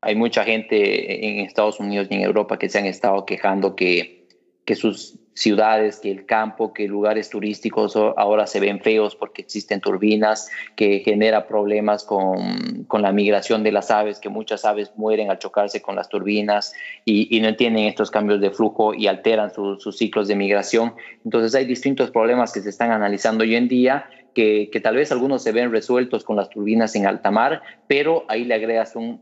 Hay 0.00 0.14
mucha 0.14 0.44
gente 0.44 1.26
en 1.26 1.44
Estados 1.44 1.80
Unidos 1.80 2.06
y 2.10 2.14
en 2.14 2.22
Europa 2.22 2.58
que 2.58 2.68
se 2.68 2.78
han 2.78 2.86
estado 2.86 3.26
quejando 3.26 3.74
que, 3.74 4.28
que 4.64 4.76
sus 4.76 5.18
ciudades, 5.38 5.98
que 6.00 6.10
el 6.10 6.26
campo, 6.26 6.72
que 6.72 6.88
lugares 6.88 7.30
turísticos 7.30 7.96
ahora 7.96 8.46
se 8.46 8.60
ven 8.60 8.80
feos 8.80 9.16
porque 9.16 9.42
existen 9.42 9.80
turbinas, 9.80 10.50
que 10.76 11.00
genera 11.00 11.46
problemas 11.46 12.04
con, 12.04 12.84
con 12.86 13.02
la 13.02 13.12
migración 13.12 13.62
de 13.62 13.72
las 13.72 13.90
aves, 13.90 14.18
que 14.18 14.28
muchas 14.28 14.64
aves 14.64 14.92
mueren 14.96 15.30
al 15.30 15.38
chocarse 15.38 15.80
con 15.80 15.96
las 15.96 16.08
turbinas 16.08 16.72
y, 17.04 17.34
y 17.34 17.40
no 17.40 17.48
entienden 17.48 17.84
estos 17.84 18.10
cambios 18.10 18.40
de 18.40 18.50
flujo 18.50 18.94
y 18.94 19.06
alteran 19.06 19.52
sus 19.54 19.96
ciclos 19.96 20.28
de 20.28 20.36
migración. 20.36 20.94
Entonces 21.24 21.54
hay 21.54 21.64
distintos 21.64 22.10
problemas 22.10 22.52
que 22.52 22.60
se 22.60 22.70
están 22.70 22.90
analizando 22.90 23.44
hoy 23.44 23.54
en 23.54 23.68
día 23.68 24.06
que, 24.34 24.68
que, 24.72 24.80
tal 24.80 24.96
vez 24.96 25.10
algunos 25.10 25.42
se 25.42 25.52
ven 25.52 25.72
resueltos 25.72 26.22
con 26.22 26.36
las 26.36 26.48
turbinas 26.50 26.94
en 26.94 27.06
alta 27.06 27.30
mar, 27.30 27.62
pero 27.88 28.24
ahí 28.28 28.44
le 28.44 28.54
agregas 28.54 28.94
un, 28.94 29.20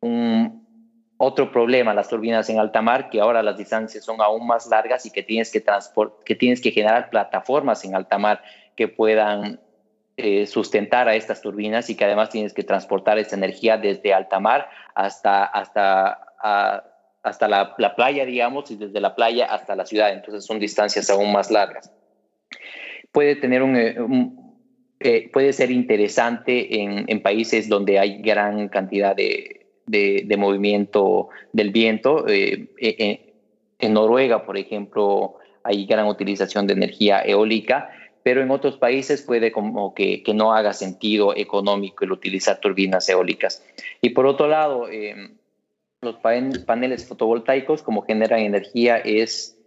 un, 0.00 0.67
otro 1.18 1.50
problema 1.50 1.92
las 1.94 2.08
turbinas 2.08 2.48
en 2.48 2.60
alta 2.60 2.80
mar, 2.80 3.10
que 3.10 3.20
ahora 3.20 3.42
las 3.42 3.58
distancias 3.58 4.04
son 4.04 4.20
aún 4.20 4.46
más 4.46 4.68
largas 4.68 5.04
y 5.04 5.10
que 5.10 5.24
tienes 5.24 5.50
que, 5.50 5.62
que, 6.24 6.34
tienes 6.36 6.60
que 6.60 6.70
generar 6.70 7.10
plataformas 7.10 7.84
en 7.84 7.96
alta 7.96 8.18
mar 8.18 8.40
que 8.76 8.86
puedan 8.86 9.60
eh, 10.16 10.46
sustentar 10.46 11.08
a 11.08 11.16
estas 11.16 11.42
turbinas 11.42 11.90
y 11.90 11.96
que 11.96 12.04
además 12.04 12.30
tienes 12.30 12.54
que 12.54 12.62
transportar 12.62 13.18
esta 13.18 13.34
energía 13.34 13.76
desde 13.76 14.14
alta 14.14 14.38
mar 14.38 14.68
hasta, 14.94 15.44
hasta, 15.44 16.20
hasta 17.24 17.48
la, 17.48 17.94
playa, 17.96 18.24
digamos, 18.24 18.70
y 18.70 18.76
desde 18.76 19.00
la 19.00 19.16
playa 19.16 19.46
hasta 19.46 19.74
la 19.74 19.86
ciudad. 19.86 20.12
Entonces 20.12 20.44
son 20.44 20.60
distancias 20.60 21.10
aún 21.10 21.32
más 21.32 21.50
largas. 21.50 21.92
Puede 23.10 23.34
tener 23.34 23.64
un, 23.64 23.76
eh, 23.76 23.96
eh, 25.00 25.30
puede 25.32 25.52
ser 25.52 25.72
interesante 25.72 26.80
en, 26.80 27.06
en 27.08 27.22
países 27.22 27.68
donde 27.68 27.98
hay 27.98 28.22
gran 28.22 28.68
cantidad 28.68 29.16
de, 29.16 29.57
de, 29.88 30.36
movimiento 30.36 31.28
del 31.52 31.70
viento. 31.70 32.26
Eh, 32.28 32.68
eh, 32.78 32.96
eh, 32.98 33.34
en 33.78 33.92
Noruega, 33.92 34.44
por 34.44 34.56
ejemplo, 34.56 35.36
hay 35.62 35.86
gran 35.86 36.06
utilización 36.06 36.66
de 36.66 36.74
energía 36.74 37.20
eólica, 37.20 37.90
pero 38.22 38.42
en 38.42 38.50
otros 38.50 38.76
países 38.76 39.22
puede 39.22 39.52
como 39.52 39.94
que, 39.94 40.22
que 40.22 40.34
no 40.34 40.52
haga 40.52 40.72
sentido 40.72 41.34
económico 41.36 42.04
el 42.04 42.12
utilizar 42.12 42.60
turbinas 42.60 43.08
eólicas. 43.08 43.64
Y 44.00 44.10
por 44.10 44.26
otro 44.26 44.48
lado, 44.48 44.86
los 46.00 46.16
paneles 46.16 47.06
fotovoltaicos, 47.06 47.82
como 47.82 48.02
generan 48.02 48.40
energía, 48.40 48.98
es 48.98 49.57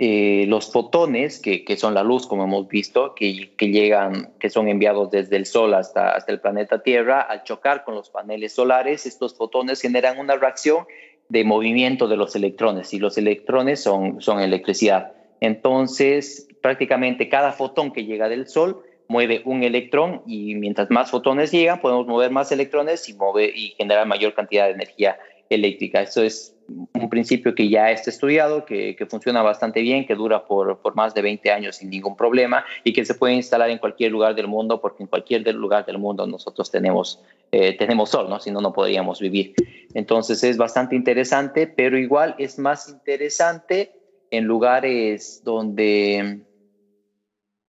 eh, 0.00 0.44
los 0.46 0.70
fotones, 0.70 1.40
que, 1.40 1.76
son 1.76 1.92
la 1.92 2.04
luz, 2.04 2.28
como 2.28 2.44
hemos 2.44 2.68
visto, 2.68 3.16
que, 3.16 3.50
llegan, 3.58 4.32
que 4.38 4.48
son 4.48 4.68
enviados 4.68 5.10
desde 5.10 5.34
el 5.34 5.44
Sol 5.44 5.74
hasta, 5.74 6.16
el 6.28 6.40
planeta 6.40 6.82
Tierra, 6.84 7.20
al 7.20 7.42
chocar 7.42 7.84
con 7.84 7.96
los 7.96 8.08
paneles 8.08 8.52
solares, 8.52 9.06
estos 9.06 9.36
fotones 9.36 9.80
generan 9.80 10.20
una 10.20 10.36
reacción 10.36 10.86
de 11.28 11.42
movimiento 11.42 12.06
de 12.06 12.16
los 12.16 12.36
electrones 12.36 12.94
y 12.94 13.00
los 13.00 13.18
electrones 13.18 13.82
son, 13.82 14.20
son 14.20 14.38
electricidad. 14.40 15.14
Entonces, 15.40 16.46
prácticamente 16.62 17.28
cada 17.28 17.50
fotón 17.50 17.92
que 17.92 18.04
llega 18.04 18.28
del 18.28 18.46
Sol 18.46 18.84
mueve 19.08 19.42
un 19.44 19.64
electrón 19.64 20.22
y 20.26 20.54
mientras 20.54 20.90
más 20.90 21.10
fotones 21.10 21.50
llegan, 21.50 21.80
podemos 21.80 22.06
mover 22.06 22.30
más 22.30 22.52
electrones 22.52 23.08
y, 23.08 23.14
mover, 23.14 23.56
y 23.56 23.70
generar 23.70 24.06
mayor 24.06 24.34
cantidad 24.34 24.66
de 24.66 24.74
energía 24.74 25.18
eléctrica. 25.50 26.02
Eso 26.02 26.22
es 26.22 26.54
un 26.68 27.08
principio 27.08 27.54
que 27.54 27.68
ya 27.68 27.90
está 27.90 28.10
estudiado, 28.10 28.64
que, 28.64 28.94
que 28.94 29.06
funciona 29.06 29.42
bastante 29.42 29.80
bien, 29.80 30.06
que 30.06 30.14
dura 30.14 30.44
por, 30.44 30.78
por, 30.80 30.94
más 30.94 31.14
de 31.14 31.22
20 31.22 31.50
años 31.50 31.76
sin 31.76 31.88
ningún 31.90 32.16
problema 32.16 32.64
y 32.84 32.92
que 32.92 33.04
se 33.04 33.14
puede 33.14 33.34
instalar 33.34 33.70
en 33.70 33.78
cualquier 33.78 34.12
lugar 34.12 34.34
del 34.34 34.48
mundo, 34.48 34.80
porque 34.80 35.02
en 35.02 35.08
cualquier 35.08 35.46
lugar 35.54 35.86
del 35.86 35.98
mundo 35.98 36.26
nosotros 36.26 36.70
tenemos, 36.70 37.22
eh, 37.52 37.76
tenemos 37.76 38.10
sol, 38.10 38.28
¿no? 38.28 38.38
si 38.38 38.50
no, 38.50 38.60
no 38.60 38.72
podríamos 38.72 39.20
vivir. 39.20 39.54
Entonces 39.94 40.44
es 40.44 40.58
bastante 40.58 40.94
interesante, 40.94 41.66
pero 41.66 41.98
igual 41.98 42.34
es 42.38 42.58
más 42.58 42.88
interesante 42.88 43.92
en 44.30 44.44
lugares 44.44 45.42
donde, 45.44 46.40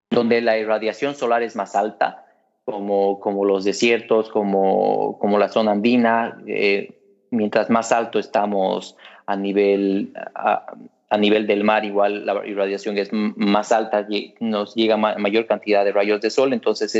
donde 0.09 0.41
la 0.41 0.57
irradiación 0.57 1.15
solar 1.15 1.41
es 1.41 1.55
más 1.55 1.75
alta, 1.75 2.25
como, 2.65 3.19
como 3.19 3.45
los 3.45 3.63
desiertos, 3.63 4.29
como, 4.29 5.17
como 5.19 5.39
la 5.39 5.47
zona 5.47 5.71
andina. 5.71 6.43
Eh, 6.45 6.98
mientras 7.31 7.69
más 7.69 7.91
alto 7.91 8.19
estamos 8.19 8.95
a 9.25 9.35
nivel, 9.35 10.13
a, 10.35 11.17
nivel 11.17 11.47
del 11.47 11.63
mar, 11.63 11.85
igual 11.85 12.25
la 12.25 12.45
irradiación 12.45 12.97
es 12.97 13.09
más 13.11 13.71
alta, 13.71 14.07
nos 14.39 14.75
llega 14.75 14.97
mayor 14.97 15.45
cantidad 15.45 15.85
de 15.85 15.91
rayos 15.91 16.21
de 16.21 16.29
sol, 16.29 16.53
entonces 16.53 16.91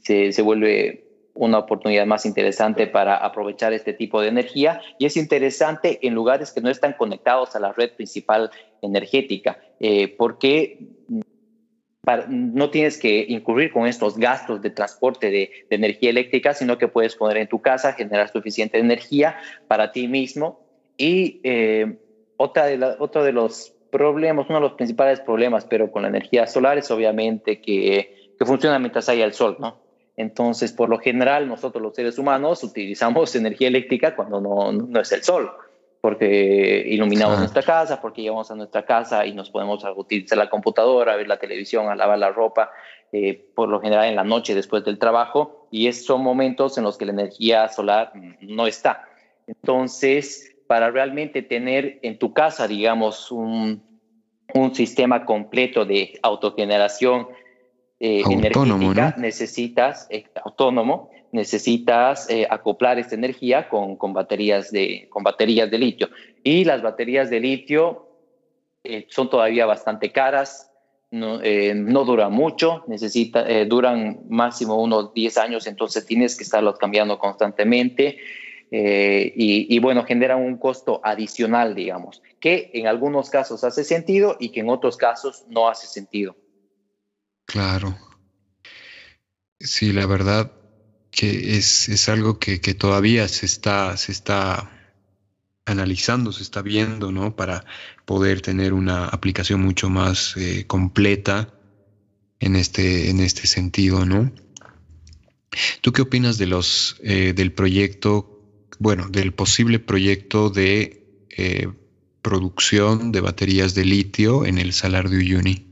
se, 0.00 0.32
se, 0.32 0.42
vuelve 0.42 1.04
una 1.34 1.58
oportunidad 1.58 2.06
más 2.06 2.26
interesante 2.26 2.86
para 2.86 3.16
aprovechar 3.16 3.72
este 3.72 3.92
tipo 3.92 4.20
de 4.20 4.28
energía. 4.28 4.80
Y 4.98 5.06
es 5.06 5.16
interesante 5.16 6.06
en 6.06 6.14
lugares 6.14 6.52
que 6.52 6.60
no 6.60 6.70
están 6.70 6.94
conectados 6.94 7.56
a 7.56 7.60
la 7.60 7.72
red 7.72 7.90
principal 7.90 8.50
energética, 8.82 9.58
eh, 9.80 10.08
porque 10.16 10.78
no 12.28 12.70
tienes 12.70 12.98
que 12.98 13.24
incurrir 13.28 13.72
con 13.72 13.86
estos 13.86 14.16
gastos 14.16 14.60
de 14.62 14.70
transporte 14.70 15.30
de, 15.30 15.66
energía 15.70 16.10
eléctrica, 16.10 16.54
sino 16.54 16.78
que 16.78 16.88
puedes 16.88 17.16
poner 17.16 17.38
en 17.38 17.48
tu 17.48 17.60
casa, 17.60 17.94
generar 17.94 18.30
suficiente 18.30 18.78
energía 18.78 19.36
para 19.68 19.92
ti 19.92 20.08
mismo. 20.08 20.60
Y 20.96 21.40
eh, 21.44 21.98
otra 22.36 22.66
de 22.66 22.96
otro 22.98 23.24
de 23.24 23.32
los 23.32 23.74
problemas, 23.90 24.46
uno 24.48 24.58
de 24.58 24.68
los 24.68 24.74
principales 24.74 25.20
problemas, 25.20 25.64
pero 25.64 25.90
con 25.90 26.02
la 26.02 26.08
energía 26.08 26.46
solar 26.46 26.78
es 26.78 26.90
obviamente 26.90 27.60
que, 27.60 28.32
que 28.38 28.44
funciona 28.44 28.78
mientras 28.78 29.08
haya 29.08 29.24
el 29.24 29.32
sol, 29.32 29.56
¿no? 29.58 29.82
Entonces, 30.16 30.72
por 30.72 30.88
lo 30.88 30.98
general, 30.98 31.48
nosotros 31.48 31.82
los 31.82 31.94
seres 31.94 32.18
humanos 32.18 32.62
utilizamos 32.62 33.34
energía 33.36 33.68
eléctrica 33.68 34.14
cuando 34.14 34.40
no, 34.40 34.72
no 34.72 35.00
es 35.00 35.10
el 35.12 35.22
sol 35.22 35.50
porque 36.04 36.84
iluminamos 36.86 37.38
nuestra 37.38 37.62
casa, 37.62 37.98
porque 37.98 38.20
llegamos 38.20 38.50
a 38.50 38.54
nuestra 38.54 38.84
casa 38.84 39.24
y 39.24 39.32
nos 39.32 39.48
podemos 39.48 39.82
utilizar 39.96 40.36
la 40.36 40.50
computadora, 40.50 41.16
ver 41.16 41.26
la 41.26 41.38
televisión, 41.38 41.88
a 41.88 41.96
lavar 41.96 42.18
la 42.18 42.28
ropa, 42.28 42.70
eh, 43.10 43.48
por 43.54 43.70
lo 43.70 43.80
general 43.80 44.04
en 44.04 44.14
la 44.14 44.22
noche 44.22 44.54
después 44.54 44.84
del 44.84 44.98
trabajo, 44.98 45.66
y 45.70 45.86
es, 45.86 46.04
son 46.04 46.22
momentos 46.22 46.76
en 46.76 46.84
los 46.84 46.98
que 46.98 47.06
la 47.06 47.12
energía 47.12 47.70
solar 47.70 48.12
no 48.42 48.66
está. 48.66 49.08
Entonces, 49.46 50.54
para 50.66 50.90
realmente 50.90 51.40
tener 51.40 52.00
en 52.02 52.18
tu 52.18 52.34
casa, 52.34 52.68
digamos, 52.68 53.32
un, 53.32 53.82
un 54.52 54.74
sistema 54.74 55.24
completo 55.24 55.86
de 55.86 56.18
autogeneración 56.22 57.28
eh, 57.98 58.22
energética, 58.30 59.14
necesitas, 59.16 60.06
eh, 60.10 60.26
autónomo, 60.44 61.08
necesitas 61.34 62.30
eh, 62.30 62.46
acoplar 62.48 63.00
esta 63.00 63.16
energía 63.16 63.68
con, 63.68 63.96
con, 63.96 64.12
baterías 64.12 64.70
de, 64.70 65.08
con 65.10 65.24
baterías 65.24 65.68
de 65.68 65.78
litio. 65.78 66.08
Y 66.44 66.64
las 66.64 66.80
baterías 66.80 67.28
de 67.28 67.40
litio 67.40 68.08
eh, 68.84 69.06
son 69.10 69.28
todavía 69.28 69.66
bastante 69.66 70.12
caras, 70.12 70.70
no, 71.10 71.42
eh, 71.42 71.74
no 71.74 72.04
duran 72.04 72.32
mucho, 72.32 72.84
necesita, 72.86 73.64
duran 73.64 74.20
máximo 74.28 74.80
unos 74.80 75.12
10 75.12 75.36
años, 75.38 75.66
entonces 75.66 76.06
tienes 76.06 76.36
que 76.36 76.44
estarlos 76.44 76.78
cambiando 76.78 77.18
constantemente. 77.18 78.18
Y, 78.70 79.72
y, 79.72 79.78
bueno, 79.78 80.04
generan 80.04 80.40
un 80.40 80.56
costo 80.56 81.00
adicional, 81.04 81.76
digamos, 81.76 82.22
que 82.40 82.72
en 82.74 82.88
algunos 82.88 83.30
casos 83.30 83.62
hace 83.62 83.84
sentido 83.84 84.36
y 84.40 84.48
que 84.48 84.60
en 84.60 84.68
otros 84.68 84.96
casos 84.96 85.44
no 85.48 85.68
hace 85.68 85.86
sentido. 85.86 86.34
Claro. 87.44 87.96
Sí, 89.60 89.92
la 89.92 90.06
verdad, 90.06 90.50
que 91.14 91.56
es, 91.56 91.88
es 91.88 92.08
algo 92.08 92.38
que, 92.38 92.60
que, 92.60 92.74
todavía 92.74 93.28
se 93.28 93.46
está, 93.46 93.96
se 93.96 94.10
está 94.10 94.70
analizando, 95.64 96.32
se 96.32 96.42
está 96.42 96.60
viendo, 96.60 97.12
¿no? 97.12 97.36
Para 97.36 97.64
poder 98.04 98.40
tener 98.40 98.72
una 98.72 99.06
aplicación 99.06 99.60
mucho 99.60 99.88
más 99.88 100.36
eh, 100.36 100.64
completa 100.66 101.54
en 102.40 102.56
este, 102.56 103.10
en 103.10 103.20
este 103.20 103.46
sentido, 103.46 104.04
¿no? 104.04 104.32
¿Tú 105.80 105.92
qué 105.92 106.02
opinas 106.02 106.36
de 106.36 106.46
los, 106.46 106.96
eh, 107.04 107.32
del 107.32 107.52
proyecto, 107.52 108.42
bueno, 108.80 109.08
del 109.08 109.32
posible 109.32 109.78
proyecto 109.78 110.50
de 110.50 111.26
eh, 111.30 111.68
producción 112.22 113.12
de 113.12 113.20
baterías 113.20 113.74
de 113.76 113.84
litio 113.84 114.44
en 114.44 114.58
el 114.58 114.72
Salar 114.72 115.08
de 115.08 115.18
Uyuni? 115.18 115.68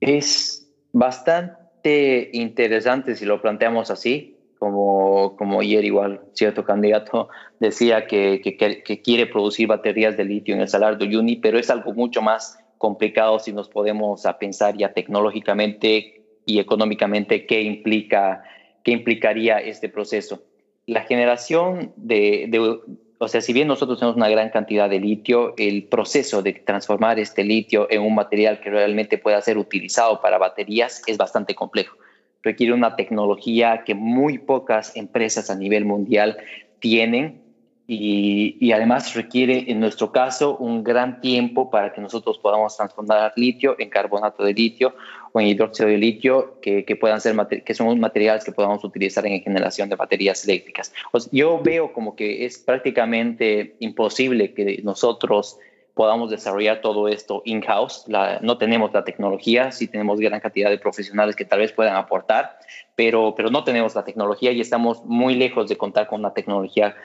Es 0.00 0.66
bastante 0.92 2.30
interesante 2.32 3.14
si 3.14 3.24
lo 3.24 3.40
planteamos 3.40 3.90
así, 3.90 4.33
como, 4.64 5.36
como 5.36 5.60
ayer 5.60 5.84
igual 5.84 6.22
cierto 6.32 6.64
candidato 6.64 7.28
decía 7.60 8.06
que, 8.06 8.40
que, 8.40 9.02
quiere 9.02 9.26
producir 9.26 9.66
baterías 9.68 10.16
de 10.16 10.24
litio 10.24 10.54
en 10.54 10.62
el 10.62 10.68
Salar 10.68 10.96
de 10.96 11.04
Uyuni, 11.04 11.36
pero 11.36 11.58
es 11.58 11.68
algo 11.68 11.92
mucho 11.92 12.22
más 12.22 12.58
complicado 12.78 13.38
si 13.38 13.52
nos 13.52 13.68
podemos 13.68 14.24
a 14.24 14.38
pensar 14.38 14.74
ya 14.78 14.94
tecnológicamente 14.94 16.22
y 16.46 16.60
económicamente 16.60 17.44
qué 17.44 17.60
implica 17.60 18.42
qué 18.84 18.92
implicaría 18.92 19.58
este 19.58 19.90
proceso. 19.90 20.42
La 20.86 21.02
generación 21.02 21.92
de, 21.96 22.46
de, 22.48 22.78
o 23.18 23.28
sea, 23.28 23.42
si 23.42 23.52
bien 23.52 23.68
nosotros 23.68 23.98
tenemos 23.98 24.16
una 24.16 24.30
gran 24.30 24.48
cantidad 24.48 24.88
de 24.88 24.98
litio, 24.98 25.52
el 25.58 25.84
proceso 25.84 26.40
de 26.42 26.54
transformar 26.54 27.18
este 27.18 27.44
litio 27.44 27.86
en 27.90 28.00
un 28.00 28.14
material 28.14 28.60
que 28.60 28.70
realmente 28.70 29.18
pueda 29.18 29.40
ser 29.42 29.58
utilizado 29.58 30.22
para 30.22 30.38
baterías 30.38 31.02
es 31.06 31.18
bastante 31.18 31.54
complejo 31.54 31.96
requiere 32.44 32.72
una 32.72 32.94
tecnología 32.94 33.82
que 33.84 33.94
muy 33.94 34.38
pocas 34.38 34.96
empresas 34.96 35.50
a 35.50 35.56
nivel 35.56 35.84
mundial 35.84 36.36
tienen 36.78 37.42
y, 37.86 38.72
además 38.72 39.14
requiere, 39.14 39.70
en 39.70 39.78
nuestro 39.78 40.10
caso, 40.10 40.56
un 40.56 40.82
gran 40.82 41.20
tiempo 41.20 41.70
para 41.70 41.92
que 41.92 42.00
nosotros 42.00 42.38
podamos 42.38 42.74
transformar 42.76 43.34
litio 43.36 43.76
en 43.78 43.90
carbonato 43.90 44.42
de 44.42 44.54
litio 44.54 44.94
o 45.32 45.40
en 45.40 45.48
hidróxido 45.48 45.90
de 45.90 45.98
litio, 45.98 46.60
que, 46.62 46.96
puedan 46.98 47.20
ser 47.20 47.36
que 47.64 47.74
son 47.74 48.00
materiales 48.00 48.42
que 48.42 48.52
podamos 48.52 48.82
utilizar 48.84 49.26
en 49.26 49.42
generación 49.42 49.90
de 49.90 49.96
baterías 49.96 50.44
eléctricas. 50.44 50.94
yo 51.30 51.60
veo 51.62 51.92
como 51.92 52.16
que 52.16 52.46
es 52.46 52.58
prácticamente 52.58 53.76
imposible 53.80 54.54
que 54.54 54.80
nosotros 54.82 55.58
podamos 55.94 56.30
desarrollar 56.30 56.80
todo 56.80 57.08
esto 57.08 57.42
in-house. 57.44 58.06
No 58.40 58.58
tenemos 58.58 58.92
la 58.92 59.04
tecnología, 59.04 59.70
sí 59.70 59.86
tenemos 59.88 60.20
gran 60.20 60.40
cantidad 60.40 60.68
de 60.68 60.78
profesionales 60.78 61.36
que 61.36 61.44
tal 61.44 61.60
vez 61.60 61.72
puedan 61.72 61.96
aportar, 61.96 62.58
pero, 62.96 63.34
pero 63.36 63.50
no 63.50 63.64
tenemos 63.64 63.94
la 63.94 64.04
tecnología 64.04 64.52
y 64.52 64.60
estamos 64.60 65.04
muy 65.04 65.34
lejos 65.34 65.68
de 65.68 65.76
contar 65.76 66.08
con 66.08 66.20
una 66.20 66.34
tecnología 66.34 66.96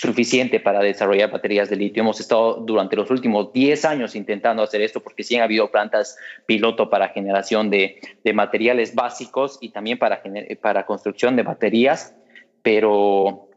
suficiente 0.00 0.60
para 0.60 0.80
desarrollar 0.80 1.30
baterías 1.30 1.68
de 1.68 1.76
litio. 1.76 2.02
Hemos 2.02 2.20
estado 2.20 2.54
durante 2.60 2.94
los 2.94 3.10
últimos 3.10 3.52
10 3.52 3.84
años 3.84 4.14
intentando 4.14 4.62
hacer 4.62 4.80
esto 4.80 5.00
porque 5.00 5.24
sí 5.24 5.34
han 5.34 5.42
habido 5.42 5.70
plantas 5.70 6.16
piloto 6.46 6.88
para 6.88 7.08
generación 7.08 7.68
de, 7.68 8.00
de 8.22 8.32
materiales 8.32 8.94
básicos 8.94 9.58
y 9.60 9.70
también 9.70 9.98
para, 9.98 10.22
para 10.60 10.86
construcción 10.86 11.34
de 11.34 11.42
baterías, 11.42 12.14
pero, 12.62 13.48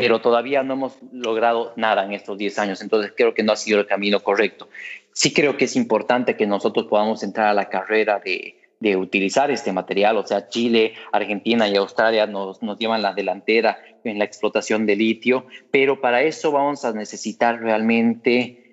pero 0.00 0.20
todavía 0.20 0.62
no 0.62 0.74
hemos 0.74 0.96
logrado 1.12 1.72
nada 1.76 2.04
en 2.04 2.12
estos 2.12 2.38
10 2.38 2.58
años, 2.60 2.80
entonces 2.80 3.12
creo 3.16 3.34
que 3.34 3.42
no 3.42 3.52
ha 3.52 3.56
sido 3.56 3.80
el 3.80 3.86
camino 3.86 4.20
correcto. 4.20 4.68
Sí 5.12 5.32
creo 5.32 5.56
que 5.56 5.64
es 5.64 5.74
importante 5.74 6.36
que 6.36 6.46
nosotros 6.46 6.86
podamos 6.86 7.22
entrar 7.24 7.48
a 7.48 7.54
la 7.54 7.68
carrera 7.68 8.20
de, 8.24 8.60
de 8.78 8.96
utilizar 8.96 9.50
este 9.50 9.72
material, 9.72 10.16
o 10.16 10.26
sea, 10.26 10.48
Chile, 10.48 10.94
Argentina 11.10 11.68
y 11.68 11.76
Australia 11.76 12.26
nos, 12.26 12.62
nos 12.62 12.78
llevan 12.78 13.02
la 13.02 13.12
delantera 13.12 13.78
en 14.04 14.18
la 14.18 14.24
explotación 14.24 14.86
de 14.86 14.94
litio, 14.94 15.46
pero 15.72 16.00
para 16.00 16.22
eso 16.22 16.52
vamos 16.52 16.84
a 16.84 16.92
necesitar 16.92 17.60
realmente 17.60 18.64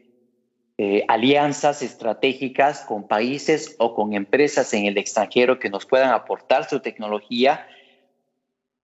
eh, 0.77 1.05
alianzas 1.07 1.81
estratégicas 1.81 2.81
con 2.81 3.07
países 3.07 3.75
o 3.79 3.95
con 3.95 4.13
empresas 4.13 4.73
en 4.73 4.85
el 4.85 4.97
extranjero 4.97 5.57
que 5.57 5.69
nos 5.69 5.85
puedan 5.85 6.11
aportar 6.11 6.69
su 6.69 6.81
tecnología 6.81 7.65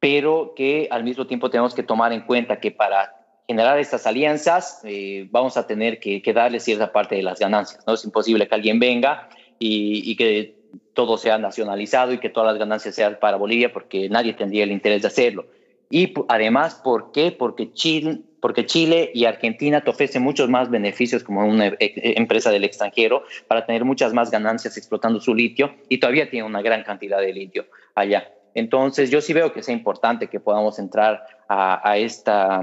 pero 0.01 0.53
que 0.55 0.87
al 0.89 1.03
mismo 1.03 1.27
tiempo 1.27 1.51
tenemos 1.51 1.75
que 1.75 1.83
tomar 1.83 2.11
en 2.11 2.21
cuenta 2.21 2.59
que 2.59 2.71
para 2.71 3.15
generar 3.47 3.77
estas 3.77 4.07
alianzas, 4.07 4.81
eh, 4.83 5.27
vamos 5.29 5.57
a 5.57 5.67
tener 5.67 5.99
que, 5.99 6.23
darle 6.33 6.59
cierta 6.59 6.91
parte 6.91 7.15
de 7.15 7.21
las 7.21 7.39
ganancias. 7.39 7.85
No 7.85 7.93
es 7.93 8.03
imposible 8.03 8.47
que 8.47 8.55
alguien 8.55 8.79
venga 8.79 9.29
y, 9.59 10.15
que 10.15 10.55
todo 10.95 11.19
sea 11.19 11.37
nacionalizado 11.37 12.13
y 12.13 12.17
que 12.17 12.29
todas 12.29 12.51
las 12.51 12.57
ganancias 12.57 12.95
sean 12.95 13.19
para 13.21 13.37
Bolivia, 13.37 13.71
porque 13.71 14.09
nadie 14.09 14.33
tendría 14.33 14.63
el 14.63 14.71
interés 14.71 15.03
de 15.03 15.09
hacerlo. 15.09 15.45
Y 15.91 16.11
además, 16.29 16.81
¿por 16.83 17.11
qué? 17.11 17.31
Porque 17.31 17.71
Chile, 17.71 18.21
porque 18.39 18.65
Chile 18.65 19.11
y 19.13 19.25
Argentina 19.25 19.81
te 19.81 19.91
ofrecen 19.91 20.23
muchos 20.23 20.49
más 20.49 20.71
beneficios 20.71 21.23
como 21.23 21.45
una 21.45 21.67
e, 21.67 21.75
e, 21.79 22.13
empresa 22.17 22.49
del 22.49 22.63
extranjero 22.63 23.23
para 23.47 23.67
tener 23.67 23.85
muchas 23.85 24.13
más 24.13 24.31
ganancias 24.31 24.77
explotando 24.77 25.19
su 25.19 25.35
litio 25.35 25.75
y 25.89 25.99
todavía 25.99 26.27
tiene 26.27 26.47
una 26.47 26.63
gran 26.63 26.81
cantidad 26.83 27.19
de 27.19 27.33
litio 27.33 27.67
allá. 27.93 28.27
Entonces, 28.53 29.09
yo 29.09 29.21
sí 29.21 29.33
veo 29.33 29.53
que 29.53 29.61
es 29.61 29.69
importante 29.69 30.27
que 30.27 30.39
podamos 30.39 30.79
entrar 30.79 31.23
a, 31.47 31.97
esta, 31.97 32.61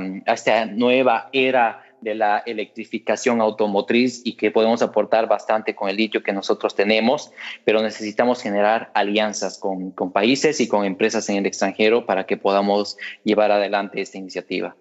nueva 0.70 1.28
era 1.32 1.82
de 2.00 2.14
la 2.14 2.38
electrificación 2.46 3.40
automotriz 3.40 4.22
y 4.24 4.36
que 4.36 4.50
podemos 4.50 4.82
aportar 4.82 5.28
bastante 5.28 5.74
con 5.74 5.88
el 5.88 5.96
litio 5.96 6.22
que 6.22 6.32
nosotros 6.32 6.74
tenemos, 6.74 7.32
pero 7.64 7.82
necesitamos 7.82 8.40
generar 8.40 8.90
alianzas 8.94 9.58
con, 9.58 9.90
con 9.90 10.12
países 10.12 10.60
y 10.60 10.68
con 10.68 10.84
empresas 10.84 11.28
en 11.28 11.36
el 11.36 11.46
extranjero 11.46 12.06
para 12.06 12.24
que 12.24 12.36
podamos 12.36 12.96
llevar 13.24 13.50
adelante 13.50 14.00
esta 14.00 14.18
iniciativa. 14.18 14.76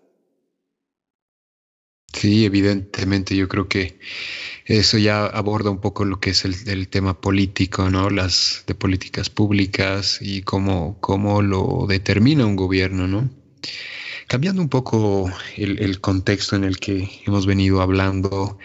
Sí, 2.17 2.45
evidentemente, 2.45 3.35
yo 3.35 3.47
creo 3.47 3.67
que 3.67 3.99
eso 4.65 4.97
ya 4.97 5.27
aborda 5.27 5.69
un 5.69 5.79
poco 5.79 6.03
lo 6.03 6.19
que 6.19 6.31
es 6.31 6.45
el, 6.45 6.87
tema 6.87 7.21
político, 7.21 7.91
¿no? 7.91 8.09
Las 8.09 8.63
de 8.65 8.73
políticas 8.73 9.29
públicas 9.29 10.17
y 10.19 10.41
cómo, 10.41 10.99
cómo 10.99 11.43
lo 11.43 11.85
determina 11.87 12.47
un 12.47 12.55
gobierno, 12.55 13.07
¿no? 13.07 13.29
Cambiando 14.27 14.63
un 14.63 14.69
poco 14.69 15.31
el, 15.57 16.01
contexto 16.01 16.55
en 16.55 16.63
el 16.63 16.79
que 16.79 17.07
hemos 17.27 17.45
venido 17.45 17.81
hablando, 17.81 18.57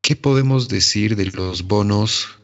¿qué 0.00 0.14
podemos 0.14 0.68
decir 0.68 1.16
de 1.16 1.26
los 1.26 1.64
bonos 1.64 2.38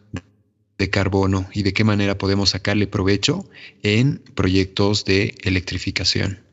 de 0.76 0.90
carbono 0.90 1.48
y 1.54 1.62
de 1.62 1.72
qué 1.72 1.84
manera 1.84 2.18
podemos 2.18 2.50
sacarle 2.50 2.88
provecho 2.88 3.48
en 3.84 4.18
proyectos 4.34 5.04
de 5.04 5.36
electrificación? 5.44 6.51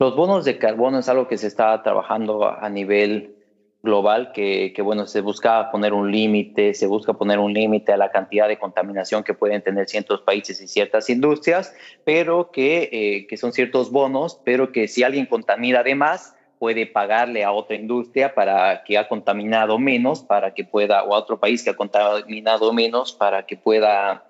Los 0.00 0.14
bonos 0.14 0.44
de 0.44 0.58
carbono 0.58 1.00
es 1.00 1.08
algo 1.08 1.26
que 1.26 1.38
se 1.38 1.48
está 1.48 1.82
trabajando 1.82 2.44
a 2.44 2.68
nivel 2.68 3.34
global 3.82 4.32
que, 4.32 4.72
bueno, 4.82 5.06
se 5.06 5.20
busca 5.20 5.72
poner 5.72 5.92
un 5.92 6.12
límite, 6.12 6.74
se 6.74 6.86
busca 6.86 7.14
poner 7.14 7.40
un 7.40 7.52
límite 7.52 7.92
a 7.92 7.96
la 7.96 8.10
cantidad 8.10 8.46
de 8.46 8.58
contaminación 8.58 9.24
que 9.24 9.34
pueden 9.34 9.62
tener 9.62 9.88
ciertos 9.88 10.20
países 10.20 10.60
y 10.60 10.68
ciertas 10.68 11.10
industrias, 11.10 11.74
pero 12.04 12.52
que, 12.52 12.88
eh, 12.92 13.26
que 13.26 13.36
son 13.36 13.52
ciertos 13.52 13.90
bonos, 13.90 14.40
pero 14.44 14.70
que 14.70 14.86
si 14.86 15.02
alguien 15.02 15.26
contamina 15.26 15.82
de 15.82 15.96
más, 15.96 16.36
puede 16.60 16.86
pagarle 16.86 17.42
a 17.42 17.52
otra 17.52 17.74
industria 17.76 18.34
para 18.34 18.84
que 18.84 18.98
ha 18.98 19.08
contaminado 19.08 19.78
menos, 19.78 20.22
para 20.22 20.54
que 20.54 20.64
pueda, 20.64 21.02
o 21.04 21.14
a 21.14 21.18
otro 21.18 21.40
país 21.40 21.64
que 21.64 21.70
ha 21.70 21.76
contaminado 21.76 22.72
menos, 22.72 23.12
para 23.12 23.46
que 23.46 23.56
pueda 23.56 24.27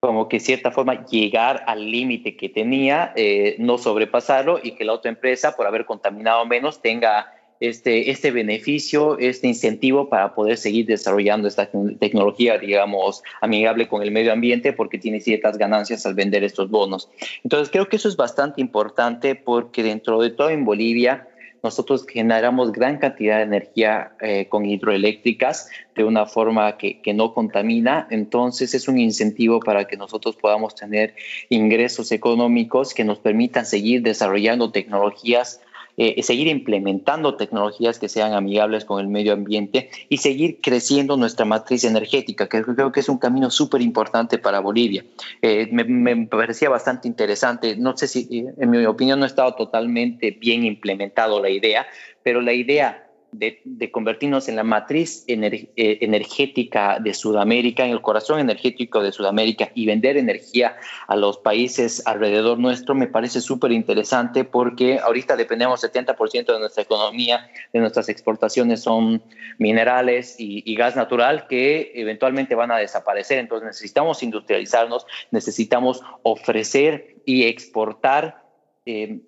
como 0.00 0.28
que 0.28 0.40
cierta 0.40 0.70
forma 0.70 1.06
llegar 1.06 1.64
al 1.66 1.90
límite 1.90 2.36
que 2.36 2.48
tenía, 2.48 3.12
eh, 3.16 3.56
no 3.58 3.78
sobrepasarlo 3.78 4.60
y 4.62 4.72
que 4.72 4.84
la 4.84 4.92
otra 4.92 5.10
empresa, 5.10 5.56
por 5.56 5.66
haber 5.66 5.84
contaminado 5.84 6.44
menos, 6.46 6.82
tenga 6.82 7.32
este, 7.60 8.10
este 8.10 8.30
beneficio, 8.30 9.18
este 9.18 9.46
incentivo 9.46 10.08
para 10.08 10.34
poder 10.34 10.58
seguir 10.58 10.86
desarrollando 10.86 11.48
esta 11.48 11.70
tecnología, 11.98 12.58
digamos, 12.58 13.22
amigable 13.40 13.88
con 13.88 14.02
el 14.02 14.10
medio 14.10 14.32
ambiente 14.32 14.72
porque 14.72 14.98
tiene 14.98 15.20
ciertas 15.20 15.56
ganancias 15.56 16.04
al 16.04 16.14
vender 16.14 16.44
estos 16.44 16.70
bonos. 16.70 17.08
Entonces, 17.42 17.70
creo 17.70 17.88
que 17.88 17.96
eso 17.96 18.08
es 18.08 18.16
bastante 18.16 18.60
importante 18.60 19.34
porque 19.34 19.82
dentro 19.82 20.20
de 20.20 20.30
todo 20.30 20.50
en 20.50 20.64
Bolivia, 20.64 21.28
nosotros 21.62 22.06
generamos 22.06 22.72
gran 22.72 22.98
cantidad 22.98 23.38
de 23.38 23.42
energía 23.42 24.12
eh, 24.20 24.46
con 24.48 24.64
hidroeléctricas 24.64 25.68
de 25.94 26.04
una 26.04 26.26
forma 26.26 26.76
que, 26.76 27.00
que, 27.00 27.14
no 27.14 27.34
contamina. 27.34 28.06
Entonces 28.10 28.74
es 28.74 28.88
un 28.88 28.98
incentivo 28.98 29.60
para 29.60 29.86
que 29.86 29.96
nosotros 29.96 30.36
podamos 30.36 30.74
tener 30.74 31.14
ingresos 31.48 32.12
económicos 32.12 32.94
que 32.94 33.04
nos 33.04 33.18
permitan 33.18 33.66
seguir 33.66 34.02
desarrollando 34.02 34.70
tecnologías 34.70 35.60
eh, 35.96 36.22
seguir 36.22 36.48
implementando 36.48 37.36
tecnologías 37.36 37.98
que 37.98 38.08
sean 38.08 38.34
amigables 38.34 38.84
con 38.84 39.00
el 39.00 39.08
medio 39.08 39.32
ambiente 39.32 39.90
y 40.08 40.18
seguir 40.18 40.60
creciendo 40.60 41.16
nuestra 41.16 41.44
matriz 41.44 41.84
energética, 41.84 42.48
que 42.48 42.62
creo 42.62 42.92
que 42.92 43.00
es 43.00 43.08
un 43.08 43.18
camino 43.18 43.50
súper 43.50 43.80
importante 43.80 44.38
para 44.38 44.60
Bolivia. 44.60 45.04
Eh, 45.42 45.68
me, 45.72 45.84
me, 45.84 46.26
parecía 46.26 46.68
bastante 46.68 47.08
interesante, 47.08 47.76
no 47.76 47.96
sé 47.96 48.08
si, 48.08 48.28
eh, 48.30 48.54
en 48.58 48.70
mi 48.70 48.84
opinión, 48.84 49.18
no 49.18 49.24
ha 49.24 49.28
estado 49.28 49.54
totalmente 49.54 50.30
bien 50.32 50.64
implementado 50.64 51.40
la 51.40 51.50
idea, 51.50 51.86
pero 52.22 52.40
la 52.40 52.52
idea 52.52 53.05
de, 53.38 53.90
convertirnos 53.90 54.48
en 54.48 54.56
la 54.56 54.64
matriz 54.64 55.24
eh, 55.26 55.68
energética 56.00 56.98
de 57.00 57.14
Sudamérica, 57.14 57.84
en 57.84 57.92
el 57.92 58.00
corazón 58.00 58.40
energético 58.40 59.02
de 59.02 59.12
Sudamérica 59.12 59.70
y 59.74 59.86
vender 59.86 60.16
energía 60.16 60.76
a 61.06 61.16
los 61.16 61.38
países 61.38 62.06
alrededor 62.06 62.58
nuestro, 62.58 62.94
me 62.94 63.06
parece 63.06 63.40
súper 63.40 63.72
interesante 63.72 64.44
porque 64.44 64.98
ahorita 64.98 65.36
dependemos 65.36 65.82
70% 65.82 66.52
de 66.52 66.58
nuestra 66.58 66.82
economía, 66.82 67.50
de 67.72 67.80
nuestras 67.80 68.08
exportaciones 68.08 68.80
son 68.82 69.22
minerales 69.58 70.36
y, 70.38 70.76
gas 70.76 70.94
natural 70.94 71.46
que 71.48 71.92
eventualmente 71.94 72.54
van 72.54 72.70
a 72.70 72.76
desaparecer. 72.76 73.38
Entonces 73.38 73.66
necesitamos 73.66 74.22
industrializarnos, 74.22 75.06
necesitamos 75.30 76.02
ofrecer 76.22 77.16
y 77.24 77.44
exportar. 77.44 78.44
Eh, 78.84 79.20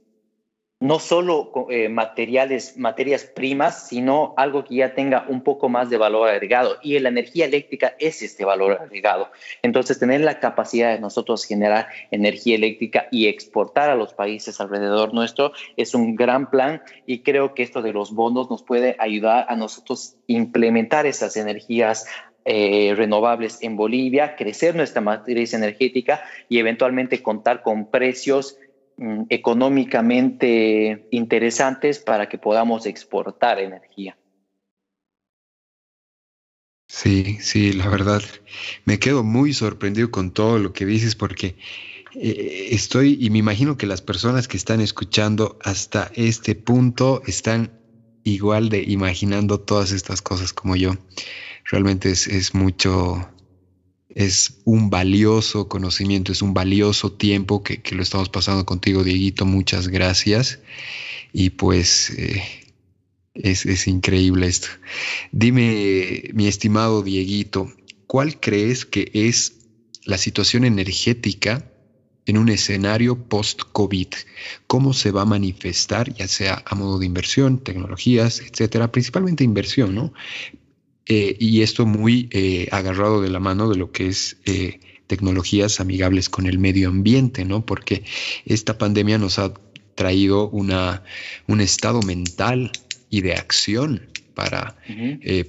no 0.80 1.00
solo 1.00 1.50
eh, 1.70 1.88
materiales, 1.88 2.76
materias 2.76 3.24
primas, 3.24 3.88
sino 3.88 4.34
algo 4.36 4.64
que 4.64 4.76
ya 4.76 4.94
tenga 4.94 5.26
un 5.28 5.42
poco 5.42 5.68
más 5.68 5.90
de 5.90 5.96
valor 5.96 6.28
agregado. 6.28 6.76
Y 6.82 6.96
la 7.00 7.08
energía 7.08 7.46
eléctrica 7.46 7.96
es 7.98 8.22
este 8.22 8.44
valor 8.44 8.78
agregado. 8.80 9.30
Entonces, 9.62 9.98
tener 9.98 10.20
la 10.20 10.38
capacidad 10.38 10.92
de 10.92 11.00
nosotros 11.00 11.44
generar 11.44 11.88
energía 12.12 12.54
eléctrica 12.54 13.08
y 13.10 13.26
exportar 13.26 13.90
a 13.90 13.96
los 13.96 14.14
países 14.14 14.60
alrededor 14.60 15.12
nuestro 15.14 15.52
es 15.76 15.94
un 15.94 16.14
gran 16.14 16.48
plan 16.50 16.82
y 17.06 17.20
creo 17.20 17.54
que 17.54 17.64
esto 17.64 17.82
de 17.82 17.92
los 17.92 18.12
bonos 18.12 18.48
nos 18.48 18.62
puede 18.62 18.94
ayudar 19.00 19.46
a 19.48 19.56
nosotros 19.56 20.16
implementar 20.28 21.06
esas 21.06 21.36
energías 21.36 22.06
eh, 22.44 22.94
renovables 22.96 23.58
en 23.62 23.76
Bolivia, 23.76 24.36
crecer 24.36 24.74
nuestra 24.74 25.02
matriz 25.02 25.52
energética 25.52 26.22
y 26.48 26.58
eventualmente 26.58 27.22
contar 27.22 27.62
con 27.62 27.90
precios 27.90 28.56
Mm, 28.98 29.26
económicamente 29.28 31.06
interesantes 31.10 32.00
para 32.00 32.28
que 32.28 32.36
podamos 32.36 32.84
exportar 32.84 33.60
energía. 33.60 34.18
Sí, 36.88 37.38
sí, 37.40 37.72
la 37.74 37.88
verdad, 37.88 38.22
me 38.84 38.98
quedo 38.98 39.22
muy 39.22 39.52
sorprendido 39.52 40.10
con 40.10 40.32
todo 40.32 40.58
lo 40.58 40.72
que 40.72 40.84
dices 40.84 41.14
porque 41.14 41.54
eh, 42.14 42.68
estoy 42.72 43.16
y 43.20 43.30
me 43.30 43.38
imagino 43.38 43.76
que 43.76 43.86
las 43.86 44.02
personas 44.02 44.48
que 44.48 44.56
están 44.56 44.80
escuchando 44.80 45.56
hasta 45.60 46.10
este 46.14 46.56
punto 46.56 47.22
están 47.24 47.70
igual 48.24 48.68
de 48.68 48.82
imaginando 48.82 49.60
todas 49.60 49.92
estas 49.92 50.22
cosas 50.22 50.52
como 50.52 50.74
yo. 50.74 50.94
Realmente 51.70 52.10
es, 52.10 52.26
es 52.26 52.54
mucho, 52.54 53.30
es 54.18 54.62
un 54.64 54.90
valioso 54.90 55.68
conocimiento, 55.68 56.32
es 56.32 56.42
un 56.42 56.52
valioso 56.52 57.12
tiempo 57.12 57.62
que, 57.62 57.80
lo 57.92 58.02
estamos 58.02 58.28
pasando 58.28 58.66
contigo, 58.66 59.04
Dieguito. 59.04 59.46
Muchas 59.46 59.86
gracias. 59.86 60.58
Y 61.32 61.50
pues 61.50 62.10
eh, 62.18 62.42
es, 63.34 63.86
increíble 63.86 64.48
esto. 64.48 64.66
Dime, 65.30 66.30
mi 66.34 66.48
estimado 66.48 67.04
Dieguito, 67.04 67.72
¿cuál 68.08 68.40
crees 68.40 68.84
que 68.84 69.08
es 69.14 69.54
la 70.04 70.18
situación 70.18 70.64
energética 70.64 71.70
en 72.26 72.38
un 72.38 72.48
escenario 72.48 73.28
post-COVID? 73.28 74.08
¿Cómo 74.66 74.94
se 74.94 75.12
va 75.12 75.22
a 75.22 75.26
manifestar, 75.26 76.12
ya 76.12 76.26
sea 76.26 76.64
a 76.66 76.74
modo 76.74 76.98
de 76.98 77.06
inversión, 77.06 77.62
tecnologías, 77.62 78.40
etcétera? 78.40 78.90
Principalmente 78.90 79.44
inversión, 79.44 79.94
¿no? 79.94 80.12
Eh, 81.08 81.36
y 81.40 81.62
esto 81.62 81.86
muy 81.86 82.28
eh, 82.32 82.68
agarrado 82.70 83.22
de 83.22 83.30
la 83.30 83.40
mano 83.40 83.70
de 83.70 83.76
lo 83.76 83.92
que 83.92 84.08
es 84.08 84.36
eh, 84.44 84.80
tecnologías 85.06 85.80
amigables 85.80 86.28
con 86.28 86.46
el 86.46 86.58
medio 86.58 86.90
ambiente, 86.90 87.46
¿no? 87.46 87.64
Porque 87.64 88.04
esta 88.44 88.76
pandemia 88.76 89.16
nos 89.16 89.38
ha 89.38 89.54
traído 89.94 90.50
una, 90.50 91.02
un 91.46 91.62
estado 91.62 92.02
mental 92.02 92.70
y 93.08 93.22
de 93.22 93.32
acción 93.32 94.10
para 94.34 94.76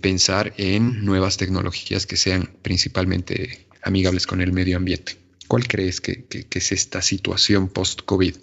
pensar 0.02 0.54
en 0.58 1.06
nuevas 1.06 1.38
tecnologías 1.38 2.08
que 2.08 2.18
sean 2.18 2.50
principalmente 2.64 3.68
amigables 3.84 4.26
con 4.26 4.42
el 4.42 4.52
medio 4.52 4.78
ambiente. 4.78 5.18
¿Cuál 5.48 5.68
crees 5.68 6.02
que, 6.02 6.26
es 6.30 6.72
esta 6.72 7.04
situación 7.04 7.68
post-COVID? 7.68 8.36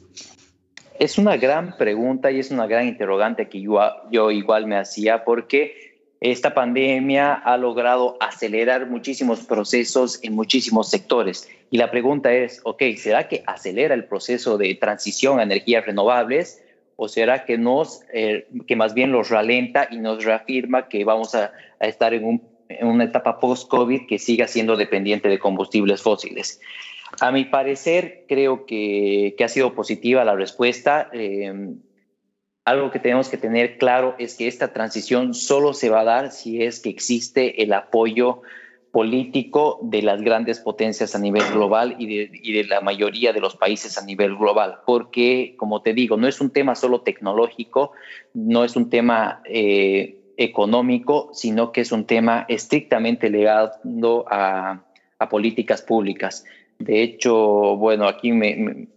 Es 1.01 1.19
una 1.19 1.37
gran 1.37 1.77
pregunta 1.77 2.31
y 2.31 2.39
es 2.39 2.53
una 2.53 2.69
gran 2.69 2.87
interrogante 2.87 3.49
que 3.49 3.61
yo, 3.61 3.81
yo 4.13 4.31
igual 4.31 4.67
me 4.67 4.77
hacía 4.77 5.25
porque 5.25 5.86
esta 6.33 6.55
pandemia 6.55 7.35
ha 7.35 7.57
logrado 7.57 8.17
acelerar 8.21 8.87
muchísimos 8.87 9.41
procesos 9.41 10.19
en 10.23 10.35
muchísimos 10.35 10.89
sectores. 10.89 11.49
Y 11.71 11.79
la 11.79 11.91
pregunta 11.91 12.33
es, 12.33 12.61
ok, 12.65 12.83
¿será 12.97 13.29
que 13.29 13.43
acelera 13.47 13.95
el 13.95 14.05
proceso 14.05 14.59
de 14.59 14.75
transición 14.75 15.39
a 15.39 15.43
energías 15.43 15.85
renovables 15.85 16.63
o 16.97 17.09
será 17.09 17.45
que 17.45 17.59
nos, 17.59 18.01
eh, 18.13 18.49
que 18.67 18.77
más 18.77 18.95
bien 18.95 19.13
los 19.13 19.29
ralenta 19.29 19.89
y 19.91 19.99
nos 19.99 20.25
reafirma 20.25 20.89
que 20.89 21.05
vamos 21.05 21.35
a, 21.35 21.53
estar 21.81 22.15
en, 22.15 22.41
una 22.81 23.05
etapa 23.05 23.39
post-COVID 23.39 24.07
que 24.09 24.19
siga 24.19 24.49
siendo 24.49 24.77
dependiente 24.77 25.29
de 25.29 25.39
combustibles 25.39 26.03
fósiles? 26.03 26.61
A 27.21 27.31
mi 27.31 27.45
parecer, 27.45 28.25
creo 28.27 28.67
que, 28.67 29.37
ha 29.43 29.49
sido 29.49 29.75
positiva 29.75 30.25
la 30.25 30.35
respuesta. 30.35 31.09
Eh, 31.13 31.53
algo 32.67 32.91
que 32.91 32.99
tenemos 32.99 33.29
que 33.29 33.39
tener 33.39 33.79
claro 33.79 34.17
es 34.19 34.35
que 34.35 34.49
esta 34.49 34.73
transición 34.73 35.35
solo 35.35 35.73
se 35.73 35.89
va 35.89 36.01
a 36.01 36.05
dar 36.05 36.33
si 36.33 36.63
es 36.65 36.81
que 36.81 36.91
existe 36.91 37.63
el 37.63 37.73
apoyo 37.73 38.43
político 38.91 39.79
de 39.83 40.03
las 40.03 40.21
grandes 40.21 40.59
potencias 40.59 41.15
a 41.15 41.21
nivel 41.21 41.45
global 41.53 41.95
y 41.99 42.53
de, 42.53 42.65
la 42.65 42.81
mayoría 42.81 43.33
de 43.33 43.41
los 43.41 43.55
países 43.55 43.99
a 43.99 44.05
nivel 44.05 44.37
global, 44.37 44.79
porque, 44.85 45.55
como 45.57 45.81
te 45.83 45.95
digo, 45.95 46.17
no 46.17 46.27
es 46.27 46.41
un 46.41 46.51
tema 46.51 46.75
solo 46.75 47.03
tecnológico, 47.03 47.93
no 48.35 48.65
es 48.65 48.75
un 48.75 48.91
tema 48.91 49.43
eh, 49.45 50.19
económico, 50.37 51.31
sino 51.35 51.71
que 51.71 51.83
es 51.83 51.93
un 51.93 52.05
tema 52.05 52.47
estrictamente 52.49 53.31
ligado 53.31 54.25
a, 54.29 54.83
políticas 55.31 55.83
públicas. 55.83 56.45
De 56.79 57.03
hecho, 57.03 57.77
bueno, 57.77 58.09
aquí 58.09 58.33
me 58.33 58.89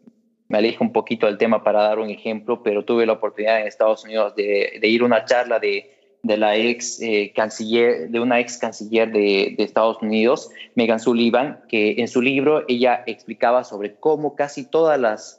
alejo 0.58 0.84
un 0.84 0.91
poquito 0.91 1.28
del 1.28 1.38
tema 1.38 1.64
para 1.64 1.84
dar 1.84 2.00
un 2.00 2.10
ejemplo, 2.10 2.64
pero 2.64 2.84
tuve 2.84 3.06
la 3.06 3.14
oportunidad 3.14 3.62
en 3.62 3.68
Estados 3.68 4.04
Unidos 4.04 4.36
de, 4.36 4.80
ir 4.82 5.02
a 5.02 5.06
una 5.06 5.26
charla 5.26 5.60
de, 5.60 5.91
la 6.24 6.56
ex 6.56 7.02
eh, 7.02 7.32
canciller, 7.36 8.10
de 8.10 8.20
una 8.20 8.39
ex 8.39 8.58
canciller 8.58 9.12
de, 9.12 9.56
Estados 9.60 10.02
Unidos, 10.02 10.50
Megan 10.76 11.00
Sullivan, 11.00 11.62
que 11.70 11.95
en 12.00 12.08
su 12.08 12.22
libro 12.22 12.66
ella 12.68 13.04
explicaba 13.06 13.64
sobre 13.64 13.95
cómo 13.95 14.36
casi 14.36 14.66
todas 14.66 15.00
las 15.00 15.39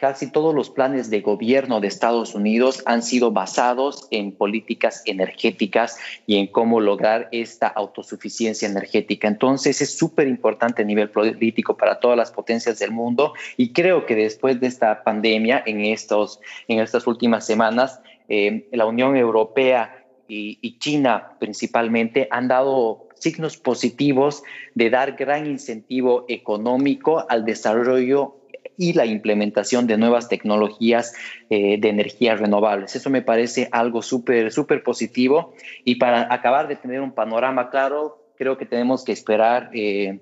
casi 0.00 0.32
todos 0.32 0.54
los 0.54 0.70
planes 0.70 1.10
de 1.10 1.20
gobierno 1.20 1.78
de 1.78 1.88
Estados 1.88 2.34
Unidos 2.34 2.82
han 2.86 3.02
sido 3.02 3.32
basados 3.32 4.08
en 4.10 4.32
políticas 4.32 5.02
energéticas 5.04 5.98
y 6.26 6.38
en 6.38 6.46
cómo 6.46 6.80
lograr 6.80 7.28
esta 7.32 7.66
autosuficiencia 7.68 8.66
energética. 8.66 9.28
Entonces 9.28 9.82
es 9.82 9.96
súper 9.96 10.26
importante 10.26 10.80
a 10.80 10.86
nivel 10.86 11.10
político 11.10 11.76
para 11.76 12.00
todas 12.00 12.16
las 12.16 12.30
potencias 12.30 12.78
del 12.78 12.92
mundo 12.92 13.34
y 13.58 13.74
creo 13.74 14.06
que 14.06 14.14
después 14.14 14.58
de 14.58 14.68
esta 14.68 15.04
pandemia, 15.04 15.62
en, 15.66 15.82
estos, 15.82 16.40
en 16.66 16.80
estas 16.80 17.06
últimas 17.06 17.44
semanas, 17.44 18.00
eh, 18.30 18.68
la 18.72 18.86
Unión 18.86 19.18
Europea 19.18 20.06
y, 20.26 20.58
y 20.62 20.78
China 20.78 21.32
principalmente 21.38 22.26
han 22.30 22.48
dado 22.48 23.08
signos 23.16 23.58
positivos 23.58 24.42
de 24.74 24.88
dar 24.88 25.12
gran 25.12 25.46
incentivo 25.46 26.24
económico 26.26 27.26
al 27.28 27.44
desarrollo 27.44 28.39
y 28.80 28.94
la 28.94 29.04
implementación 29.04 29.86
de 29.86 29.98
nuevas 29.98 30.30
tecnologías 30.30 31.12
eh, 31.50 31.78
de 31.78 31.88
energías 31.90 32.40
renovables. 32.40 32.96
Eso 32.96 33.10
me 33.10 33.20
parece 33.20 33.68
algo 33.72 34.00
súper, 34.00 34.50
súper 34.50 34.82
positivo. 34.82 35.52
Y 35.84 35.96
para 35.96 36.32
acabar 36.32 36.66
de 36.66 36.76
tener 36.76 37.02
un 37.02 37.12
panorama 37.12 37.68
claro, 37.68 38.32
creo 38.38 38.56
que 38.56 38.64
tenemos 38.64 39.04
que 39.04 39.12
esperar 39.12 39.68
eh, 39.74 40.20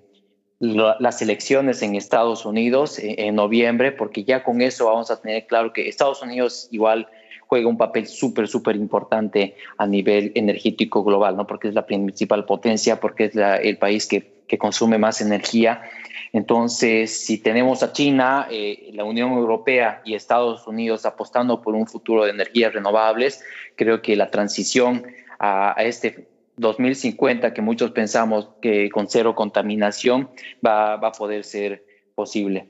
las 0.59 1.23
elecciones 1.23 1.83
en 1.83 1.95
Estados 1.95 2.45
Unidos 2.45 2.99
eh, 2.99 3.15
en 3.19 3.37
noviembre, 3.37 3.93
porque 3.93 4.25
ya 4.25 4.43
con 4.43 4.61
eso 4.61 4.87
vamos 4.87 5.13
a 5.13 5.23
tener 5.23 5.47
claro 5.47 5.73
que 5.73 5.89
Estados 5.89 6.21
Unidos 6.21 6.67
igual 6.73 7.07
juega 7.47 7.69
un 7.69 7.79
papel 7.79 8.09
súper, 8.09 8.49
súper 8.49 8.75
importante 8.75 9.55
a 9.77 9.87
nivel 9.87 10.33
energético 10.35 11.05
global, 11.05 11.37
¿no? 11.37 11.47
Porque 11.47 11.69
es 11.69 11.75
la 11.75 11.87
principal 11.87 12.45
potencia, 12.45 12.99
porque 12.99 13.27
es 13.27 13.37
el 13.37 13.79
país 13.79 14.09
que, 14.09 14.43
que 14.49 14.59
consume 14.59 14.99
más 14.99 15.21
energía 15.21 15.83
entonces, 16.33 17.25
si 17.25 17.39
tenemos 17.39 17.83
a 17.83 17.93
China, 17.93 18.49
eh, 18.51 18.91
la 18.93 19.05
Unión 19.05 19.33
Europea 19.33 20.03
y 20.05 20.15
Estados 20.15 20.67
Unidos 20.67 21.07
apostando 21.07 21.63
por 21.63 21.75
un 21.75 21.87
futuro 21.87 22.25
de 22.25 22.31
energías 22.31 22.73
renovables, 22.73 23.43
creo 23.77 24.03
que 24.03 24.17
la 24.17 24.31
transición 24.31 25.07
a, 25.39 25.75
este 25.79 26.29
2050 26.57 27.55
que 27.55 27.63
muchos 27.63 27.93
pensamos 27.93 28.51
que 28.61 28.91
con 28.91 29.09
cero 29.09 29.35
contaminación 29.35 30.29
va, 30.65 30.95
a 30.95 31.13
poder 31.13 31.45
ser 31.45 31.85
posible. 32.15 32.69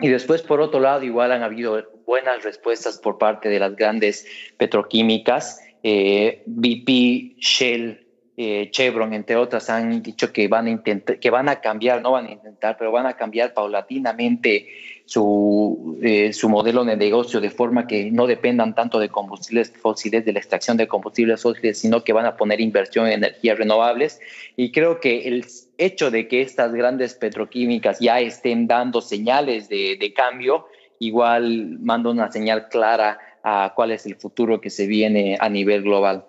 Y 0.00 0.08
después, 0.08 0.42
por 0.42 0.60
otro 0.60 0.80
lado, 0.80 1.04
igual 1.04 1.30
han 1.32 1.42
habido 1.42 1.82
buenas 2.06 2.42
respuestas 2.42 2.98
por 2.98 3.18
parte 3.18 3.48
de 3.48 3.60
las 3.60 3.76
grandes 3.76 4.26
petroquímicas. 4.56 5.60
Eh, 5.82 6.42
BP, 6.46 7.38
Shell, 7.38 8.09
eh, 8.42 8.70
Chevron, 8.70 9.12
entre 9.12 9.36
otras, 9.36 9.68
han 9.68 10.02
dicho 10.02 10.32
que 10.32 10.48
van 10.48 10.66
a 10.66 10.70
intentar, 10.70 11.18
que 11.18 11.28
van 11.28 11.50
a 11.50 11.60
cambiar, 11.60 12.00
no 12.00 12.12
van 12.12 12.24
a 12.24 12.30
intentar, 12.30 12.78
pero 12.78 12.90
van 12.90 13.04
a 13.04 13.12
cambiar 13.12 13.52
paulatinamente 13.52 14.66
su, 15.04 15.98
eh, 16.02 16.32
su 16.32 16.48
modelo 16.48 16.82
de 16.86 16.96
negocio 16.96 17.42
de 17.42 17.50
forma 17.50 17.86
que 17.86 18.10
no 18.10 18.26
dependan 18.26 18.74
tanto 18.74 18.98
de 18.98 19.10
combustibles 19.10 19.70
fósiles, 19.76 20.24
de 20.24 20.32
la 20.32 20.38
extracción 20.38 20.78
de 20.78 20.88
combustibles 20.88 21.42
fósiles, 21.42 21.78
sino 21.78 22.02
que 22.02 22.14
van 22.14 22.24
a 22.24 22.38
poner 22.38 22.62
inversión 22.62 23.08
en 23.08 23.12
energías 23.24 23.58
renovables. 23.58 24.20
Y 24.56 24.72
creo 24.72 25.00
que 25.00 25.28
el 25.28 25.44
hecho 25.76 26.10
de 26.10 26.26
que 26.26 26.40
estas 26.40 26.72
grandes 26.72 27.12
petroquímicas 27.12 28.00
ya 28.00 28.20
estén 28.20 28.66
dando 28.66 29.02
señales 29.02 29.68
de, 29.68 29.98
de 30.00 30.14
cambio, 30.14 30.64
igual 30.98 31.78
manda 31.80 32.08
una 32.08 32.32
señal 32.32 32.70
clara 32.70 33.18
a 33.42 33.74
cuál 33.76 33.90
es 33.90 34.06
el 34.06 34.16
futuro 34.16 34.62
que 34.62 34.70
se 34.70 34.86
viene 34.86 35.36
a 35.38 35.50
nivel 35.50 35.82
global. 35.82 36.24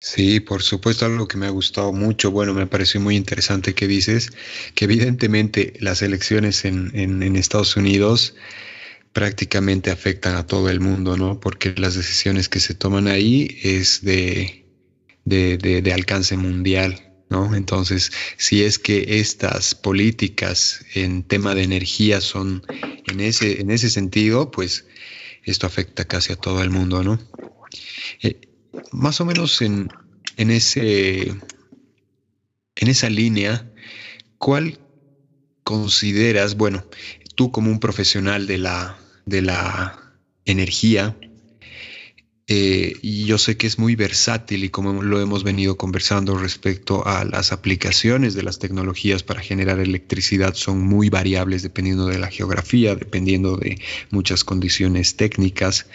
Sí, 0.00 0.38
por 0.38 0.62
supuesto, 0.62 1.06
algo 1.06 1.26
que 1.26 1.38
me 1.38 1.46
ha 1.46 1.50
gustado 1.50 1.92
mucho, 1.92 2.30
bueno, 2.30 2.54
me 2.54 2.68
pareció 2.68 3.00
muy 3.00 3.16
interesante 3.16 3.74
que 3.74 3.88
dices, 3.88 4.30
que 4.76 4.84
evidentemente 4.84 5.74
las 5.80 6.02
elecciones 6.02 6.64
en, 6.64 6.92
en, 6.94 7.34
Estados 7.34 7.76
Unidos 7.76 8.36
prácticamente 9.12 9.90
afectan 9.90 10.36
a 10.36 10.46
todo 10.46 10.70
el 10.70 10.78
mundo, 10.78 11.16
¿no? 11.16 11.40
Porque 11.40 11.74
las 11.76 11.96
decisiones 11.96 12.48
que 12.48 12.60
se 12.60 12.74
toman 12.74 13.08
ahí 13.08 13.58
es 13.64 14.04
de, 14.04 14.64
alcance 15.92 16.36
mundial, 16.36 17.12
¿no? 17.28 17.56
Entonces, 17.56 18.12
si 18.36 18.62
es 18.62 18.78
que 18.78 19.18
estas 19.18 19.74
políticas 19.74 20.84
en 20.94 21.24
tema 21.24 21.56
de 21.56 21.64
energía 21.64 22.20
son 22.20 22.62
en 23.10 23.18
ese, 23.20 23.60
en 23.60 23.72
ese 23.72 23.90
sentido, 23.90 24.52
pues 24.52 24.86
esto 25.42 25.66
afecta 25.66 26.04
casi 26.04 26.32
a 26.32 26.36
todo 26.36 26.62
el 26.62 26.70
mundo, 26.70 27.02
¿no? 27.02 27.18
Eh, 28.22 28.47
más 28.92 29.20
o 29.20 29.24
menos 29.24 29.60
en, 29.62 29.90
ese, 30.36 31.28
en 31.28 32.88
esa 32.88 33.10
línea, 33.10 33.66
¿cuál 34.38 34.78
consideras, 35.64 36.56
bueno, 36.56 36.84
tú 37.34 37.50
como 37.52 37.70
un 37.70 37.80
profesional 37.80 38.46
de 38.46 38.58
la, 38.58 38.98
de 39.26 39.42
la 39.42 40.16
energía, 40.44 41.16
eh, 42.50 42.94
y 43.02 43.26
yo 43.26 43.36
sé 43.36 43.58
que 43.58 43.66
es 43.66 43.78
muy 43.78 43.94
versátil 43.94 44.64
y 44.64 44.70
como 44.70 45.02
lo 45.02 45.20
hemos 45.20 45.44
venido 45.44 45.76
conversando 45.76 46.38
respecto 46.38 47.06
a 47.06 47.26
las 47.26 47.52
aplicaciones 47.52 48.32
de 48.32 48.42
las 48.42 48.58
tecnologías 48.58 49.22
para 49.22 49.42
generar 49.42 49.80
electricidad 49.80 50.54
son 50.54 50.80
muy 50.80 51.10
variables 51.10 51.62
dependiendo 51.62 52.06
de 52.06 52.18
la 52.18 52.28
geografía, 52.28 52.94
dependiendo 52.94 53.58
de 53.58 53.78
muchas 54.10 54.44
condiciones 54.44 55.16
técnicas, 55.16 55.88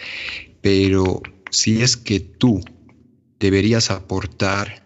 pero 0.60 1.20
si 1.54 1.82
es 1.82 1.96
que 1.96 2.18
tú 2.18 2.60
deberías 3.38 3.92
aportar 3.92 4.82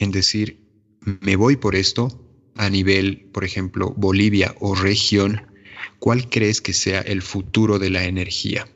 en 0.00 0.10
decir, 0.10 0.58
me 1.20 1.36
voy 1.36 1.56
por 1.56 1.76
esto 1.76 2.08
a 2.56 2.68
nivel, 2.68 3.30
por 3.32 3.44
ejemplo, 3.44 3.94
Bolivia 3.96 4.52
o 4.58 4.74
región, 4.74 5.46
¿cuál 6.00 6.28
crees 6.28 6.60
que 6.60 6.72
sea 6.72 7.00
el 7.02 7.22
futuro 7.22 7.78
de 7.78 7.90
la 7.90 8.04
energía? 8.04 8.66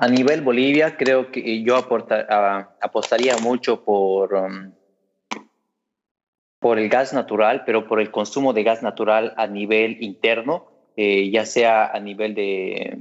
A 0.00 0.08
nivel 0.08 0.40
Bolivia, 0.40 0.96
creo 0.96 1.30
que 1.30 1.62
yo 1.62 1.76
apostaría 1.76 3.36
mucho 3.38 3.84
por, 3.84 4.34
um, 4.34 4.72
por 6.58 6.80
el 6.80 6.88
gas 6.88 7.12
natural, 7.12 7.62
pero 7.64 7.86
por 7.86 8.00
el 8.00 8.10
consumo 8.10 8.52
de 8.52 8.64
gas 8.64 8.82
natural 8.82 9.34
a 9.36 9.46
nivel 9.46 10.02
interno, 10.02 10.66
eh, 10.96 11.30
ya 11.30 11.46
sea 11.46 11.86
a 11.86 12.00
nivel 12.00 12.34
de, 12.34 12.98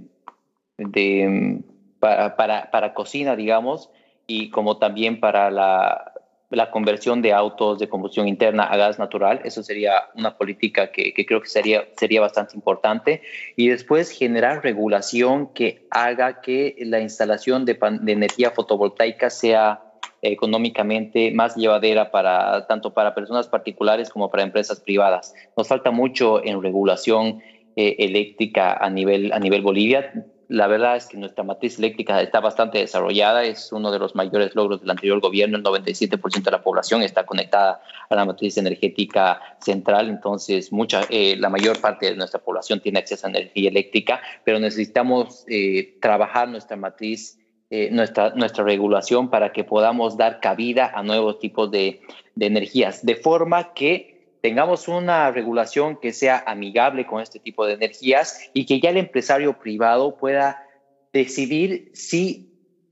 de 0.77 1.63
para, 1.99 2.35
para, 2.35 2.71
para, 2.71 2.93
cocina, 2.93 3.35
digamos, 3.35 3.89
y 4.27 4.49
como 4.49 4.77
también 4.77 5.19
para 5.19 5.51
la, 5.51 6.13
la, 6.49 6.71
conversión 6.71 7.21
de 7.21 7.33
autos 7.33 7.79
de 7.79 7.89
combustión 7.89 8.27
interna 8.27 8.63
a 8.63 8.77
gas 8.77 8.99
natural. 8.99 9.41
Eso 9.43 9.63
sería 9.63 10.09
una 10.15 10.37
política 10.37 10.91
que, 10.91 11.13
que, 11.13 11.25
creo 11.25 11.41
que 11.41 11.49
sería, 11.49 11.85
sería 11.97 12.21
bastante 12.21 12.55
importante. 12.55 13.21
Y 13.55 13.69
después 13.69 14.11
generar 14.11 14.63
regulación 14.63 15.53
que 15.53 15.87
haga 15.91 16.41
que 16.41 16.75
la 16.79 16.99
instalación 16.99 17.65
de, 17.65 17.77
de 18.01 18.11
energía 18.11 18.51
fotovoltaica 18.51 19.29
sea 19.29 19.83
económicamente 20.21 21.31
más 21.31 21.55
llevadera 21.55 22.11
para 22.11 22.67
tanto 22.67 22.93
para 22.93 23.15
personas 23.15 23.47
particulares 23.47 24.09
como 24.09 24.29
para 24.29 24.43
empresas 24.43 24.79
privadas. 24.79 25.33
Nos 25.55 25.67
falta 25.67 25.91
mucho 25.91 26.43
en 26.43 26.61
regulación 26.61 27.41
eh, 27.75 27.95
eléctrica 27.99 28.73
a 28.73 28.89
nivel, 28.89 29.31
a 29.31 29.39
nivel 29.39 29.61
Bolivia 29.61 30.11
la 30.49 30.65
verdad 30.65 30.95
es 30.95 31.05
que 31.05 31.15
nuestra 31.15 31.43
matriz 31.43 31.77
eléctrica 31.77 32.19
está 32.23 32.39
bastante 32.39 32.79
desarrollada, 32.79 33.43
es 33.43 33.71
uno 33.71 33.91
de 33.91 33.99
los 33.99 34.15
mayores 34.15 34.55
logros 34.55 34.81
del 34.81 34.89
anterior 34.89 35.21
gobierno, 35.21 35.57
el 35.57 35.63
97% 35.63 36.41
de 36.41 36.51
la 36.51 36.63
población 36.63 37.03
está 37.03 37.23
conectada 37.27 37.81
a 38.09 38.15
la 38.15 38.25
matriz 38.25 38.57
energética 38.57 39.39
central, 39.59 40.09
entonces 40.09 40.71
mucha, 40.71 41.03
eh, 41.11 41.35
la 41.37 41.49
mayor 41.49 41.79
parte 41.79 42.07
de 42.07 42.15
nuestra 42.15 42.39
población 42.39 42.79
tiene 42.79 42.97
acceso 42.97 43.27
a 43.27 43.29
energía 43.29 43.69
eléctrica, 43.69 44.21
pero 44.43 44.59
necesitamos 44.59 45.45
eh, 45.47 45.97
trabajar 46.01 46.49
nuestra 46.49 46.75
matriz, 46.75 47.37
eh, 47.69 47.89
nuestra, 47.91 48.31
nuestra 48.31 48.63
regulación 48.63 49.29
para 49.29 49.53
que 49.53 49.63
podamos 49.63 50.17
dar 50.17 50.39
cabida 50.39 50.91
a 50.95 51.03
nuevos 51.03 51.37
tipos 51.37 51.69
de, 51.69 52.01
de 52.33 52.45
energías, 52.47 53.05
de 53.05 53.15
forma 53.15 53.75
que 53.75 54.18
tengamos 54.41 54.87
una 54.87 55.31
regulación 55.31 55.97
que 55.97 56.13
sea 56.13 56.43
amigable 56.45 57.05
con 57.05 57.21
este 57.21 57.39
tipo 57.39 57.65
de 57.65 57.73
energías 57.73 58.49
y 58.53 58.65
que 58.65 58.79
ya 58.79 58.89
el 58.89 58.97
empresario 58.97 59.59
privado 59.59 60.17
pueda 60.17 60.65
decidir 61.13 61.91
si 61.93 62.49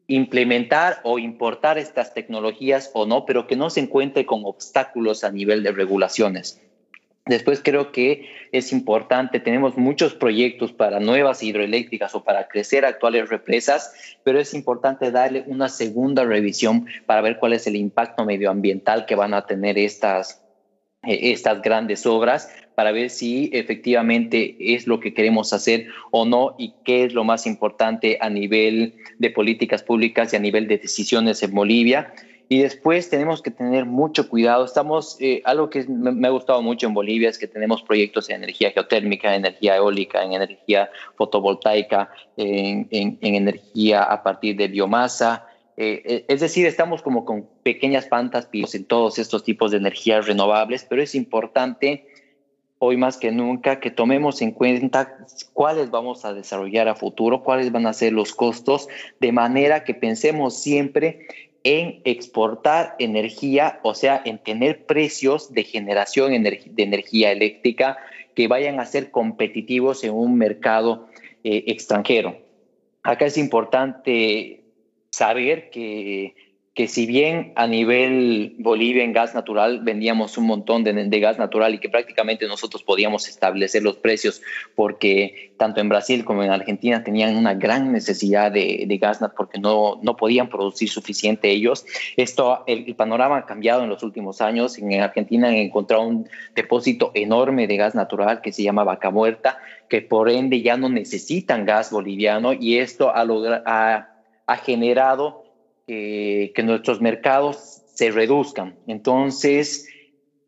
implementar 0.07 1.01
o 1.03 1.19
importar 1.19 1.77
estas 1.77 2.13
tecnologías 2.13 2.91
o 2.93 3.05
no, 3.05 3.25
pero 3.25 3.45
que 3.45 3.55
no 3.55 3.69
se 3.69 3.81
encuentre 3.81 4.25
con 4.25 4.41
obstáculos 4.45 5.23
a 5.23 5.31
nivel 5.31 5.63
de 5.63 5.71
regulaciones. 5.71 6.61
Después 7.27 7.59
creo 7.61 7.91
que 7.91 8.29
es 8.53 8.71
importante, 8.71 9.41
tenemos 9.41 9.75
muchos 9.75 10.13
proyectos 10.13 10.71
para 10.71 11.01
nuevas 11.01 11.43
hidroeléctricas 11.43 12.15
o 12.15 12.23
para 12.23 12.47
crecer 12.47 12.85
actuales 12.85 13.29
represas, 13.29 13.93
pero 14.23 14.39
es 14.39 14.53
importante 14.53 15.11
darle 15.11 15.43
una 15.47 15.67
segunda 15.67 16.23
revisión 16.23 16.87
para 17.05 17.19
ver 17.19 17.37
cuál 17.37 17.51
es 17.51 17.67
el 17.67 17.75
impacto 17.75 18.23
medioambiental 18.23 19.05
que 19.05 19.15
van 19.15 19.33
a 19.33 19.45
tener 19.45 19.77
estas, 19.77 20.41
estas 21.03 21.61
grandes 21.61 22.05
obras 22.05 22.49
para 22.75 22.91
ver 22.91 23.09
si 23.09 23.49
efectivamente 23.53 24.55
es 24.59 24.85
lo 24.87 24.99
que 24.99 25.13
queremos 25.13 25.51
hacer 25.53 25.87
o 26.11 26.25
no 26.25 26.55
y 26.59 26.73
qué 26.85 27.05
es 27.05 27.13
lo 27.13 27.23
más 27.23 27.47
importante 27.47 28.17
a 28.21 28.29
nivel 28.29 28.95
de 29.17 29.31
políticas 29.31 29.81
públicas 29.81 30.31
y 30.31 30.35
a 30.35 30.39
nivel 30.39 30.67
de 30.67 30.77
decisiones 30.77 31.41
en 31.41 31.53
Bolivia. 31.53 32.13
Y 32.49 32.59
después 32.59 33.09
tenemos 33.09 33.41
que 33.41 33.51
tener 33.51 33.85
mucho 33.85 34.29
cuidado. 34.29 34.63
Estamos, 34.63 35.17
eh, 35.19 35.41
algo 35.43 35.69
que 35.69 35.85
me, 35.87 36.27
ha 36.27 36.31
gustado 36.31 36.61
mucho 36.61 36.87
en 36.87 36.93
Bolivia 36.93 37.29
es 37.29 37.37
que 37.37 37.47
tenemos 37.47 37.81
proyectos 37.81 38.29
en 38.29 38.37
energía 38.37 38.71
geotérmica, 38.71 39.29
en 39.29 39.45
energía 39.45 39.75
eólica, 39.75 40.23
en 40.23 40.33
energía 40.33 40.89
fotovoltaica, 41.15 42.09
en 42.37 42.87
energía 43.21 44.03
a 44.03 44.23
partir 44.23 44.55
de 44.55 44.67
biomasa, 44.67 45.46
eh, 45.77 46.01
eh, 46.05 46.25
es 46.27 46.39
decir, 46.39 46.65
estamos 46.65 47.03
como 47.03 47.23
con 47.23 47.47
pequeñas 47.61 48.07
pantas 48.07 48.49
en 48.51 48.85
todos 48.85 49.19
estos 49.19 49.43
tipos 49.43 49.69
de 49.71 49.77
energías 49.77 50.25
renovables, 50.25 50.85
pero 50.89 51.03
es 51.03 51.13
importante 51.13 52.07
hoy 52.79 52.97
más 52.97 53.17
que 53.17 53.31
nunca 53.31 53.79
que 53.79 53.91
tomemos 53.91 54.41
en 54.41 54.51
cuenta 54.51 55.17
cuáles 55.53 55.91
vamos 55.91 56.25
a 56.25 56.33
desarrollar 56.33 56.87
a 56.87 56.95
futuro, 56.95 57.43
cuáles 57.43 57.71
van 57.71 57.85
a 57.85 57.93
ser 57.93 58.13
los 58.13 58.33
costos, 58.33 58.87
de 59.19 59.31
manera 59.31 59.83
que 59.83 59.93
pensemos 59.93 60.61
siempre 60.61 61.27
en 61.63 62.01
exportar 62.05 62.95
energía, 62.97 63.79
o 63.83 63.93
sea, 63.93 64.21
en 64.25 64.37
tener 64.39 64.85
precios 64.85 65.53
de 65.53 65.63
generación 65.63 66.31
de 66.31 66.83
energía 66.83 67.31
eléctrica 67.31 67.97
que 68.35 68.47
vayan 68.47 68.79
a 68.79 68.85
ser 68.85 69.11
competitivos 69.11 70.03
en 70.03 70.13
un 70.13 70.35
mercado 70.37 71.07
eh, 71.43 71.65
extranjero. 71.67 72.37
Acá 73.03 73.25
es 73.25 73.37
importante 73.37 74.63
saber 75.17 75.71
que, 75.71 76.35
que 76.75 76.87
si 76.87 77.07
bien 77.07 77.53
a 77.55 77.65
nivel 77.65 78.55
Bolivia 78.59 79.03
en 79.03 79.11
gas 79.11 79.33
natural 79.33 79.79
vendíamos 79.81 80.37
un 80.37 80.45
montón 80.45 80.83
de, 80.83 81.19
gas 81.19 81.39
natural 81.39 81.73
y 81.73 81.79
que 81.79 81.89
prácticamente 81.89 82.45
nosotros 82.47 82.83
podíamos 82.83 83.27
establecer 83.27 83.81
los 83.81 83.97
precios 83.97 84.43
porque 84.75 85.55
tanto 85.57 85.81
en 85.81 85.89
Brasil 85.89 86.23
como 86.23 86.43
en 86.43 86.51
Argentina 86.51 87.03
tenían 87.03 87.35
una 87.35 87.55
gran 87.55 87.91
necesidad 87.91 88.51
de, 88.51 88.85
de 88.87 88.97
gas 88.99 89.19
porque 89.35 89.57
no, 89.57 89.99
no 90.03 90.15
podían 90.15 90.49
producir 90.49 90.87
suficiente 90.87 91.49
ellos. 91.49 91.83
Esto, 92.15 92.63
el, 92.67 92.85
el, 92.85 92.95
panorama 92.95 93.37
ha 93.37 93.45
cambiado 93.47 93.81
en 93.81 93.89
los 93.89 94.03
últimos 94.03 94.39
años. 94.39 94.77
En 94.77 95.01
Argentina 95.01 95.47
han 95.47 95.55
encontrado 95.55 96.03
un 96.03 96.29
depósito 96.53 97.09
enorme 97.15 97.65
de 97.65 97.75
gas 97.75 97.95
natural 97.95 98.41
que 98.41 98.51
se 98.51 98.61
llama 98.61 98.83
Vaca 98.83 99.09
Muerta, 99.09 99.57
que 99.89 100.03
por 100.03 100.29
ende 100.29 100.61
ya 100.61 100.77
no 100.77 100.89
necesitan 100.89 101.65
gas 101.65 101.89
boliviano 101.89 102.53
y 102.53 102.77
esto 102.77 103.15
ha 103.15 103.25
logrado 103.25 103.63
ha 104.47 104.57
generado 104.57 105.43
que 105.87 106.63
nuestros 106.65 106.99
mercados 106.99 107.83
se 107.93 108.11
reduzcan. 108.11 108.77
Entonces, 108.87 109.87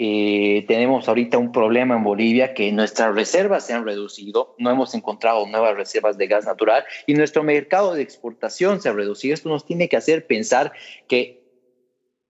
eh, 0.02 0.64
tenemos 0.70 1.10
ahorita 1.10 1.38
un 1.38 1.52
problema 1.52 1.97
en 1.97 2.06
Bolivia 2.06 2.54
que 2.54 2.72
nuestras 2.72 3.14
reservas 3.14 3.66
se 3.66 3.74
han 3.74 3.84
reducido, 3.84 4.56
no 4.58 4.70
hemos 4.70 4.93
encontrado 4.95 5.45
nuevas 5.45 5.76
reservas 5.76 6.18
de 6.18 6.28
gas 6.28 6.45
natural 6.45 6.86
y 7.06 7.16
nuestro 7.16 7.43
mercado 7.43 7.93
de 7.93 8.02
exportación 8.02 8.82
se 8.82 8.88
ha 8.88 8.93
reducido. 8.93 9.34
Esto 9.34 9.50
nos 9.50 9.66
tiene 9.66 9.89
que 9.89 9.97
hacer 9.97 10.26
pensar 10.26 10.72
que 11.10 11.43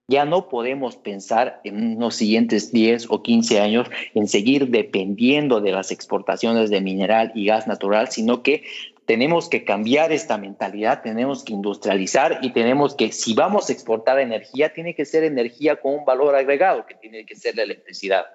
ya 0.08 0.26
no 0.26 0.50
podemos 0.50 0.96
pensar 0.96 1.62
en 1.64 2.00
los 2.00 2.16
siguientes 2.16 2.72
10 2.72 3.06
o 3.12 3.22
15 3.22 3.60
años 3.60 3.88
en 4.16 4.28
seguir 4.28 4.70
dependiendo 4.70 5.62
de 5.62 5.72
las 5.72 5.92
exportaciones 5.92 6.72
de 6.72 6.82
mineral 6.82 7.32
y 7.36 7.46
gas 7.46 7.68
natural, 7.68 8.10
sino 8.10 8.42
que 8.42 8.64
tenemos 9.10 9.49
que 9.49 9.66
cambiar 9.66 10.12
esta 10.12 10.38
mentalidad, 10.38 11.01
tenemos 11.01 11.43
que 11.43 11.51
industrializar 11.51 12.41
y 12.43 12.53
tenemos 12.53 12.93
que, 12.93 13.12
si 13.12 13.34
vamos 13.34 13.68
a 13.68 13.74
exportar 13.74 14.20
energía, 14.20 14.72
tiene 14.72 14.93
que 14.93 15.03
ser 15.03 15.24
energía 15.24 15.78
con 15.78 15.95
un 15.95 16.05
valor 16.05 16.36
agregado, 16.36 16.86
que 16.86 16.93
tiene 16.93 17.26
que 17.26 17.36
ser 17.36 17.55
la 17.55 17.64
electricidad. 17.64 18.28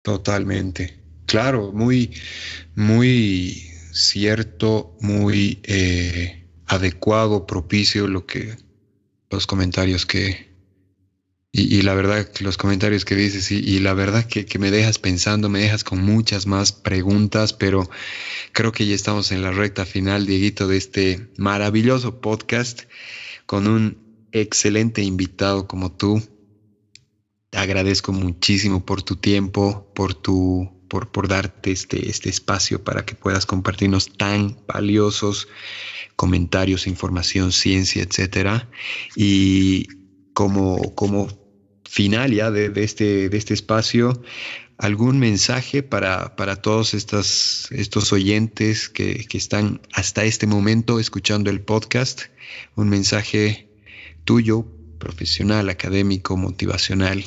Totalmente. 0.00 1.02
Claro, 1.26 1.70
muy, 1.72 2.14
muy 2.74 3.50
cierto, 3.92 4.96
muy 5.00 5.60
eh, 5.64 6.46
adecuado, 6.64 7.46
propicio 7.46 8.08
lo 8.08 8.24
que 8.24 8.56
los 9.28 9.46
comentarios 9.46 10.06
que, 10.06 10.53
y, 11.56 11.82
la 11.82 11.94
verdad, 11.94 12.28
los 12.40 12.56
comentarios 12.56 13.04
que 13.04 13.14
dices, 13.14 13.52
y, 13.52 13.78
la 13.78 13.94
verdad 13.94 14.26
que, 14.26 14.58
me 14.58 14.72
dejas 14.72 14.98
pensando, 14.98 15.48
me 15.48 15.60
dejas 15.60 15.84
con 15.84 16.02
muchas 16.02 16.48
más 16.48 16.72
preguntas, 16.72 17.52
pero 17.52 17.88
creo 18.50 18.72
que 18.72 18.84
ya 18.88 18.94
estamos 18.96 19.30
en 19.30 19.40
la 19.40 19.52
recta 19.52 19.86
final, 19.86 20.26
Dieguito, 20.26 20.66
de 20.66 20.76
este 20.76 21.30
maravilloso 21.36 22.20
podcast 22.20 22.82
con 23.46 23.68
un 23.68 23.98
excelente 24.32 25.02
invitado 25.02 25.68
como 25.68 25.92
tú. 25.92 26.20
Te 27.50 27.58
agradezco 27.58 28.10
muchísimo 28.10 28.84
por 28.84 29.02
tu 29.04 29.14
tiempo, 29.14 29.92
por 29.94 30.12
tu 30.12 30.82
por, 30.88 31.12
por 31.12 31.28
darte 31.28 31.70
este, 31.70 32.10
este 32.10 32.30
espacio 32.30 32.82
para 32.82 33.04
que 33.04 33.14
puedas 33.14 33.46
compartirnos 33.46 34.12
tan 34.16 34.58
valiosos 34.66 35.46
comentarios, 36.16 36.88
información, 36.88 37.52
ciencia, 37.52 38.02
etcétera. 38.02 38.68
Y 39.14 39.86
como, 40.34 40.94
como 40.96 41.43
final 41.94 42.32
ya 42.32 42.50
de, 42.50 42.72
este, 42.82 43.28
de 43.28 43.36
este 43.36 43.54
espacio, 43.54 44.20
algún 44.78 45.20
mensaje 45.20 45.84
para, 45.84 46.34
para 46.34 46.56
todos 46.56 46.92
estos, 46.92 47.70
estos 47.70 48.12
oyentes 48.12 48.88
que, 48.88 49.24
que, 49.28 49.38
están 49.38 49.80
hasta 49.92 50.24
este 50.24 50.48
momento 50.48 50.98
escuchando 50.98 51.50
el 51.50 51.60
podcast, 51.60 52.22
un 52.74 52.88
mensaje 52.88 53.68
tuyo, 54.24 54.64
profesional, 54.98 55.68
académico, 55.68 56.36
motivacional. 56.36 57.22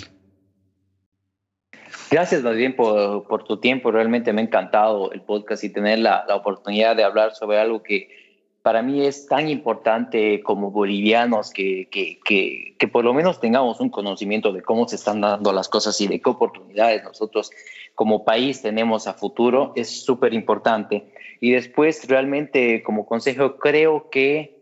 Gracias 2.12 2.44
más 2.44 2.58
bien 2.58 2.76
por, 2.76 3.26
por 3.26 3.46
tu 3.46 3.62
tiempo, 3.62 3.92
realmente 3.92 4.34
me 4.34 4.42
ha 4.42 4.44
encantado 4.44 5.14
el 5.14 5.22
podcast 5.22 5.64
y 5.64 5.70
tener 5.70 6.00
la, 6.00 6.26
la 6.28 6.36
oportunidad 6.36 6.98
de 6.98 7.06
hablar 7.06 7.34
sobre 7.36 7.58
algo 7.58 7.84
que, 7.84 8.10
para 8.62 8.82
mí 8.82 9.06
es 9.06 9.28
tan 9.28 9.48
importante 9.50 10.42
como 10.42 10.72
bolivianos 10.72 11.52
que, 11.52 11.88
que, 11.90 12.20
que, 12.78 12.88
por 12.88 13.06
lo 13.06 13.14
menos 13.14 13.40
tengamos 13.40 13.80
un 13.80 13.90
conocimiento 13.90 14.52
de 14.52 14.62
cómo 14.62 14.88
se 14.88 14.98
están 14.98 15.22
dando 15.22 15.54
las 15.54 15.70
cosas 15.70 16.00
y 16.02 16.08
de 16.08 16.20
qué 16.20 16.30
oportunidades 16.30 17.04
nosotros 17.04 17.50
como 17.96 18.26
país 18.26 18.62
tenemos 18.62 19.08
a 19.08 19.14
futuro. 19.14 19.72
Es 19.76 20.04
súper 20.04 20.34
importante. 20.34 21.06
Y 21.40 21.52
después, 21.52 22.08
realmente, 22.08 22.84
como 22.84 23.06
consejo, 23.06 23.58
creo 23.58 24.10
que 24.10 24.60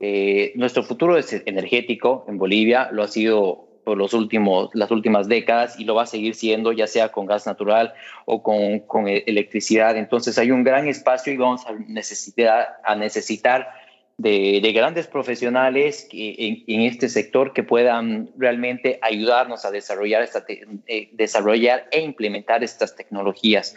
eh, 0.00 0.52
nuestro 0.56 0.82
futuro 0.82 1.16
es 1.16 1.32
energético 1.46 2.24
en 2.28 2.36
Bolivia, 2.36 2.90
lo 2.92 3.02
ha 3.02 3.08
sido 3.08 3.69
por 3.90 3.98
los 3.98 4.14
últimos, 4.14 4.70
las 4.72 4.92
últimas 4.92 5.26
décadas 5.26 5.80
y 5.80 5.84
lo 5.84 5.96
va 5.96 6.04
a 6.04 6.06
seguir 6.06 6.36
siendo, 6.36 6.70
ya 6.70 6.86
sea 6.86 7.08
con 7.08 7.26
gas 7.26 7.44
natural 7.44 7.92
o 8.24 8.40
con, 8.40 9.08
e-, 9.08 9.24
electricidad. 9.26 9.96
Entonces 9.96 10.38
hay 10.38 10.52
un 10.52 10.62
gran 10.62 10.86
espacio 10.86 11.32
y 11.32 11.36
vamos 11.36 11.66
a 11.66 11.72
necesitar, 11.72 12.76
a 12.84 12.94
necesitar 12.94 13.68
de, 14.20 14.60
de 14.62 14.72
grandes 14.72 15.06
profesionales 15.06 16.06
en, 16.12 16.62
en, 16.66 16.80
este 16.82 17.08
sector 17.08 17.54
que 17.54 17.62
puedan 17.62 18.28
realmente 18.36 18.98
ayudarnos 19.00 19.64
a 19.64 19.70
desarrollar, 19.70 20.22
esta 20.22 20.44
eh, 20.46 21.08
desarrollar 21.12 21.88
e 21.90 22.02
implementar 22.02 22.62
estas 22.62 22.94
tecnologías. 22.94 23.74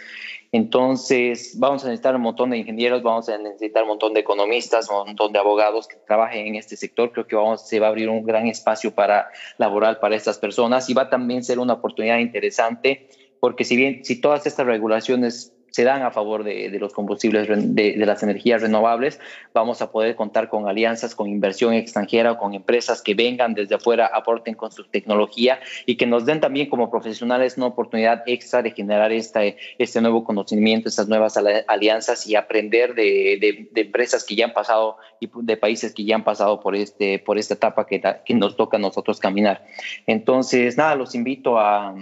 Entonces, 0.51 1.57
vamos 1.57 1.85
a 1.85 1.87
necesitar 1.87 2.13
un 2.17 2.23
montón 2.23 2.49
de 2.49 2.57
ingenieros, 2.57 3.01
vamos 3.03 3.29
a 3.29 3.37
necesitar 3.37 3.83
un 3.83 3.89
montón 3.89 4.13
de 4.13 4.19
economistas, 4.19 4.89
un 4.89 5.07
montón 5.07 5.31
de 5.31 5.39
abogados 5.39 5.87
que 5.87 5.95
trabajen 6.05 6.47
en 6.47 6.55
este 6.55 6.75
sector. 6.75 7.13
Creo 7.13 7.25
que 7.25 7.37
vamos, 7.37 7.65
se 7.65 7.79
va 7.79 7.87
a 7.87 7.89
abrir 7.89 8.09
un 8.09 8.25
gran 8.25 8.47
espacio 8.47 8.93
para 8.93 9.29
laboral 9.57 9.99
para 9.99 10.17
estas 10.17 10.39
personas 10.39 10.89
y 10.89 10.93
va 10.93 11.03
a 11.03 11.09
también 11.09 11.45
ser 11.45 11.57
una 11.57 11.73
oportunidad 11.73 12.19
interesante 12.19 13.07
porque 13.39 13.65
si 13.65 13.75
bien 13.75 14.05
si 14.05 14.21
todas 14.21 14.45
estas 14.45 14.65
regulaciones 14.65 15.52
se 15.73 15.83
dan 15.83 16.03
a 16.03 16.11
favor 16.11 16.43
de, 16.43 16.69
los 16.79 16.93
combustibles, 16.93 17.47
de, 17.49 17.95
las 17.97 18.21
energías 18.21 18.61
renovables, 18.61 19.19
vamos 19.55 19.81
a 19.81 19.91
poder 19.91 20.15
contar 20.15 20.47
con 20.47 20.67
alianzas, 20.67 21.15
con 21.15 21.27
inversión 21.27 21.73
extranjera, 21.73 22.37
con 22.37 22.53
empresas 22.53 23.01
que 23.01 23.15
vengan 23.15 23.55
desde 23.55 23.73
afuera, 23.73 24.05
aporten 24.13 24.53
con 24.53 24.71
su 24.71 24.83
tecnología 24.83 25.59
y 25.87 25.95
que 25.95 26.05
nos 26.05 26.27
den 26.27 26.41
también 26.41 26.69
como 26.69 26.91
profesionales 26.91 27.57
una 27.57 27.65
oportunidad 27.65 28.21
extra 28.27 28.61
de 28.61 28.69
generar 28.69 29.11
este 29.11 29.55
nuevo 29.99 30.23
conocimiento, 30.23 30.89
estas 30.89 31.07
nuevas 31.07 31.39
alianzas 31.67 32.27
y 32.27 32.35
aprender 32.35 32.93
de, 32.93 33.67
empresas 33.75 34.23
que 34.23 34.35
ya 34.35 34.45
han 34.45 34.53
pasado 34.53 34.97
y 35.19 35.27
de 35.33 35.57
países 35.57 35.91
que 35.91 36.05
ya 36.05 36.13
han 36.13 36.23
pasado 36.23 36.59
por, 36.59 36.75
este, 36.75 37.17
por 37.17 37.39
esta 37.39 37.55
etapa 37.55 37.87
que, 37.87 37.99
que 38.23 38.35
nos 38.35 38.55
toca 38.57 38.77
a 38.77 38.79
nosotros 38.79 39.19
caminar. 39.19 39.65
Entonces, 40.05 40.77
nada, 40.77 40.93
los 40.93 41.15
invito 41.15 41.57
a, 41.57 41.95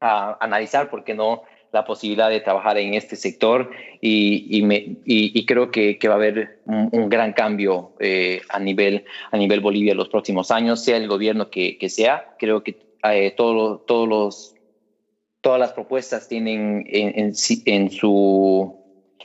a 0.00 0.38
analizar, 0.40 0.88
porque 0.88 1.12
no 1.12 1.42
la 1.72 1.84
posibilidad 1.84 2.28
de 2.30 2.40
trabajar 2.40 2.78
en 2.78 2.94
este 2.94 3.16
sector 3.16 3.70
y, 4.00 4.62
me, 4.62 4.96
y, 5.04 5.46
creo 5.46 5.70
que, 5.70 5.98
que, 5.98 6.08
va 6.08 6.14
a 6.14 6.16
haber 6.16 6.60
un, 6.66 7.08
gran 7.08 7.32
cambio 7.32 7.92
eh, 8.00 8.42
a, 8.48 8.58
nivel, 8.58 9.04
a 9.30 9.36
nivel 9.36 9.60
Bolivia 9.60 9.92
en 9.92 9.98
los 9.98 10.08
próximos 10.08 10.50
años, 10.50 10.82
sea 10.82 10.96
el 10.96 11.06
gobierno 11.06 11.50
que, 11.50 11.78
que 11.78 11.88
sea. 11.88 12.34
Creo 12.38 12.62
que 12.62 12.76
eh, 13.04 13.34
todos 13.36 14.08
los, 14.08 14.54
todas 15.40 15.60
las 15.60 15.72
propuestas 15.72 16.28
tienen 16.28 16.84
en, 16.88 17.18
en, 17.18 17.32
en, 17.66 17.90
su, 17.90 18.76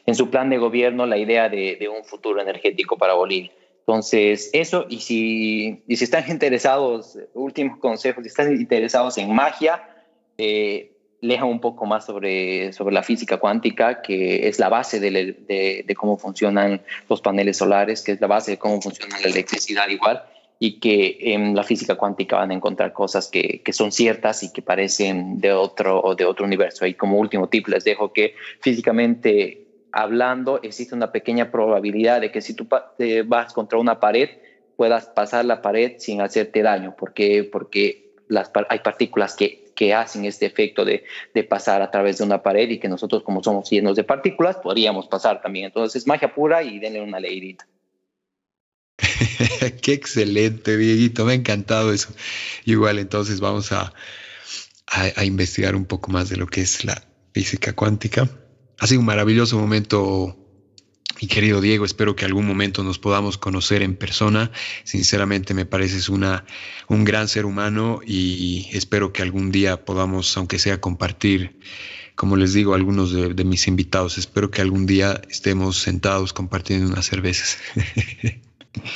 en 0.06 0.16
su 0.16 0.30
plan 0.30 0.50
de 0.50 0.58
gobierno 0.58 1.06
la 1.06 1.18
idea 1.18 1.50
de, 1.50 1.78
de 1.78 1.90
un 1.90 2.04
futuro 2.04 2.42
energético 2.42 2.98
para 2.98 3.14
Bolivia. 3.14 3.52
Entonces, 3.88 4.50
eso, 4.54 4.88
y 4.90 5.00
si, 5.00 5.84
y 5.88 5.96
si 5.96 6.04
están 6.04 6.24
interesados, 6.30 7.18
últimos 7.34 7.78
consejos, 7.80 8.24
si 8.24 8.30
están 8.30 8.52
interesados 8.54 9.18
en 9.18 9.34
magia, 9.34 9.84
eh, 10.38 10.95
leja 11.22 11.46
un 11.46 11.60
poco 11.60 11.86
más 11.86 12.06
sobre, 12.06 12.74
sobre 12.74 12.94
la 12.94 13.04
física 13.04 13.38
cuántica, 13.38 14.02
que 14.02 14.48
es 14.48 14.60
la 14.60 14.70
base 14.70 15.00
de, 15.00 15.96
cómo 15.96 16.18
funcionan 16.18 16.82
los 17.10 17.22
paneles 17.22 17.58
solares, 17.58 18.02
que 18.02 18.14
es 18.14 18.22
la 18.22 18.28
base 18.28 18.52
de 18.52 18.58
cómo 18.58 18.82
funciona 18.82 19.20
la 19.20 19.30
electricidad 19.30 19.88
igual, 19.90 20.24
y 20.60 20.80
que 20.80 21.18
en 21.34 21.56
la 21.56 21.64
física 21.64 21.96
cuántica 21.96 22.38
van 22.38 22.52
a 22.52 22.54
encontrar 22.54 22.94
cosas 22.94 23.28
que, 23.28 23.62
que 23.64 23.74
son 23.74 23.92
ciertas 23.92 24.44
y 24.44 24.54
que 24.54 24.62
parecen 24.62 25.40
de 25.40 25.52
otro, 25.52 26.16
de 26.16 26.26
otro 26.26 26.46
universo. 26.46 26.86
Y 26.86 26.94
como 26.94 27.18
último 27.18 27.50
tip 27.50 27.68
les 27.68 27.84
dejo 27.84 28.14
que 28.14 28.36
físicamente 28.62 29.66
hablando 29.92 30.60
existe 30.62 30.94
una 30.94 31.12
pequeña 31.12 31.52
probabilidad 31.52 32.22
de 32.22 32.32
que 32.32 32.42
si 32.42 32.54
tú 32.54 32.68
vas 33.26 33.54
contra 33.54 33.80
una 33.80 34.00
pared, 34.00 34.30
puedas 34.76 35.06
pasar 35.08 35.46
la 35.46 35.62
pared 35.62 35.94
sin 35.98 36.22
hacerte 36.22 36.62
daño, 36.62 36.96
porque, 36.98 37.44
porque 37.50 38.14
las, 38.28 38.52
hay 38.70 38.80
partículas 38.80 39.36
que 39.36 39.65
que 39.76 39.94
hacen 39.94 40.26
este 40.26 40.46
efecto 40.46 40.86
de, 40.86 41.04
pasar 41.50 41.82
a 41.82 41.92
través 41.92 42.18
de 42.18 42.24
una 42.24 42.42
pared 42.42 42.70
y 42.70 42.80
que 42.80 42.88
nosotros 42.88 43.24
como 43.24 43.44
somos 43.44 43.70
llenos 43.70 43.96
de 43.96 44.04
partículas 44.04 44.56
podríamos 44.58 45.08
pasar 45.08 45.42
también. 45.42 45.66
Entonces 45.66 46.02
es 46.02 46.08
magia 46.08 46.34
pura 46.34 46.64
y 46.64 46.80
denle 46.80 47.02
una 47.02 47.20
leidita. 47.20 47.68
Qué 49.82 49.94
excelente, 49.94 50.78
Dieguito, 50.78 51.26
me 51.26 51.34
ha 51.34 51.36
encantado 51.36 51.92
eso. 51.92 52.14
Igual 52.64 53.00
entonces 53.00 53.42
vamos 53.42 53.72
a, 53.74 53.94
a, 54.88 55.26
investigar 55.26 55.76
un 55.76 55.86
poco 55.86 56.12
más 56.12 56.30
de 56.30 56.38
lo 56.38 56.48
que 56.48 56.62
es 56.62 56.86
la 56.86 57.04
física 57.34 57.74
cuántica. 57.74 58.30
Ha 58.80 58.88
sido 58.88 59.02
un 59.02 59.06
maravilloso 59.06 59.60
momento 59.60 60.45
mi 61.22 61.28
querido 61.28 61.62
Diego, 61.62 61.86
espero 61.86 62.16
que 62.16 62.26
algún 62.26 62.46
momento 62.46 62.84
nos 62.84 63.00
podamos 63.00 63.38
conocer 63.38 63.82
en 63.82 63.96
persona. 63.96 64.52
Sinceramente 64.84 65.54
me 65.54 65.66
pareces 65.66 66.10
una, 66.10 66.46
un 66.88 67.06
gran 67.06 67.28
ser 67.28 67.46
humano 67.46 68.02
y 68.06 68.68
espero 68.74 69.14
que 69.14 69.22
algún 69.22 69.52
día 69.52 69.86
podamos, 69.86 70.36
aunque 70.38 70.60
sea, 70.60 70.82
compartir, 70.82 71.58
como 72.16 72.36
les 72.36 72.54
digo 72.54 72.74
algunos 72.74 73.14
de, 73.14 73.44
mis 73.46 73.68
invitados, 73.68 74.18
espero 74.18 74.52
que 74.52 74.62
algún 74.62 74.86
día 74.86 75.22
estemos 75.30 75.78
sentados 75.78 76.34
compartiendo 76.34 76.92
unas 76.92 77.06
cervezas. 77.06 77.60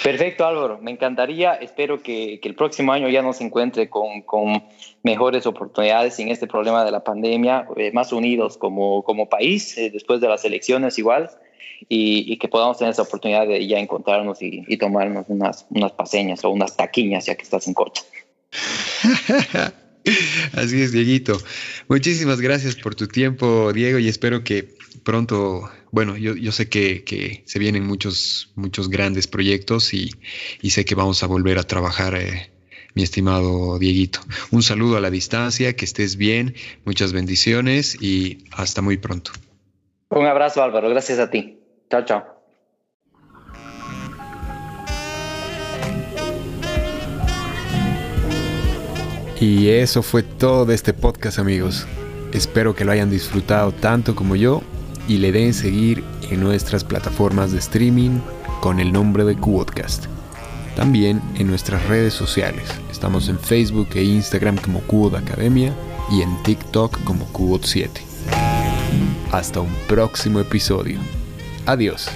Perfecto, 0.04 0.46
Álvaro. 0.46 0.78
Me 0.82 0.92
encantaría. 0.92 1.54
Espero 1.54 2.04
que, 2.04 2.42
el 2.44 2.56
próximo 2.56 2.92
año 2.92 3.08
ya 3.08 3.22
nos 3.22 3.40
encuentre 3.40 3.90
con, 3.90 4.24
con, 4.24 4.62
mejores 5.04 5.46
oportunidades 5.46 6.20
en 6.20 6.28
este 6.28 6.48
problema 6.48 6.84
de 6.84 6.92
la 6.92 7.06
pandemia, 7.06 7.66
eh, 7.78 7.92
más 7.94 8.12
unidos 8.12 8.58
como, 8.58 9.04
como 9.04 9.30
país, 9.30 9.78
eh, 9.78 9.90
después 9.90 10.20
de 10.20 10.28
las 10.28 10.44
elecciones 10.44 10.98
igual 11.00 11.30
y, 11.88 12.38
que 12.38 12.48
podamos 12.48 12.78
tener 12.78 12.92
esa 12.92 13.04
oportunidad 13.04 13.48
de 13.48 13.66
ya 13.68 13.80
encontrarnos 13.80 14.40
y, 14.42 14.78
tomarnos 14.78 15.26
unas, 15.30 15.66
unas 15.70 15.92
paseñas 15.94 16.44
o 16.44 16.50
unas 16.50 16.76
taquiñas 16.76 17.26
ya 17.26 17.36
que 17.36 17.44
estás 17.44 17.68
en 17.68 17.74
coche. 17.74 18.04
Así 20.54 20.82
es, 20.82 20.92
Dieguito. 20.92 21.38
Muchísimas 21.88 22.42
gracias 22.42 22.76
por 22.76 22.96
tu 22.96 23.08
tiempo, 23.08 23.72
Diego, 23.74 24.00
y 24.00 24.08
espero 24.08 24.44
que 24.44 24.76
pronto, 25.04 25.70
bueno, 25.92 26.18
yo, 26.18 26.36
yo 26.36 26.52
sé 26.52 26.70
que, 26.70 27.04
que, 27.04 27.44
se 27.46 27.60
vienen 27.60 27.86
muchos, 27.86 28.52
muchos 28.56 28.90
grandes 28.90 29.28
proyectos 29.28 29.94
y, 29.94 30.12
y 30.62 30.72
sé 30.72 30.86
que 30.86 30.96
vamos 30.96 31.24
a 31.24 31.28
volver 31.28 31.60
a 31.60 31.64
trabajar, 31.64 32.16
eh, 32.16 32.52
mi 32.96 33.04
estimado 33.04 33.78
Dieguito. 33.78 34.20
Un 34.52 34.64
saludo 34.64 34.98
a 34.98 35.02
la 35.02 35.12
distancia, 35.12 35.76
que 35.76 35.86
estés 35.86 36.16
bien, 36.16 36.56
muchas 36.86 37.14
bendiciones 37.14 38.02
y 38.02 38.46
hasta 38.52 38.82
muy 38.82 38.98
pronto. 38.98 39.32
Un 40.10 40.26
abrazo, 40.26 40.64
Álvaro, 40.64 40.90
gracias 40.90 41.20
a 41.20 41.30
ti. 41.30 41.59
Chao, 41.90 42.06
chao. 42.06 42.24
Y 49.40 49.70
eso 49.70 50.04
fue 50.04 50.22
todo 50.22 50.66
de 50.66 50.76
este 50.76 50.94
podcast 50.94 51.40
amigos. 51.40 51.88
Espero 52.34 52.76
que 52.76 52.86
lo 52.86 52.92
hayan 52.92 53.10
disfrutado 53.10 53.72
tanto 53.72 54.14
como 54.14 54.36
yo 54.36 54.62
y 55.08 55.18
le 55.18 55.32
den 55.32 55.54
seguir 55.54 56.04
en 56.30 56.42
nuestras 56.42 56.84
plataformas 56.84 57.52
de 57.52 57.60
streaming 57.60 58.20
con 58.62 58.80
el 58.80 58.92
nombre 58.92 59.24
de 59.24 59.36
Qodcast. 59.36 60.06
También 60.76 61.22
en 61.38 61.48
nuestras 61.48 61.88
redes 61.88 62.14
sociales. 62.14 62.70
Estamos 62.92 63.30
en 63.30 63.40
Facebook 63.40 63.90
e 63.96 64.04
Instagram 64.04 64.58
como 64.58 64.82
Qod 64.82 65.16
Academia 65.16 65.74
y 66.12 66.22
en 66.22 66.44
TikTok 66.44 67.04
como 67.04 67.26
Qod 67.32 67.62
7. 67.64 68.02
Hasta 69.32 69.62
un 69.62 69.74
próximo 69.88 70.40
episodio. 70.40 71.00
Adiós. 71.70 72.10